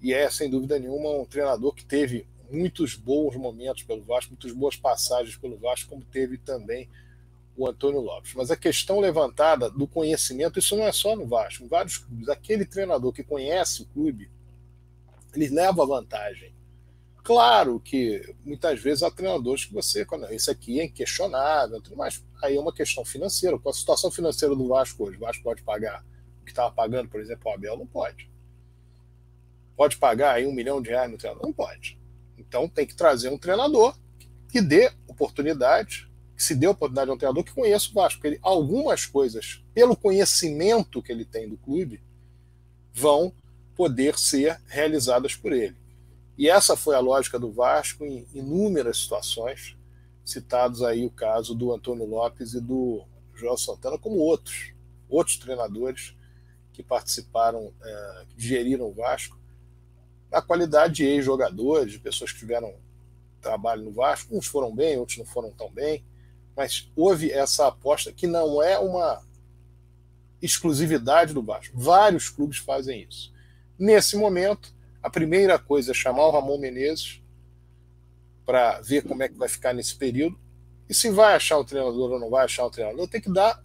[0.00, 4.52] E é, sem dúvida nenhuma, um treinador que teve muitos bons momentos pelo Vasco, muitas
[4.52, 6.88] boas passagens pelo Vasco, como teve também
[7.56, 8.32] o Antônio Lopes.
[8.34, 12.28] Mas a questão levantada do conhecimento, isso não é só no Vasco, em vários clubes.
[12.28, 14.30] Aquele treinador que conhece o clube,
[15.34, 16.54] ele leva vantagem.
[17.26, 22.60] Claro que muitas vezes há treinadores que você, isso aqui é inquestionável, mas aí é
[22.60, 23.58] uma questão financeira.
[23.58, 26.06] Com a situação financeira do Vasco hoje, o Vasco pode pagar
[26.40, 28.30] o que estava pagando, por exemplo, o Abel, não pode.
[29.76, 31.44] Pode pagar aí um milhão de reais no treinador?
[31.44, 31.98] Não pode.
[32.38, 33.98] Então tem que trazer um treinador
[34.48, 38.20] que dê oportunidade, que se dê oportunidade a um treinador que conheça o Vasco.
[38.20, 42.00] Porque ele, algumas coisas, pelo conhecimento que ele tem do clube,
[42.94, 43.32] vão
[43.74, 45.74] poder ser realizadas por ele.
[46.36, 49.76] E essa foi a lógica do Vasco em inúmeras situações,
[50.24, 53.04] citados aí o caso do Antônio Lopes e do
[53.34, 54.72] João Santana, como outros,
[55.08, 56.14] outros treinadores
[56.72, 59.38] que participaram, é, que geriram o Vasco,
[60.30, 62.74] a qualidade de ex-jogadores, de pessoas que tiveram
[63.40, 64.36] trabalho no Vasco.
[64.36, 66.04] Uns foram bem, outros não foram tão bem,
[66.54, 69.22] mas houve essa aposta que não é uma
[70.42, 71.78] exclusividade do Vasco.
[71.78, 73.32] Vários clubes fazem isso.
[73.78, 77.22] Nesse momento, a primeira coisa é chamar o Ramon Menezes
[78.44, 80.38] para ver como é que vai ficar nesse período.
[80.88, 83.62] E se vai achar um treinador ou não vai achar um treinador, tem que dar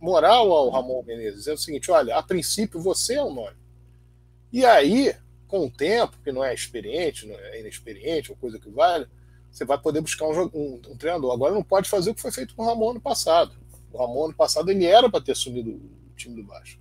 [0.00, 1.46] moral ao Ramon Menezes.
[1.46, 3.56] É o seguinte: olha, a princípio você é o nome.
[4.52, 5.14] E aí
[5.48, 9.08] com o tempo, que não é experiente, não é inexperiente, ou coisa que vale,
[9.50, 11.32] você vai poder buscar um, um, um, treinador.
[11.32, 13.56] Agora não pode fazer o que foi feito com o Ramon no passado.
[13.90, 16.78] O Ramon no passado ele era para ter assumido o time do Vasco.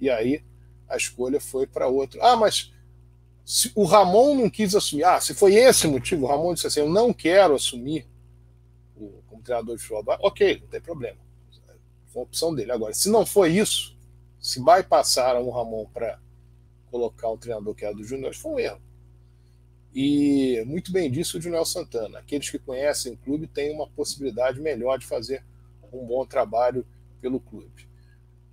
[0.00, 0.42] E aí
[0.88, 2.20] a escolha foi para outro.
[2.22, 2.71] Ah, mas
[3.44, 5.04] se o Ramon não quis assumir.
[5.04, 8.06] Ah, se foi esse motivo, o Ramon disse assim: eu não quero assumir
[8.96, 10.16] o, como treinador de futebol.
[10.20, 11.18] Ok, não tem problema.
[12.06, 12.72] Foi uma opção dele.
[12.72, 13.96] Agora, se não foi isso,
[14.40, 16.20] se bypassaram o Ramon para
[16.90, 18.82] colocar um treinador que era do Júnior foi um erro.
[19.94, 22.18] E muito bem disse o Júnior Santana.
[22.18, 25.44] Aqueles que conhecem o clube têm uma possibilidade melhor de fazer
[25.92, 26.86] um bom trabalho
[27.20, 27.88] pelo clube.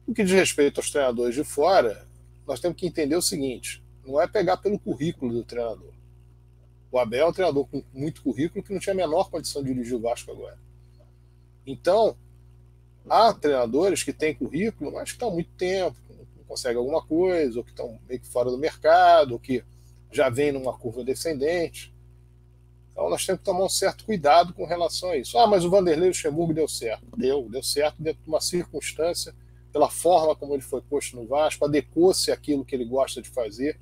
[0.06, 2.08] No que diz respeito aos treinadores de fora,
[2.46, 5.94] nós temos que entender o seguinte: não é pegar pelo currículo do treinador.
[6.92, 9.74] O Abel é um treinador com muito currículo que não tinha a menor condição de
[9.74, 10.58] dirigir o Vasco agora.
[11.66, 12.18] Então,
[13.08, 15.96] há treinadores que têm currículo, mas que estão há muito tempo,
[16.48, 19.64] consegue alguma coisa, ou que estão meio que fora do mercado, ou que
[20.12, 21.94] já vem numa curva descendente.
[22.92, 25.38] Então nós temos que tomar um certo cuidado com relação a isso.
[25.38, 27.06] Ah, mas o Vanderlei Luxemburgo deu certo.
[27.16, 29.34] Deu, deu certo dentro de uma circunstância,
[29.72, 33.80] pela forma como ele foi posto no Vasco, adequou-se àquilo que ele gosta de fazer,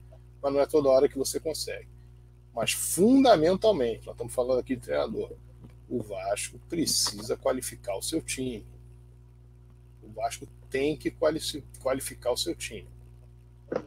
[0.48, 1.88] mas não é toda hora que você consegue.
[2.56, 5.32] Mas fundamentalmente, nós estamos falando aqui de treinador,
[5.90, 8.66] o Vasco precisa qualificar o seu time.
[10.02, 12.88] O Vasco tem que qualificar o seu time.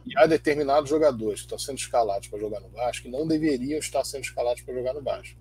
[0.05, 3.79] E há determinados jogadores que estão sendo escalados para jogar no Vasco que não deveriam
[3.79, 5.37] estar sendo escalados para jogar no Vasco.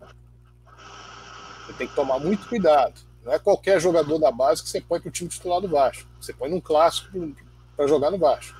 [1.66, 3.00] Você tem que tomar muito cuidado.
[3.22, 6.08] Não é qualquer jogador da base que você põe para o time titular do Vasco.
[6.18, 7.10] Você põe num clássico
[7.76, 8.59] para jogar no Vasco.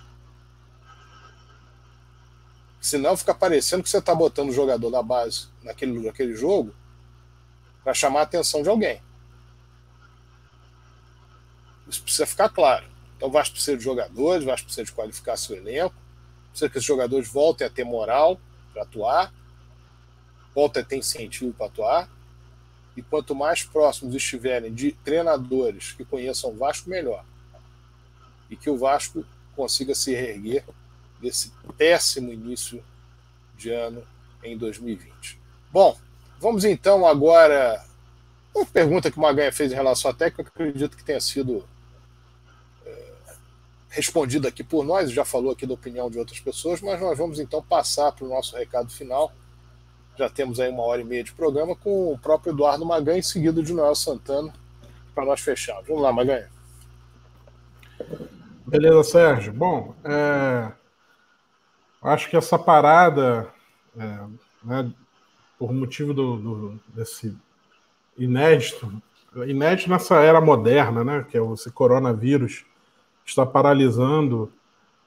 [2.81, 6.74] Senão fica parecendo que você está botando o jogador da base naquele, naquele jogo
[7.85, 9.02] para chamar a atenção de alguém.
[11.86, 12.86] Isso precisa ficar claro.
[13.16, 15.94] Então o Vasco precisa de jogadores, o Vasco precisa de qualificar seu elenco,
[16.51, 18.40] precisa que esses jogadores voltem a ter moral
[18.73, 19.35] para atuar,
[20.55, 22.11] voltem a ter incentivo para atuar.
[22.97, 27.24] E quanto mais próximos estiverem de treinadores que conheçam o Vasco, melhor.
[28.48, 29.24] E que o Vasco
[29.55, 30.65] consiga se reerguer
[31.20, 32.82] desse péssimo início
[33.56, 34.02] de ano
[34.42, 35.38] em 2020.
[35.70, 35.97] Bom,
[36.38, 37.84] vamos então agora.
[38.55, 41.64] Uma pergunta que o Maganha fez em relação à técnica, acredito que tenha sido
[43.90, 47.40] respondido aqui por nós, já falou aqui da opinião de outras pessoas, mas nós vamos
[47.40, 49.32] então passar para o nosso recado final.
[50.16, 53.62] Já temos aí uma hora e meia de programa com o próprio Eduardo Maganha, seguido
[53.62, 54.52] de Noel Santana,
[55.14, 55.88] para nós fecharmos.
[55.88, 56.48] Vamos lá, Maganha.
[58.66, 59.52] Beleza, Sérgio.
[59.52, 60.70] Bom, é...
[62.02, 63.48] acho que essa parada,
[63.97, 64.18] é,
[64.64, 64.93] né,
[65.59, 67.36] por motivo do, do, desse
[68.16, 68.90] inédito,
[69.47, 72.64] inédito nessa era moderna, né, que é esse coronavírus,
[73.24, 74.52] está paralisando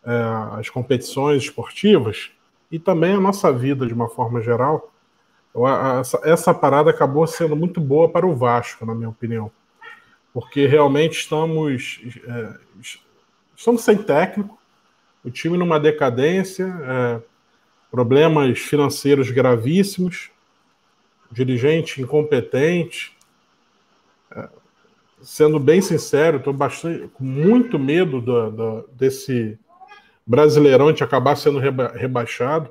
[0.04, 2.32] é, as competições esportivas
[2.72, 4.92] e também a nossa vida de uma forma geral.
[6.00, 9.52] Essa, essa parada acabou sendo muito boa para o Vasco, na minha opinião,
[10.34, 12.58] porque realmente estamos, é,
[13.56, 14.58] estamos sem técnico,
[15.24, 17.22] o time numa decadência, é,
[17.90, 20.32] problemas financeiros gravíssimos,
[21.32, 23.16] dirigente incompetente,
[24.36, 24.50] é,
[25.22, 26.54] sendo bem sincero, estou
[27.14, 29.58] com muito medo do, do, desse
[30.26, 32.70] Brasileirão de acabar sendo reba, rebaixado.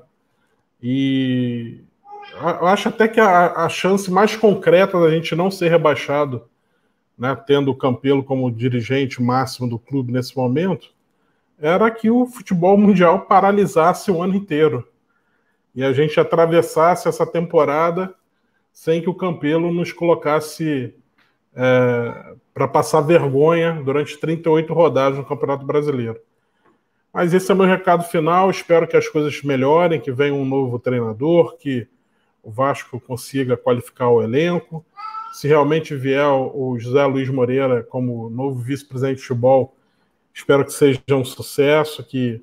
[0.82, 1.80] E
[2.34, 6.48] eu acho até que a, a, chance mais concreta da gente não ser rebaixado,
[7.16, 10.94] né, tendo o Campelo como dirigente máximo do clube nesse momento,
[11.62, 14.86] era que o futebol mundial paralisasse o ano inteiro
[15.72, 18.12] e a gente atravessasse essa temporada
[18.72, 20.92] sem que o Campelo nos colocasse
[21.54, 26.20] é, para passar vergonha durante 38 rodadas no Campeonato Brasileiro.
[27.12, 28.50] Mas esse é meu recado final.
[28.50, 31.86] Espero que as coisas melhorem, que venha um novo treinador, que
[32.42, 34.84] o Vasco consiga qualificar o elenco.
[35.32, 39.76] Se realmente vier o José Luiz Moreira como novo vice-presidente de futebol,
[40.32, 42.42] espero que seja um sucesso, que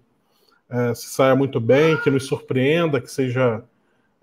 [0.70, 3.64] é, se saia muito bem, que nos surpreenda, que seja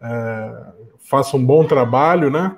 [0.01, 2.57] é, faça um bom trabalho, né?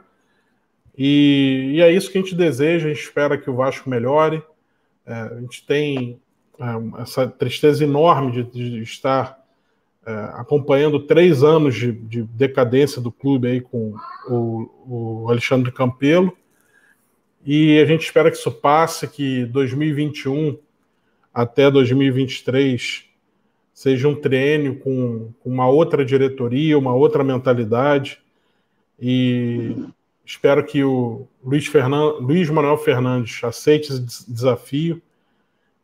[0.97, 4.43] E, e, é isso que a gente deseja, a gente espera que o Vasco melhore.
[5.07, 6.21] É, a gente tem
[6.59, 9.39] é, essa tristeza enorme de, de estar
[10.05, 13.95] é, acompanhando três anos de, de, decadência do clube aí com
[14.27, 16.37] o, o, Alexandre Campelo.
[17.45, 20.59] E a gente espera que isso passe, que 2021
[21.33, 23.05] até 2023
[23.73, 28.21] seja um triênio com, uma outra diretoria, uma outra mentalidade.
[29.01, 29.75] E
[30.29, 32.19] Espero que o Luiz, Fernan...
[32.21, 35.01] Luiz Manuel Fernandes aceite esse desafio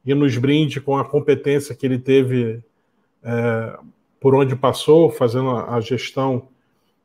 [0.05, 2.63] e nos brinde com a competência que ele teve
[3.23, 3.79] é,
[4.21, 6.47] por onde passou, fazendo a gestão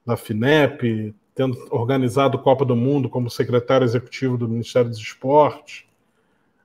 [0.05, 5.85] da FINEP, tendo organizado Copa do Mundo como secretário executivo do Ministério dos Esportes,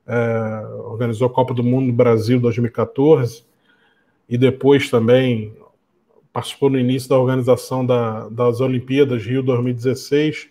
[0.06, 3.44] é, organizou a Copa do Mundo no Brasil 2014
[4.28, 5.54] e depois também
[6.32, 10.48] participou no início da organização da, das Olimpíadas Rio 2016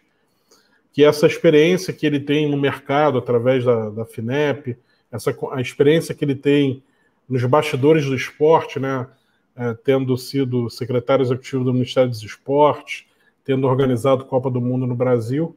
[0.93, 4.77] que essa experiência que ele tem no mercado através da, da FINEP,
[5.11, 6.83] essa, a experiência que ele tem
[7.27, 9.07] nos bastidores do esporte, né,
[9.55, 13.05] é, tendo sido secretário executivo do Ministério dos Esportes,
[13.43, 15.55] tendo organizado Copa do Mundo no Brasil.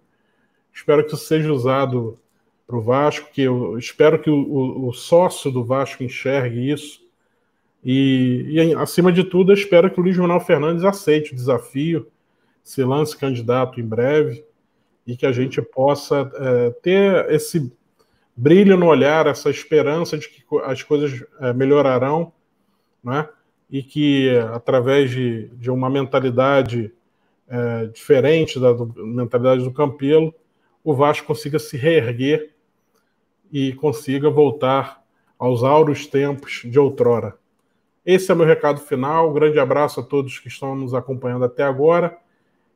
[0.73, 2.19] Espero que isso seja usado
[2.67, 7.01] para o Vasco, que eu espero que o, o, sócio do Vasco enxergue isso.
[7.85, 12.09] E, e, acima de tudo, eu espero que o Luiz Manuel Fernandes aceite o desafio,
[12.65, 14.45] se lance candidato em breve
[15.07, 17.73] e que a gente possa é, ter esse
[18.37, 22.33] brilho no olhar, essa esperança de que as coisas é, melhorarão,
[23.05, 23.29] né?
[23.71, 26.93] e que através de, de uma mentalidade
[27.49, 30.35] é, diferente da do, mentalidade do Campelo,
[30.83, 32.56] o Vasco consiga se reerguer
[33.53, 35.03] e consiga voltar
[35.39, 37.35] aos auros tempos de outrora.
[38.05, 39.31] Esse é meu recado final.
[39.31, 42.17] Um grande abraço a todos que estão nos acompanhando até agora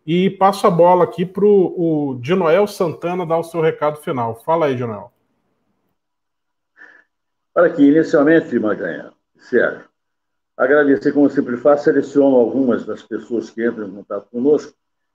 [0.07, 4.43] e passo a bola aqui para o Dinoel Santana dar o seu recado final.
[4.45, 5.13] Fala aí, Dinoel.
[7.55, 9.85] Olha aqui, inicialmente, Maganha, Sérgio,
[10.57, 14.73] agradecer, como sempre faço, seleciono algumas das pessoas que entram em contato conosco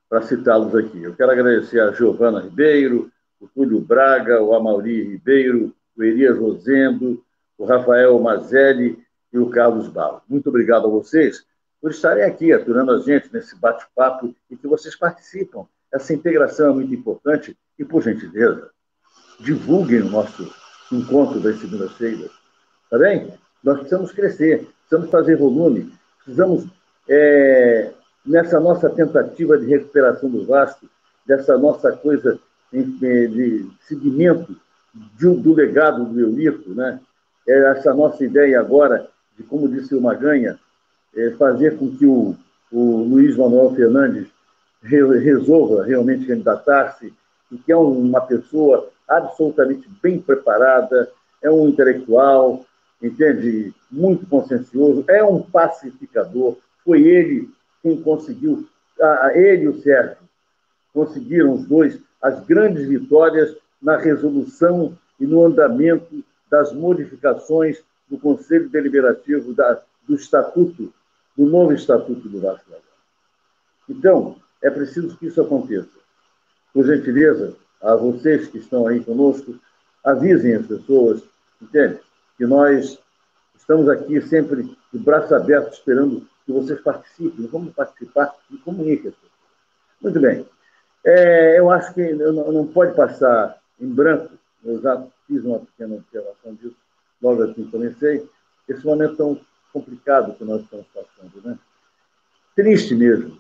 [0.10, 1.02] para citá-los aqui.
[1.02, 3.12] Eu quero agradecer a Giovana Ribeiro,
[3.46, 7.24] o Túlio Braga, o Amauri Ribeiro, o Elias Rosendo,
[7.58, 9.00] o Rafael Mazelli
[9.32, 10.22] e o Carlos Barro.
[10.28, 11.46] Muito obrigado a vocês
[11.82, 15.66] por estarem aqui aturando a gente nesse bate-papo e que vocês participam.
[15.94, 18.72] Essa integração é muito importante e, por gentileza,
[19.40, 20.52] divulguem o nosso
[20.92, 22.32] encontro das segundas-feiras
[22.90, 23.34] Tá bem?
[23.64, 25.92] Nós precisamos crescer, precisamos fazer volume,
[26.24, 26.66] precisamos,
[27.10, 27.92] é,
[28.26, 30.88] nessa nossa tentativa de recuperação do Vasco,
[31.26, 32.40] dessa nossa coisa
[32.72, 34.56] de segmento
[35.20, 37.00] do legado do Eurico, né?
[37.48, 40.58] É essa nossa ideia agora de, como disse o Maganha,
[41.16, 42.36] é fazer com que o,
[42.72, 44.28] o Luiz Manuel Fernandes
[44.82, 47.14] resolva realmente candidatar-se,
[47.52, 51.10] e que é uma pessoa absolutamente bem preparada,
[51.42, 52.66] é um intelectual,
[53.02, 53.74] entende?
[53.92, 56.58] Muito consciencioso, é um pacificador.
[56.84, 57.50] Foi ele
[57.82, 58.68] quem conseguiu,
[59.34, 60.18] ele e o Sérgio,
[60.94, 68.70] conseguiram os dois as grandes vitórias na resolução e no andamento das modificações do Conselho
[68.70, 70.94] Deliberativo da, do Estatuto,
[71.38, 72.86] do novo Estatuto do Vasco da Gama.
[73.90, 75.90] Então, é preciso que isso aconteça.
[76.74, 79.56] Por gentileza, a vocês que estão aí conosco,
[80.04, 81.22] avisem as pessoas,
[81.62, 82.00] entende?
[82.38, 83.00] Que nós
[83.56, 87.48] estamos aqui sempre de braços abertos, esperando que vocês participem.
[87.48, 89.14] Vamos participar e comuniquem.
[90.02, 90.46] Muito bem.
[91.06, 94.34] É, eu acho que não, não pode passar em branco,
[94.64, 96.76] eu já fiz uma pequena observação disso
[97.22, 98.28] logo assim comecei,
[98.68, 99.40] esse momento tão
[99.74, 101.42] complicado que nós estamos passando.
[101.44, 101.58] Né?
[102.56, 103.38] Triste mesmo.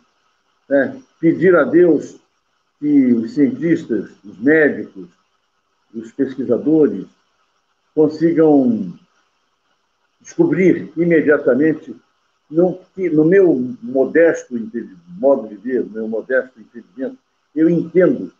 [0.68, 1.02] Né?
[1.20, 2.20] Pedir a Deus
[2.80, 5.08] que os cientistas, os médicos,
[5.94, 7.06] os pesquisadores
[7.94, 8.94] consigam
[10.20, 11.96] descobrir imediatamente,
[12.50, 14.56] no meu modesto
[15.08, 17.18] modo de ver, no meu modesto entendimento,
[17.56, 18.32] eu entendo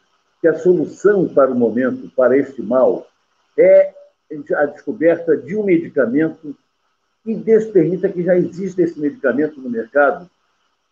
[0.42, 3.08] que a solução para o momento, para este mal,
[3.58, 3.94] é
[4.56, 6.56] a descoberta de um medicamento
[7.24, 10.30] que Deus permita que já exista esse medicamento no mercado,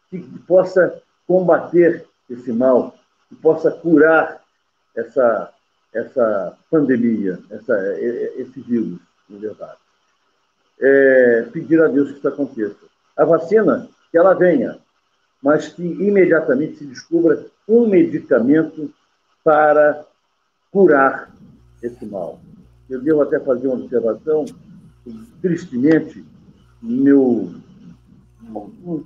[0.09, 2.95] que possa combater esse mal,
[3.29, 4.41] que possa curar
[4.95, 5.53] essa,
[5.93, 9.77] essa pandemia, essa, esse vírus, na verdade.
[10.79, 12.75] É, pedir a Deus que isso aconteça.
[13.15, 14.79] A vacina, que ela venha,
[15.43, 18.89] mas que imediatamente se descubra um medicamento
[19.43, 20.05] para
[20.71, 21.35] curar
[21.81, 22.39] esse mal.
[22.89, 24.45] Eu devo até fazer uma observação,
[25.41, 26.23] tristemente,
[26.81, 27.53] meu,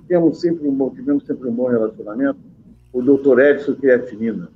[0.06, 2.38] temos sempre um, tivemos sempre um bom relacionamento,
[2.92, 4.48] o doutor Edson Creatinina.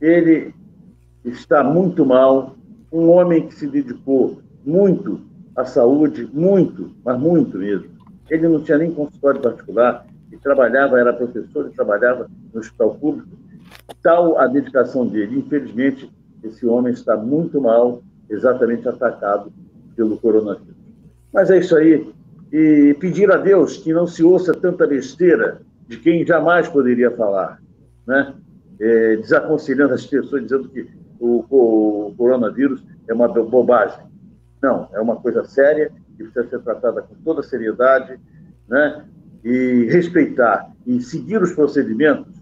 [0.00, 0.54] Ele
[1.24, 2.56] está muito mal,
[2.90, 5.20] um homem que se dedicou muito
[5.54, 7.90] à saúde, muito, mas muito mesmo.
[8.30, 10.06] Ele não tinha nem consultório particular,
[10.36, 13.28] ele trabalhava, era professor, ele trabalhava no hospital público.
[14.02, 15.38] Tal a dedicação dele.
[15.38, 16.10] Infelizmente,
[16.44, 19.52] esse homem está muito mal, exatamente atacado
[19.94, 20.76] pelo coronavírus.
[21.32, 22.12] Mas é isso aí.
[22.52, 27.60] E pedir a Deus que não se ouça tanta besteira de quem jamais poderia falar,
[28.06, 28.34] né?
[28.78, 30.86] É, desaconselhando as pessoas, dizendo que
[31.18, 34.04] o, o, coronavírus é uma bobagem.
[34.62, 38.20] Não, é uma coisa séria que precisa ser tratada com toda seriedade,
[38.68, 39.04] né?
[39.46, 42.34] E respeitar e seguir os procedimentos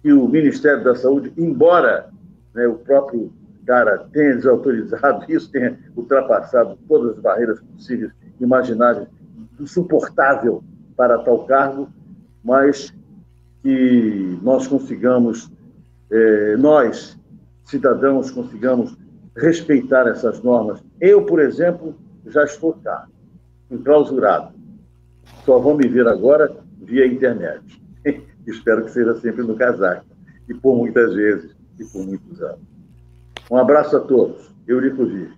[0.00, 2.08] que o Ministério da Saúde, embora
[2.54, 3.32] né, o próprio
[3.66, 9.08] cara tenha desautorizado isso, tenha ultrapassado todas as barreiras possíveis, imagináveis,
[9.58, 10.62] insuportável
[10.96, 11.88] para tal cargo,
[12.44, 12.94] mas
[13.60, 15.50] que nós consigamos,
[16.12, 17.18] eh, nós,
[17.64, 18.96] cidadãos, consigamos
[19.36, 20.80] respeitar essas normas.
[21.00, 23.08] Eu, por exemplo, já estou cá,
[23.68, 24.61] enclausurado
[25.44, 27.62] só vão me ver agora via internet.
[28.46, 30.04] Espero que seja sempre no casaco,
[30.48, 32.60] e por muitas vezes, e por muitos anos.
[33.50, 34.52] Um abraço a todos.
[34.66, 35.34] Eurico Vive.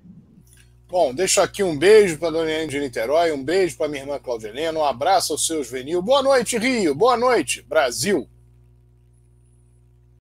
[0.88, 4.02] Bom, deixo aqui um beijo para a Dona Helene de Niterói, um beijo para minha
[4.02, 6.00] irmã Claudia Helena, um abraço ao seu Juvenil.
[6.00, 6.94] Boa noite, Rio.
[6.94, 8.28] Boa noite, Brasil.